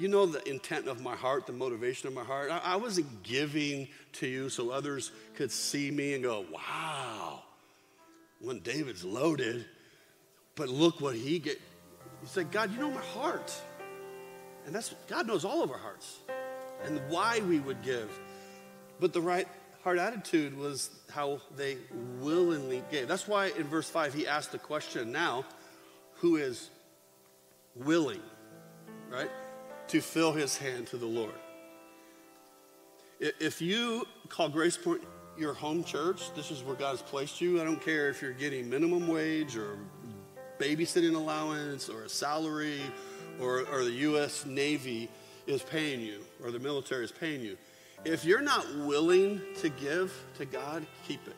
You 0.00 0.08
know 0.08 0.24
the 0.24 0.48
intent 0.48 0.88
of 0.88 1.02
my 1.02 1.14
heart, 1.14 1.46
the 1.46 1.52
motivation 1.52 2.08
of 2.08 2.14
my 2.14 2.24
heart. 2.24 2.50
I, 2.50 2.58
I 2.64 2.76
wasn't 2.76 3.22
giving 3.22 3.86
to 4.14 4.26
you 4.26 4.48
so 4.48 4.70
others 4.70 5.12
could 5.34 5.52
see 5.52 5.90
me 5.90 6.14
and 6.14 6.22
go, 6.22 6.46
wow, 6.50 7.42
when 8.40 8.60
David's 8.60 9.04
loaded, 9.04 9.66
but 10.54 10.70
look 10.70 11.02
what 11.02 11.16
he 11.16 11.38
get. 11.38 11.60
He 12.22 12.26
said, 12.26 12.50
God, 12.50 12.72
you 12.72 12.80
know 12.80 12.90
my 12.90 13.02
heart. 13.02 13.52
And 14.64 14.74
that's 14.74 14.94
God 15.06 15.26
knows 15.26 15.44
all 15.44 15.62
of 15.62 15.70
our 15.70 15.76
hearts 15.76 16.20
and 16.84 16.98
why 17.10 17.40
we 17.40 17.60
would 17.60 17.82
give. 17.82 18.10
But 19.00 19.12
the 19.12 19.20
right 19.20 19.46
heart 19.84 19.98
attitude 19.98 20.56
was 20.56 20.88
how 21.10 21.42
they 21.58 21.76
willingly 22.20 22.82
gave. 22.90 23.06
That's 23.06 23.28
why 23.28 23.48
in 23.48 23.64
verse 23.64 23.90
5 23.90 24.14
he 24.14 24.26
asked 24.26 24.52
the 24.52 24.58
question 24.58 25.12
now 25.12 25.44
who 26.20 26.36
is 26.36 26.70
willing, 27.74 28.22
right, 29.10 29.30
to 29.90 30.00
fill 30.00 30.32
his 30.32 30.56
hand 30.56 30.86
to 30.88 30.96
the 30.96 31.06
Lord? 31.06 31.34
If 33.18 33.60
you 33.60 34.06
call 34.28 34.48
Grace 34.48 34.76
Point 34.76 35.02
your 35.36 35.52
home 35.52 35.84
church, 35.84 36.32
this 36.34 36.50
is 36.50 36.62
where 36.62 36.76
God 36.76 36.90
has 36.90 37.02
placed 37.02 37.40
you. 37.40 37.60
I 37.60 37.64
don't 37.64 37.82
care 37.82 38.08
if 38.08 38.22
you're 38.22 38.32
getting 38.32 38.70
minimum 38.70 39.08
wage 39.08 39.56
or 39.56 39.78
babysitting 40.58 41.14
allowance 41.14 41.88
or 41.88 42.04
a 42.04 42.08
salary 42.08 42.80
or, 43.40 43.66
or 43.66 43.84
the 43.84 43.92
U.S. 43.92 44.46
Navy 44.46 45.08
is 45.46 45.62
paying 45.62 46.00
you 46.00 46.20
or 46.42 46.50
the 46.50 46.58
military 46.58 47.04
is 47.04 47.12
paying 47.12 47.40
you. 47.40 47.56
If 48.04 48.24
you're 48.24 48.40
not 48.40 48.66
willing 48.76 49.40
to 49.56 49.68
give 49.68 50.12
to 50.38 50.44
God, 50.46 50.86
keep 51.06 51.26
it. 51.26 51.36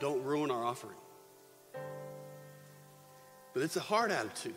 Don't 0.00 0.22
ruin 0.24 0.50
our 0.50 0.64
offering. 0.64 0.96
But 3.52 3.62
it's 3.62 3.76
a 3.76 3.80
hard 3.80 4.10
attitude. 4.10 4.54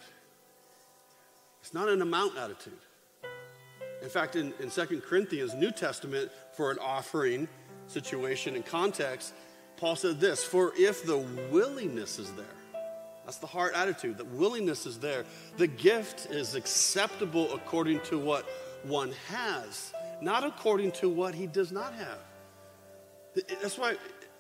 It's 1.62 1.74
not 1.74 1.90
an 1.90 2.02
amount 2.02 2.38
attitude. 2.38 2.80
In 4.02 4.10
fact, 4.10 4.36
in, 4.36 4.54
in 4.60 4.70
2 4.70 5.02
Corinthians, 5.02 5.54
New 5.56 5.72
Testament, 5.72 6.32
for 6.54 6.72
an 6.72 6.78
offering 6.80 7.48
situation 7.88 8.56
and 8.56 8.66
context, 8.66 9.34
Paul 9.78 9.96
said 9.96 10.20
this 10.20 10.44
For 10.44 10.74
if 10.78 11.06
the 11.06 11.18
willingness 11.52 12.20
is 12.20 12.32
there, 12.34 12.46
that's 13.26 13.38
the 13.38 13.48
heart 13.48 13.74
attitude, 13.76 14.18
the 14.18 14.26
willingness 14.26 14.86
is 14.86 15.00
there, 15.00 15.26
the 15.58 15.68
gift 15.68 16.28
is 16.30 16.56
acceptable 16.56 17.54
according 17.54 18.00
to 18.02 18.18
what 18.18 18.48
one 18.84 19.12
has 19.28 19.94
not 20.22 20.44
according 20.44 20.92
to 20.92 21.10
what 21.10 21.36
he 21.36 21.48
does 21.48 21.72
not 21.72 21.94
have. 21.94 22.20
That's 23.62 23.78
why 23.78 23.96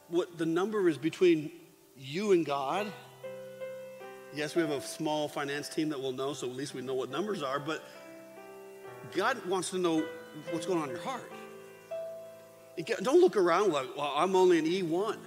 what 0.07 0.37
the 0.37 0.45
number 0.45 0.89
is 0.89 0.97
between 0.97 1.51
you 1.95 2.31
and 2.31 2.45
God. 2.45 2.87
Yes, 4.37 4.55
we 4.55 4.61
have 4.61 4.69
a 4.69 4.79
small 4.81 5.27
finance 5.27 5.67
team 5.67 5.89
that 5.89 5.99
will 5.99 6.11
know, 6.11 6.33
so 6.33 6.47
at 6.47 6.55
least 6.55 6.75
we 6.75 6.83
know 6.83 6.93
what 6.93 7.09
numbers 7.09 7.41
are, 7.41 7.59
but 7.59 7.83
God 9.15 9.43
wants 9.47 9.71
to 9.71 9.79
know 9.79 10.05
what's 10.51 10.67
going 10.67 10.77
on 10.77 10.89
in 10.89 10.95
your 10.95 11.03
heart. 11.03 11.31
Don't 13.01 13.19
look 13.19 13.35
around 13.35 13.73
like, 13.73 13.97
well, 13.97 14.13
I'm 14.15 14.35
only 14.35 14.59
an 14.59 14.65
E1, 14.65 15.17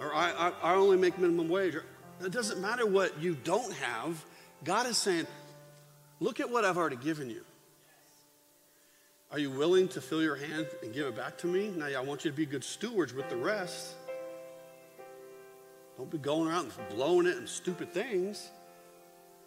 or 0.00 0.12
I, 0.12 0.32
I, 0.32 0.52
I 0.72 0.74
only 0.74 0.96
make 0.96 1.16
minimum 1.20 1.48
wage. 1.48 1.76
It 2.20 2.32
doesn't 2.32 2.60
matter 2.60 2.84
what 2.84 3.16
you 3.22 3.36
don't 3.36 3.72
have. 3.74 4.24
God 4.64 4.88
is 4.88 4.96
saying, 4.96 5.28
look 6.18 6.40
at 6.40 6.50
what 6.50 6.64
I've 6.64 6.76
already 6.76 6.96
given 6.96 7.30
you. 7.30 7.44
Are 9.30 9.38
you 9.38 9.52
willing 9.52 9.86
to 9.90 10.00
fill 10.00 10.20
your 10.20 10.34
hand 10.34 10.66
and 10.82 10.92
give 10.92 11.06
it 11.06 11.14
back 11.14 11.38
to 11.38 11.46
me? 11.46 11.68
Now, 11.68 11.86
I 11.86 12.00
want 12.00 12.24
you 12.24 12.32
to 12.32 12.36
be 12.36 12.44
good 12.44 12.64
stewards 12.64 13.14
with 13.14 13.28
the 13.28 13.36
rest. 13.36 13.94
Don't 15.96 16.10
be 16.10 16.18
going 16.18 16.48
around 16.48 16.72
and 16.76 16.96
blowing 16.96 17.26
it 17.26 17.36
and 17.36 17.48
stupid 17.48 17.92
things. 17.92 18.50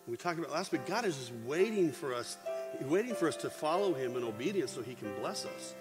We 0.07 0.15
talked 0.15 0.39
about 0.39 0.51
last 0.51 0.71
week, 0.71 0.86
God 0.86 1.03
is 1.03 1.17
just 1.17 1.33
waiting 1.45 1.91
for 1.91 2.13
us, 2.13 2.38
waiting 2.81 3.13
for 3.13 3.27
us 3.27 3.36
to 3.38 3.49
follow 3.49 3.93
Him 3.93 4.15
in 4.15 4.23
obedience 4.23 4.71
so 4.71 4.81
He 4.81 4.95
can 4.95 5.13
bless 5.19 5.45
us. 5.45 5.75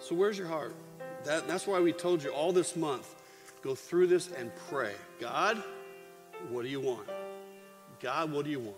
So, 0.00 0.16
where's 0.16 0.36
your 0.36 0.48
heart? 0.48 0.74
That, 1.24 1.46
that's 1.46 1.66
why 1.66 1.80
we 1.80 1.92
told 1.92 2.22
you 2.22 2.30
all 2.30 2.52
this 2.52 2.74
month 2.74 3.14
go 3.62 3.74
through 3.74 4.08
this 4.08 4.30
and 4.32 4.50
pray. 4.68 4.92
God, 5.20 5.62
what 6.50 6.62
do 6.62 6.68
you 6.68 6.80
want? 6.80 7.08
God, 8.00 8.32
what 8.32 8.44
do 8.44 8.50
you 8.50 8.60
want? 8.60 8.76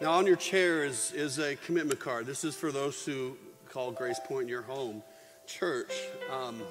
Now, 0.00 0.12
on 0.12 0.26
your 0.26 0.36
chair 0.36 0.84
is, 0.84 1.12
is 1.12 1.38
a 1.38 1.56
commitment 1.56 1.98
card. 1.98 2.26
This 2.26 2.44
is 2.44 2.54
for 2.54 2.70
those 2.70 3.04
who 3.04 3.36
call 3.70 3.90
Grace 3.90 4.20
Point 4.26 4.48
your 4.48 4.62
home 4.62 5.02
church. 5.46 5.92
Um, 6.32 6.62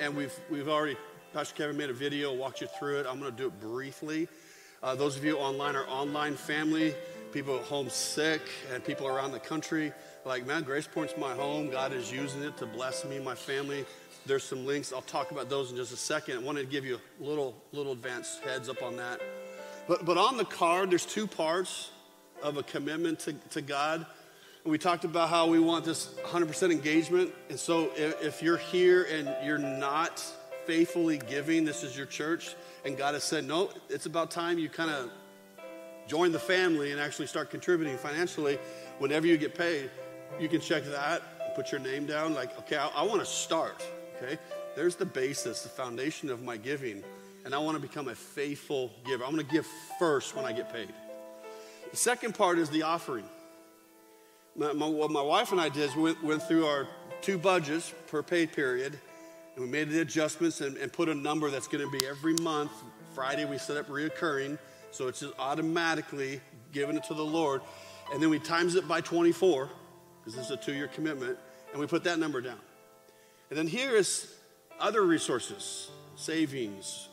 and 0.00 0.16
we've, 0.16 0.34
we've 0.50 0.68
already, 0.68 0.96
Pastor 1.32 1.54
Kevin 1.54 1.76
made 1.76 1.90
a 1.90 1.94
video, 1.94 2.34
walked 2.34 2.60
you 2.60 2.66
through 2.78 3.00
it. 3.00 3.06
I'm 3.08 3.18
going 3.18 3.30
to 3.30 3.36
do 3.36 3.46
it 3.46 3.60
briefly. 3.60 4.28
Uh, 4.82 4.94
those 4.94 5.16
of 5.16 5.24
you 5.24 5.36
online 5.38 5.74
are 5.74 5.86
online 5.86 6.34
family, 6.34 6.94
people 7.32 7.56
at 7.56 7.64
home 7.64 7.88
sick, 7.88 8.42
and 8.72 8.84
people 8.84 9.06
around 9.06 9.32
the 9.32 9.38
country. 9.38 9.92
Like, 10.24 10.46
man, 10.46 10.64
Grace 10.64 10.86
Point's 10.86 11.14
my 11.16 11.34
home. 11.34 11.70
God 11.70 11.92
is 11.92 12.12
using 12.12 12.42
it 12.42 12.56
to 12.58 12.66
bless 12.66 13.04
me, 13.04 13.18
my 13.18 13.34
family. 13.34 13.84
There's 14.26 14.44
some 14.44 14.66
links. 14.66 14.92
I'll 14.92 15.02
talk 15.02 15.30
about 15.30 15.48
those 15.48 15.70
in 15.70 15.76
just 15.76 15.92
a 15.92 15.96
second. 15.96 16.38
I 16.38 16.40
wanted 16.40 16.62
to 16.62 16.66
give 16.66 16.84
you 16.84 16.98
a 17.20 17.24
little, 17.24 17.54
little 17.72 17.92
advance 17.92 18.38
heads 18.44 18.68
up 18.68 18.82
on 18.82 18.96
that. 18.96 19.20
But, 19.88 20.04
but 20.04 20.18
on 20.18 20.36
the 20.36 20.44
card, 20.44 20.90
there's 20.90 21.06
two 21.06 21.28
parts 21.28 21.90
of 22.42 22.56
a 22.56 22.62
commitment 22.62 23.20
to, 23.20 23.32
to 23.50 23.62
God. 23.62 24.04
We 24.66 24.78
talked 24.78 25.04
about 25.04 25.28
how 25.28 25.46
we 25.46 25.60
want 25.60 25.84
this 25.84 26.08
100% 26.24 26.72
engagement. 26.72 27.32
And 27.48 27.58
so 27.58 27.92
if, 27.96 28.20
if 28.20 28.42
you're 28.42 28.56
here 28.56 29.04
and 29.04 29.32
you're 29.44 29.58
not 29.58 30.20
faithfully 30.64 31.18
giving, 31.18 31.64
this 31.64 31.84
is 31.84 31.96
your 31.96 32.06
church, 32.06 32.56
and 32.84 32.98
God 32.98 33.14
has 33.14 33.22
said, 33.22 33.44
no, 33.44 33.70
it's 33.88 34.06
about 34.06 34.32
time 34.32 34.58
you 34.58 34.68
kind 34.68 34.90
of 34.90 35.08
join 36.08 36.32
the 36.32 36.40
family 36.40 36.90
and 36.90 37.00
actually 37.00 37.28
start 37.28 37.48
contributing 37.48 37.96
financially. 37.96 38.58
Whenever 38.98 39.28
you 39.28 39.36
get 39.36 39.54
paid, 39.54 39.88
you 40.40 40.48
can 40.48 40.60
check 40.60 40.82
that, 40.86 41.22
and 41.44 41.54
put 41.54 41.70
your 41.70 41.80
name 41.80 42.04
down, 42.04 42.34
like, 42.34 42.58
okay, 42.58 42.76
I, 42.76 42.88
I 42.88 43.02
want 43.04 43.20
to 43.20 43.26
start, 43.26 43.86
okay? 44.16 44.36
There's 44.74 44.96
the 44.96 45.06
basis, 45.06 45.62
the 45.62 45.68
foundation 45.68 46.28
of 46.28 46.42
my 46.42 46.56
giving, 46.56 47.04
and 47.44 47.54
I 47.54 47.58
want 47.58 47.76
to 47.76 47.80
become 47.80 48.08
a 48.08 48.16
faithful 48.16 48.90
giver. 49.06 49.24
I'm 49.24 49.32
going 49.32 49.46
to 49.46 49.52
give 49.52 49.66
first 50.00 50.34
when 50.34 50.44
I 50.44 50.52
get 50.52 50.72
paid. 50.72 50.92
The 51.92 51.96
second 51.96 52.34
part 52.34 52.58
is 52.58 52.68
the 52.68 52.82
offering. 52.82 53.26
My, 54.58 54.72
my, 54.72 54.86
what 54.86 55.10
my 55.10 55.20
wife 55.20 55.52
and 55.52 55.60
I 55.60 55.68
did 55.68 55.90
is 55.90 55.96
we 55.96 56.02
went, 56.04 56.24
went, 56.24 56.42
through 56.42 56.64
our 56.64 56.88
two 57.20 57.36
budgets 57.36 57.92
per 58.06 58.22
pay 58.22 58.46
period, 58.46 58.98
and 59.54 59.62
we 59.62 59.70
made 59.70 59.90
the 59.90 60.00
adjustments 60.00 60.62
and, 60.62 60.78
and 60.78 60.90
put 60.90 61.10
a 61.10 61.14
number 61.14 61.50
that's 61.50 61.68
going 61.68 61.84
to 61.84 61.90
be 61.90 62.06
every 62.06 62.34
month. 62.40 62.72
Friday 63.14 63.44
we 63.44 63.58
set 63.58 63.76
up 63.76 63.86
reoccurring, 63.88 64.58
so 64.92 65.08
it's 65.08 65.20
just 65.20 65.34
automatically 65.38 66.40
giving 66.72 66.96
it 66.96 67.04
to 67.04 67.14
the 67.14 67.24
Lord. 67.24 67.60
And 68.14 68.22
then 68.22 68.30
we 68.30 68.38
times 68.38 68.76
it 68.76 68.88
by 68.88 69.02
24, 69.02 69.68
because 70.20 70.34
this 70.34 70.46
is 70.46 70.50
a 70.52 70.56
two 70.56 70.72
year 70.72 70.88
commitment, 70.88 71.38
and 71.72 71.80
we 71.80 71.86
put 71.86 72.04
that 72.04 72.18
number 72.18 72.40
down. 72.40 72.58
And 73.50 73.58
then 73.58 73.66
here 73.66 73.94
is 73.94 74.36
other 74.80 75.02
resources, 75.02 75.90
savings, 76.14 77.08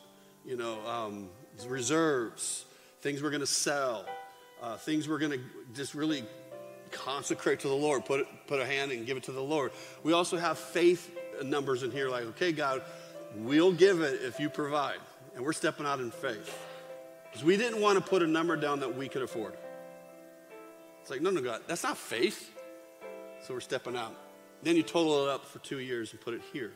you 0.45 0.55
know, 0.55 0.79
um, 0.87 1.27
reserves, 1.67 2.63
things 3.01 3.21
we're 3.21 3.31
going 3.31 3.41
to 3.41 3.45
sell, 3.45 4.05
uh, 4.61 4.77
things 4.77 5.09
we're 5.09 5.19
going 5.19 5.33
to 5.33 5.41
just 5.73 5.93
really 5.93 6.23
consecrate 6.93 7.59
to 7.61 7.67
the 7.67 7.75
Lord, 7.75 8.05
put, 8.05 8.21
it, 8.21 8.27
put 8.47 8.59
a 8.59 8.65
hand 8.65 8.91
and 8.91 9.05
give 9.05 9.17
it 9.17 9.23
to 9.23 9.31
the 9.31 9.41
Lord. 9.41 9.71
We 10.03 10.13
also 10.13 10.37
have 10.37 10.57
faith 10.57 11.11
numbers 11.43 11.83
in 11.83 11.91
here 11.91 12.09
like, 12.09 12.23
okay, 12.25 12.51
God, 12.51 12.81
we'll 13.37 13.73
give 13.73 14.01
it 14.01 14.21
if 14.23 14.39
you 14.39 14.49
provide. 14.49 14.97
And 15.35 15.43
we're 15.43 15.53
stepping 15.53 15.85
out 15.85 15.99
in 15.99 16.11
faith. 16.11 16.57
Because 17.25 17.43
we 17.43 17.57
didn't 17.57 17.81
want 17.81 17.97
to 17.97 18.07
put 18.07 18.21
a 18.21 18.27
number 18.27 18.55
down 18.55 18.79
that 18.81 18.95
we 18.95 19.09
could 19.09 19.23
afford. 19.23 19.55
It's 21.01 21.09
like, 21.09 21.21
no, 21.21 21.31
no, 21.31 21.41
God, 21.41 21.61
that's 21.67 21.83
not 21.83 21.97
faith. 21.97 22.51
So 23.41 23.53
we're 23.53 23.59
stepping 23.59 23.97
out. 23.97 24.15
Then 24.61 24.75
you 24.75 24.83
total 24.83 25.25
it 25.25 25.29
up 25.29 25.43
for 25.45 25.59
two 25.59 25.79
years 25.79 26.11
and 26.11 26.21
put 26.21 26.33
it 26.33 26.41
here. 26.53 26.71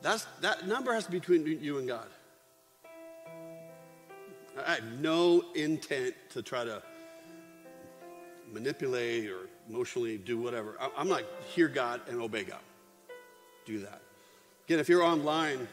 That's, 0.00 0.24
that 0.40 0.66
number 0.66 0.94
has 0.94 1.04
to 1.04 1.10
be 1.10 1.18
between 1.18 1.46
you 1.60 1.78
and 1.78 1.86
God. 1.86 2.06
I 4.66 4.74
have 4.74 4.84
no 5.00 5.44
intent 5.54 6.14
to 6.30 6.42
try 6.42 6.64
to 6.64 6.82
manipulate 8.52 9.28
or 9.28 9.48
emotionally 9.68 10.18
do 10.18 10.38
whatever. 10.38 10.76
I'm 10.96 11.08
like, 11.08 11.26
hear 11.48 11.68
God 11.68 12.00
and 12.08 12.20
obey 12.20 12.44
God. 12.44 12.60
Do 13.64 13.80
that. 13.80 14.02
Again, 14.66 14.78
if 14.78 14.88
you're 14.88 15.02
online, 15.02 15.66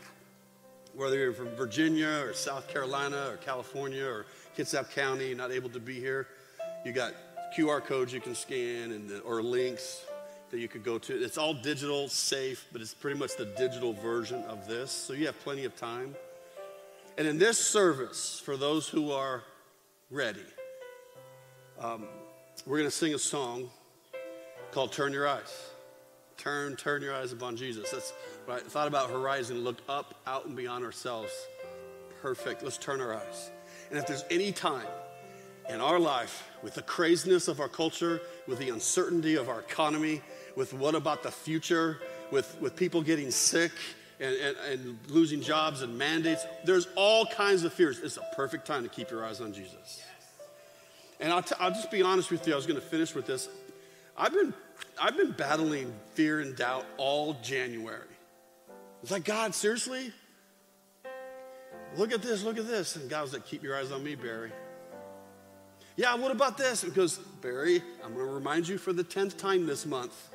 whether 0.93 1.17
you're 1.17 1.33
from 1.33 1.49
Virginia 1.49 2.23
or 2.23 2.33
South 2.33 2.67
Carolina 2.67 3.29
or 3.29 3.37
California 3.37 4.05
or 4.05 4.25
Kitsap 4.57 4.91
County, 4.91 5.33
not 5.33 5.51
able 5.51 5.69
to 5.69 5.79
be 5.79 5.99
here, 5.99 6.27
you 6.85 6.91
got 6.91 7.13
QR 7.57 7.83
codes 7.83 8.13
you 8.13 8.21
can 8.21 8.35
scan 8.35 8.91
and 8.91 9.09
the, 9.09 9.19
or 9.21 9.41
links 9.41 10.05
that 10.51 10.59
you 10.59 10.67
could 10.67 10.83
go 10.83 10.97
to. 10.97 11.23
It's 11.23 11.37
all 11.37 11.53
digital, 11.53 12.07
safe, 12.07 12.65
but 12.71 12.81
it's 12.81 12.93
pretty 12.93 13.19
much 13.19 13.35
the 13.35 13.45
digital 13.45 13.93
version 13.93 14.43
of 14.43 14.67
this. 14.67 14.91
So 14.91 15.13
you 15.13 15.25
have 15.27 15.39
plenty 15.43 15.65
of 15.65 15.75
time. 15.75 16.15
And 17.17 17.27
in 17.27 17.37
this 17.37 17.57
service, 17.57 18.41
for 18.43 18.57
those 18.57 18.87
who 18.87 19.11
are 19.11 19.43
ready, 20.09 20.45
um, 21.79 22.07
we're 22.65 22.77
going 22.77 22.89
to 22.89 22.95
sing 22.95 23.13
a 23.13 23.19
song 23.19 23.69
called 24.71 24.91
Turn 24.91 25.13
Your 25.13 25.27
Eyes. 25.27 25.69
Turn, 26.37 26.75
turn 26.77 27.01
your 27.01 27.13
eyes 27.13 27.33
upon 27.33 27.57
Jesus. 27.57 27.91
That's 27.91 28.11
what 28.45 28.57
I 28.57 28.59
thought 28.61 28.87
about 28.87 29.09
Horizon, 29.09 29.63
look 29.63 29.77
up, 29.89 30.15
out, 30.25 30.45
and 30.45 30.55
beyond 30.55 30.85
ourselves. 30.85 31.31
Perfect. 32.21 32.63
Let's 32.63 32.77
turn 32.77 33.01
our 33.01 33.13
eyes. 33.13 33.51
And 33.89 33.99
if 33.99 34.07
there's 34.07 34.23
any 34.31 34.53
time 34.53 34.87
in 35.69 35.81
our 35.81 35.99
life, 35.99 36.47
with 36.63 36.75
the 36.75 36.81
craziness 36.81 37.49
of 37.49 37.59
our 37.59 37.67
culture, 37.67 38.21
with 38.47 38.59
the 38.59 38.69
uncertainty 38.69 39.35
of 39.35 39.49
our 39.49 39.59
economy, 39.59 40.21
with 40.55 40.73
what 40.73 40.95
about 40.95 41.23
the 41.23 41.31
future, 41.31 41.99
with, 42.31 42.55
with 42.61 42.75
people 42.75 43.01
getting 43.01 43.31
sick 43.31 43.71
and, 44.21 44.33
and, 44.35 44.57
and 44.71 44.99
losing 45.09 45.41
jobs 45.41 45.81
and 45.81 45.97
mandates, 45.97 46.45
there's 46.63 46.87
all 46.95 47.25
kinds 47.25 47.63
of 47.65 47.73
fears. 47.73 47.99
It's 47.99 48.17
a 48.17 48.25
perfect 48.33 48.65
time 48.65 48.83
to 48.83 48.89
keep 48.89 49.11
your 49.11 49.25
eyes 49.25 49.41
on 49.41 49.51
Jesus. 49.51 50.01
And 51.19 51.31
I'll, 51.33 51.43
t- 51.43 51.55
I'll 51.59 51.71
just 51.71 51.91
be 51.91 52.01
honest 52.01 52.31
with 52.31 52.47
you, 52.47 52.53
I 52.53 52.55
was 52.55 52.65
going 52.65 52.79
to 52.79 52.85
finish 52.85 53.13
with 53.13 53.25
this. 53.25 53.49
I've 54.17 54.33
been 54.33 54.53
I've 55.01 55.15
been 55.15 55.31
battling 55.31 55.93
fear 56.13 56.41
and 56.41 56.55
doubt 56.55 56.85
all 56.97 57.37
January. 57.41 58.01
It's 59.01 59.11
like, 59.11 59.23
God, 59.23 59.55
seriously? 59.55 60.11
Look 61.95 62.11
at 62.11 62.21
this, 62.21 62.43
look 62.43 62.57
at 62.57 62.67
this. 62.67 62.95
And 62.95 63.09
God 63.09 63.21
was 63.21 63.33
like, 63.33 63.45
keep 63.45 63.63
your 63.63 63.77
eyes 63.77 63.91
on 63.91 64.03
me, 64.03 64.15
Barry. 64.15 64.51
Yeah, 65.95 66.15
what 66.15 66.31
about 66.31 66.57
this? 66.57 66.83
Because, 66.83 67.17
Barry, 67.41 67.81
I'm 68.03 68.13
going 68.13 68.27
to 68.27 68.33
remind 68.33 68.67
you 68.67 68.77
for 68.77 68.93
the 68.93 69.03
10th 69.03 69.37
time 69.37 69.65
this 69.65 69.85
month 69.85 70.29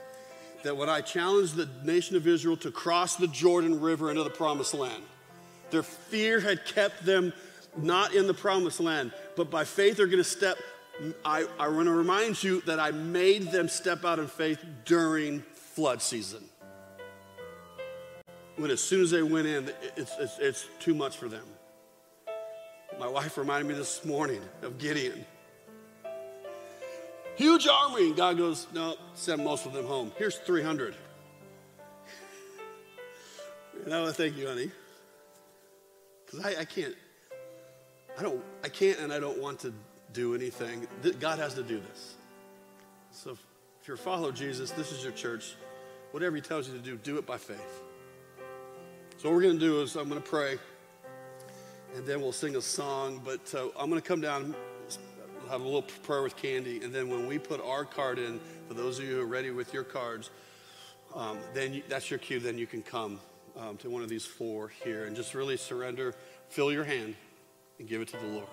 that 0.62 0.76
when 0.76 0.88
I 0.88 1.00
challenged 1.00 1.56
the 1.56 1.68
nation 1.84 2.16
of 2.16 2.26
Israel 2.26 2.56
to 2.58 2.70
cross 2.70 3.16
the 3.16 3.28
Jordan 3.28 3.80
River 3.80 4.10
into 4.10 4.24
the 4.24 4.30
promised 4.30 4.74
land, 4.74 5.02
their 5.70 5.82
fear 5.82 6.40
had 6.40 6.64
kept 6.64 7.04
them 7.04 7.32
not 7.76 8.14
in 8.14 8.26
the 8.26 8.34
promised 8.34 8.80
land, 8.80 9.12
but 9.36 9.50
by 9.50 9.64
faith 9.64 9.96
they're 9.96 10.06
going 10.06 10.18
to 10.18 10.24
step 10.24 10.56
I, 11.24 11.46
I 11.58 11.68
want 11.68 11.86
to 11.86 11.92
remind 11.92 12.42
you 12.42 12.60
that 12.62 12.78
I 12.78 12.92
made 12.92 13.50
them 13.50 13.68
step 13.68 14.04
out 14.04 14.18
in 14.18 14.28
faith 14.28 14.64
during 14.84 15.40
flood 15.40 16.00
season. 16.00 16.44
When 18.56 18.70
as 18.70 18.80
soon 18.80 19.02
as 19.02 19.10
they 19.10 19.22
went 19.22 19.48
in, 19.48 19.70
it's, 19.96 20.12
it's, 20.18 20.38
it's 20.38 20.66
too 20.78 20.94
much 20.94 21.16
for 21.16 21.28
them. 21.28 21.44
My 23.00 23.08
wife 23.08 23.36
reminded 23.36 23.66
me 23.66 23.74
this 23.74 24.04
morning 24.04 24.40
of 24.62 24.78
Gideon. 24.78 25.26
Huge 27.34 27.66
army. 27.66 28.06
And 28.08 28.16
God 28.16 28.38
goes, 28.38 28.68
No, 28.72 28.94
send 29.14 29.42
most 29.42 29.66
of 29.66 29.72
them 29.72 29.86
home. 29.86 30.12
Here's 30.16 30.36
300. 30.36 30.94
And 33.84 33.92
I 33.92 34.00
want 34.00 34.14
to 34.14 34.22
thank 34.22 34.36
you, 34.36 34.46
honey. 34.46 34.70
Because 36.24 36.44
I, 36.44 36.60
I 36.60 36.64
can't, 36.64 36.94
I 38.16 38.22
don't, 38.22 38.42
I 38.62 38.68
can't 38.68 39.00
and 39.00 39.12
I 39.12 39.18
don't 39.18 39.40
want 39.42 39.58
to 39.60 39.74
do 40.14 40.34
anything. 40.34 40.86
God 41.20 41.38
has 41.38 41.54
to 41.54 41.62
do 41.62 41.80
this. 41.80 42.14
So 43.10 43.32
if 43.82 43.88
you're 43.88 43.98
of 44.06 44.34
Jesus, 44.34 44.70
this 44.70 44.92
is 44.92 45.02
your 45.02 45.12
church. 45.12 45.56
Whatever 46.12 46.36
he 46.36 46.42
tells 46.42 46.68
you 46.68 46.74
to 46.74 46.80
do, 46.80 46.96
do 46.96 47.18
it 47.18 47.26
by 47.26 47.36
faith. 47.36 47.82
So 49.18 49.28
what 49.28 49.34
we're 49.34 49.42
going 49.42 49.58
to 49.58 49.64
do 49.64 49.82
is 49.82 49.96
I'm 49.96 50.08
going 50.08 50.22
to 50.22 50.28
pray, 50.28 50.56
and 51.94 52.06
then 52.06 52.20
we'll 52.20 52.32
sing 52.32 52.56
a 52.56 52.62
song. 52.62 53.20
But 53.24 53.52
uh, 53.54 53.68
I'm 53.78 53.90
going 53.90 54.00
to 54.00 54.06
come 54.06 54.20
down, 54.20 54.54
have 55.50 55.60
a 55.60 55.64
little 55.64 55.82
prayer 55.82 56.22
with 56.22 56.36
Candy, 56.36 56.80
and 56.82 56.94
then 56.94 57.08
when 57.08 57.26
we 57.26 57.38
put 57.38 57.60
our 57.60 57.84
card 57.84 58.18
in, 58.18 58.40
for 58.68 58.74
those 58.74 58.98
of 58.98 59.04
you 59.04 59.16
who 59.16 59.22
are 59.22 59.26
ready 59.26 59.50
with 59.50 59.74
your 59.74 59.84
cards, 59.84 60.30
um, 61.14 61.38
then 61.52 61.74
you, 61.74 61.82
that's 61.88 62.10
your 62.10 62.18
cue. 62.18 62.38
Then 62.38 62.58
you 62.58 62.66
can 62.66 62.82
come 62.82 63.18
um, 63.56 63.76
to 63.78 63.90
one 63.90 64.02
of 64.02 64.08
these 64.08 64.24
four 64.24 64.68
here 64.68 65.06
and 65.06 65.16
just 65.16 65.34
really 65.34 65.56
surrender, 65.56 66.14
fill 66.48 66.72
your 66.72 66.84
hand, 66.84 67.16
and 67.78 67.88
give 67.88 68.00
it 68.00 68.08
to 68.08 68.16
the 68.16 68.26
Lord. 68.26 68.48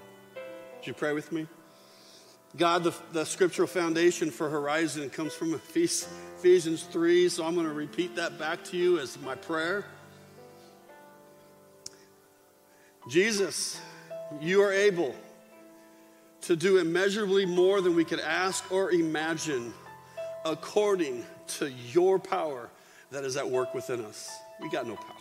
Would 0.82 0.88
you 0.88 0.94
pray 0.96 1.14
with 1.14 1.32
me? 1.32 1.46
God, 2.58 2.84
the, 2.84 2.94
the 3.14 3.24
scriptural 3.24 3.68
foundation 3.68 4.32
for 4.32 4.50
Horizon 4.50 5.12
comes 5.12 5.32
from 5.32 5.54
Ephesians 5.54 6.82
3, 6.86 7.30
so 7.30 7.46
I'm 7.46 7.54
going 7.54 7.68
to 7.68 7.72
repeat 7.72 8.16
that 8.16 8.40
back 8.40 8.64
to 8.64 8.78
you 8.78 8.98
as 8.98 9.16
my 9.22 9.36
prayer. 9.36 9.86
Jesus, 13.08 13.80
you 14.40 14.64
are 14.64 14.74
able 14.74 15.14
to 16.42 16.56
do 16.56 16.80
immeasurably 16.80 17.46
more 17.46 17.80
than 17.80 17.96
we 17.96 18.04
could 18.04 18.20
ask 18.20 18.72
or 18.72 18.90
imagine 18.90 19.76
according 20.46 21.24
to 21.60 21.72
your 21.94 22.18
power 22.18 22.72
that 23.12 23.24
is 23.24 23.38
at 23.38 23.48
work 23.48 23.76
within 23.76 24.04
us. 24.04 24.32
We 24.60 24.72
got 24.72 24.88
no 24.88 24.96
power. 24.96 25.16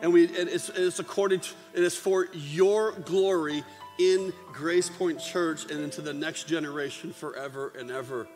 And 0.00 0.14
we, 0.14 0.24
it's, 0.24 0.70
it's 0.70 0.98
according 0.98 1.40
to, 1.40 1.50
it 1.74 1.82
is 1.82 1.94
for 1.94 2.28
your 2.32 2.92
glory 2.92 3.62
in 3.98 4.32
Grace 4.52 4.88
Point 4.88 5.20
Church 5.20 5.70
and 5.70 5.80
into 5.82 6.00
the 6.00 6.12
next 6.12 6.48
generation 6.48 7.12
forever 7.12 7.72
and 7.78 7.90
ever. 7.90 8.26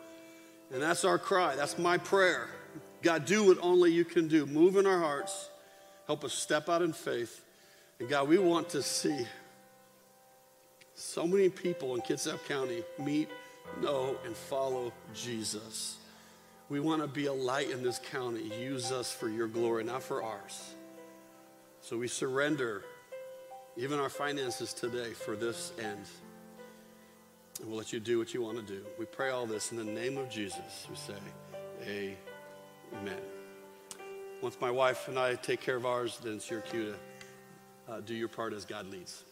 And 0.71 0.81
that's 0.81 1.03
our 1.03 1.19
cry. 1.19 1.55
That's 1.55 1.77
my 1.77 1.97
prayer. 1.97 2.47
God, 3.01 3.25
do 3.25 3.45
what 3.45 3.57
only 3.61 3.91
you 3.91 4.05
can 4.05 4.27
do. 4.27 4.45
Move 4.45 4.77
in 4.77 4.85
our 4.85 4.99
hearts. 4.99 5.49
Help 6.07 6.23
us 6.23 6.33
step 6.33 6.69
out 6.69 6.81
in 6.81 6.93
faith. 6.93 7.43
And 7.99 8.09
God, 8.09 8.27
we 8.27 8.37
want 8.37 8.69
to 8.69 8.81
see 8.81 9.27
so 10.95 11.27
many 11.27 11.49
people 11.49 11.95
in 11.95 12.01
Kitsap 12.01 12.45
County 12.47 12.83
meet, 12.99 13.29
know, 13.81 14.15
and 14.25 14.35
follow 14.35 14.93
Jesus. 15.13 15.97
We 16.69 16.79
want 16.79 17.01
to 17.01 17.07
be 17.07 17.25
a 17.25 17.33
light 17.33 17.69
in 17.69 17.83
this 17.83 17.99
county. 18.11 18.51
Use 18.61 18.91
us 18.91 19.11
for 19.11 19.27
your 19.27 19.47
glory, 19.47 19.83
not 19.83 20.03
for 20.03 20.23
ours. 20.23 20.73
So 21.81 21.97
we 21.97 22.07
surrender 22.07 22.83
even 23.77 23.99
our 23.99 24.09
finances 24.09 24.73
today 24.73 25.11
for 25.13 25.35
this 25.35 25.71
end. 25.79 26.05
And 27.59 27.69
we'll 27.69 27.77
let 27.77 27.93
you 27.93 27.99
do 27.99 28.17
what 28.17 28.33
you 28.33 28.41
want 28.41 28.57
to 28.57 28.63
do. 28.63 28.83
We 28.97 29.05
pray 29.05 29.29
all 29.29 29.45
this 29.45 29.71
in 29.71 29.77
the 29.77 29.83
name 29.83 30.17
of 30.17 30.29
Jesus. 30.29 30.87
We 30.89 30.95
say, 30.95 31.13
Amen. 32.93 33.21
Once 34.41 34.57
my 34.59 34.71
wife 34.71 35.07
and 35.07 35.19
I 35.19 35.35
take 35.35 35.61
care 35.61 35.75
of 35.75 35.85
ours, 35.85 36.19
then 36.23 36.33
it's 36.35 36.49
your 36.49 36.61
cue 36.61 36.95
to 37.87 37.93
uh, 37.93 37.99
do 38.01 38.15
your 38.15 38.27
part 38.27 38.53
as 38.53 38.65
God 38.65 38.87
leads. 38.87 39.23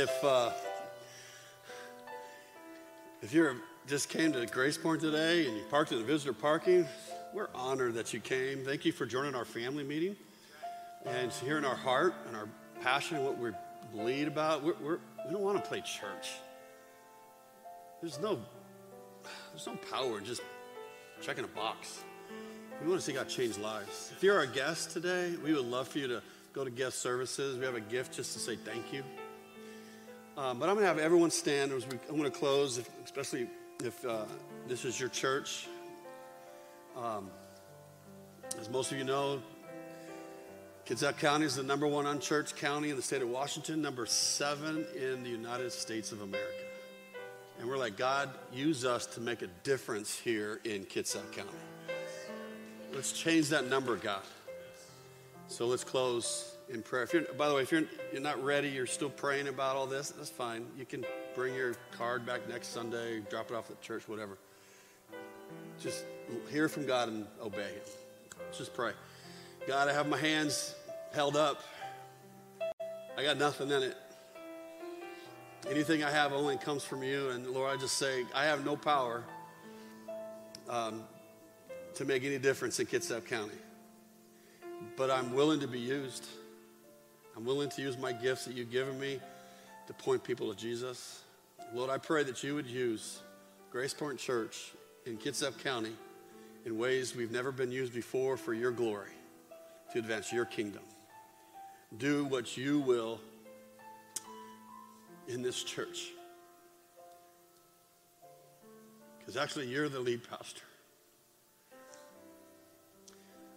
If 0.00 0.24
uh, 0.24 0.50
if 3.20 3.34
you're 3.34 3.56
just 3.86 4.08
came 4.08 4.32
to 4.32 4.46
Grace 4.46 4.78
Point 4.78 5.02
today 5.02 5.46
and 5.46 5.54
you 5.54 5.62
parked 5.68 5.92
in 5.92 5.98
the 5.98 6.04
visitor 6.04 6.32
parking, 6.32 6.86
we're 7.34 7.50
honored 7.54 7.94
that 7.94 8.14
you 8.14 8.20
came. 8.20 8.64
Thank 8.64 8.86
you 8.86 8.92
for 8.92 9.04
joining 9.04 9.34
our 9.34 9.44
family 9.44 9.84
meeting 9.84 10.16
and 11.04 11.30
hearing 11.32 11.66
our 11.66 11.74
heart 11.74 12.14
and 12.26 12.34
our 12.34 12.48
passion, 12.82 13.18
and 13.18 13.26
what 13.26 13.36
we 13.36 13.50
bleed 13.92 14.26
about. 14.26 14.64
We're, 14.64 14.74
we're, 14.80 14.98
we 15.26 15.32
don't 15.32 15.42
want 15.42 15.62
to 15.62 15.68
play 15.68 15.80
church. 15.82 16.30
There's 18.00 18.18
no 18.20 18.40
there's 19.52 19.66
no 19.66 19.76
power 19.90 20.16
in 20.16 20.24
just 20.24 20.40
checking 21.20 21.44
a 21.44 21.48
box. 21.48 22.04
We 22.80 22.88
want 22.88 23.00
to 23.00 23.04
see 23.04 23.12
God 23.12 23.28
change 23.28 23.58
lives. 23.58 24.12
If 24.16 24.22
you're 24.22 24.38
our 24.38 24.46
guest 24.46 24.92
today, 24.92 25.34
we 25.44 25.52
would 25.52 25.66
love 25.66 25.88
for 25.88 25.98
you 25.98 26.08
to 26.08 26.22
go 26.54 26.64
to 26.64 26.70
guest 26.70 27.00
services. 27.00 27.58
We 27.58 27.66
have 27.66 27.74
a 27.74 27.80
gift 27.80 28.14
just 28.14 28.32
to 28.32 28.38
say 28.38 28.56
thank 28.56 28.94
you. 28.94 29.04
Um, 30.40 30.58
but 30.58 30.70
I'm 30.70 30.74
going 30.74 30.84
to 30.84 30.88
have 30.88 30.98
everyone 30.98 31.30
stand 31.30 31.70
as 31.70 31.86
we, 31.86 31.98
I'm 32.08 32.16
going 32.16 32.30
to 32.30 32.38
close, 32.38 32.78
if, 32.78 32.88
especially 33.04 33.46
if 33.84 34.02
uh, 34.06 34.24
this 34.66 34.86
is 34.86 34.98
your 34.98 35.10
church. 35.10 35.66
Um, 36.96 37.30
as 38.58 38.70
most 38.70 38.90
of 38.90 38.96
you 38.96 39.04
know, 39.04 39.42
Kitsap 40.86 41.18
County 41.18 41.44
is 41.44 41.56
the 41.56 41.62
number 41.62 41.86
one 41.86 42.06
unchurched 42.06 42.56
county 42.56 42.88
in 42.88 42.96
the 42.96 43.02
state 43.02 43.20
of 43.20 43.28
Washington, 43.28 43.82
number 43.82 44.06
seven 44.06 44.86
in 44.98 45.22
the 45.22 45.28
United 45.28 45.72
States 45.72 46.10
of 46.10 46.22
America. 46.22 46.64
And 47.58 47.68
we're 47.68 47.76
like, 47.76 47.98
God, 47.98 48.30
use 48.50 48.86
us 48.86 49.04
to 49.08 49.20
make 49.20 49.42
a 49.42 49.48
difference 49.62 50.18
here 50.18 50.62
in 50.64 50.86
Kitsap 50.86 51.32
County. 51.32 51.50
Let's 52.94 53.12
change 53.12 53.50
that 53.50 53.68
number, 53.68 53.96
God. 53.96 54.22
So 55.48 55.66
let's 55.66 55.84
close 55.84 56.54
in 56.72 56.82
prayer. 56.82 57.02
If 57.02 57.12
you're, 57.12 57.22
by 57.22 57.48
the 57.48 57.54
way, 57.54 57.62
if 57.62 57.72
you're, 57.72 57.84
you're 58.12 58.22
not 58.22 58.42
ready, 58.42 58.68
you're 58.68 58.86
still 58.86 59.10
praying 59.10 59.48
about 59.48 59.76
all 59.76 59.86
this, 59.86 60.10
that's 60.10 60.30
fine. 60.30 60.66
You 60.78 60.84
can 60.84 61.04
bring 61.34 61.54
your 61.54 61.74
card 61.96 62.24
back 62.24 62.48
next 62.48 62.68
Sunday, 62.68 63.20
drop 63.28 63.50
it 63.50 63.54
off 63.54 63.70
at 63.70 63.80
church, 63.80 64.08
whatever. 64.08 64.38
Just 65.80 66.04
hear 66.50 66.68
from 66.68 66.86
God 66.86 67.08
and 67.08 67.26
obey 67.42 67.62
Him. 67.62 67.82
Let's 68.38 68.58
just 68.58 68.74
pray. 68.74 68.92
God, 69.66 69.88
I 69.88 69.92
have 69.92 70.08
my 70.08 70.16
hands 70.16 70.74
held 71.12 71.36
up. 71.36 71.62
I 73.16 73.22
got 73.22 73.36
nothing 73.36 73.70
in 73.70 73.82
it. 73.82 73.96
Anything 75.68 76.02
I 76.02 76.10
have 76.10 76.32
only 76.32 76.56
comes 76.56 76.84
from 76.84 77.02
you. 77.02 77.30
And 77.30 77.46
Lord, 77.48 77.76
I 77.76 77.80
just 77.80 77.98
say, 77.98 78.24
I 78.34 78.44
have 78.44 78.64
no 78.64 78.76
power 78.76 79.24
um, 80.68 81.02
to 81.94 82.04
make 82.04 82.24
any 82.24 82.38
difference 82.38 82.80
in 82.80 82.86
Kitsap 82.86 83.26
County. 83.26 83.54
But 84.96 85.10
I'm 85.10 85.34
willing 85.34 85.60
to 85.60 85.68
be 85.68 85.80
used. 85.80 86.26
I'm 87.36 87.44
willing 87.44 87.70
to 87.70 87.82
use 87.82 87.96
my 87.96 88.12
gifts 88.12 88.44
that 88.44 88.54
you've 88.54 88.70
given 88.70 88.98
me 88.98 89.20
to 89.86 89.92
point 89.94 90.22
people 90.22 90.52
to 90.52 90.58
Jesus. 90.58 91.22
Lord, 91.74 91.90
I 91.90 91.98
pray 91.98 92.22
that 92.24 92.42
you 92.42 92.54
would 92.54 92.66
use 92.66 93.20
Grace 93.70 93.94
Point 93.94 94.18
Church 94.18 94.72
in 95.06 95.16
Kitsap 95.16 95.62
County 95.62 95.92
in 96.64 96.78
ways 96.78 97.14
we've 97.14 97.30
never 97.30 97.52
been 97.52 97.72
used 97.72 97.94
before 97.94 98.36
for 98.36 98.52
your 98.52 98.70
glory 98.70 99.12
to 99.92 99.98
advance 99.98 100.32
your 100.32 100.44
kingdom. 100.44 100.82
Do 101.98 102.24
what 102.24 102.56
you 102.56 102.80
will 102.80 103.20
in 105.28 105.42
this 105.42 105.62
church. 105.62 106.10
Because 109.18 109.36
actually, 109.36 109.68
you're 109.68 109.88
the 109.88 110.00
lead 110.00 110.28
pastor. 110.28 110.62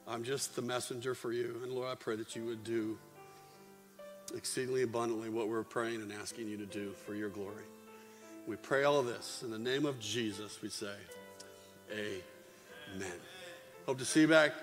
I'm 0.07 0.23
just 0.23 0.55
the 0.55 0.61
messenger 0.61 1.15
for 1.15 1.31
you. 1.31 1.59
And 1.63 1.71
Lord, 1.71 1.89
I 1.89 1.95
pray 1.95 2.15
that 2.17 2.35
you 2.35 2.45
would 2.45 2.63
do 2.63 2.97
exceedingly 4.35 4.83
abundantly 4.83 5.29
what 5.29 5.47
we're 5.47 5.63
praying 5.63 6.01
and 6.01 6.11
asking 6.11 6.47
you 6.47 6.57
to 6.57 6.65
do 6.65 6.91
for 7.05 7.13
your 7.13 7.29
glory. 7.29 7.63
We 8.47 8.55
pray 8.57 8.83
all 8.83 9.01
this 9.03 9.41
in 9.43 9.51
the 9.51 9.59
name 9.59 9.85
of 9.85 9.99
Jesus, 9.99 10.61
we 10.61 10.69
say, 10.69 10.95
Amen. 11.91 13.11
Hope 13.85 13.99
to 13.99 14.05
see 14.05 14.21
you 14.21 14.27
back 14.27 14.53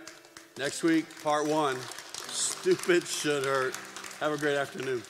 next 0.59 0.83
week, 0.83 1.07
part 1.23 1.47
one. 1.47 1.77
Stupid 2.29 3.07
should 3.07 3.45
hurt. 3.45 3.75
Have 4.21 4.33
a 4.33 4.37
great 4.37 4.57
afternoon. 4.57 5.03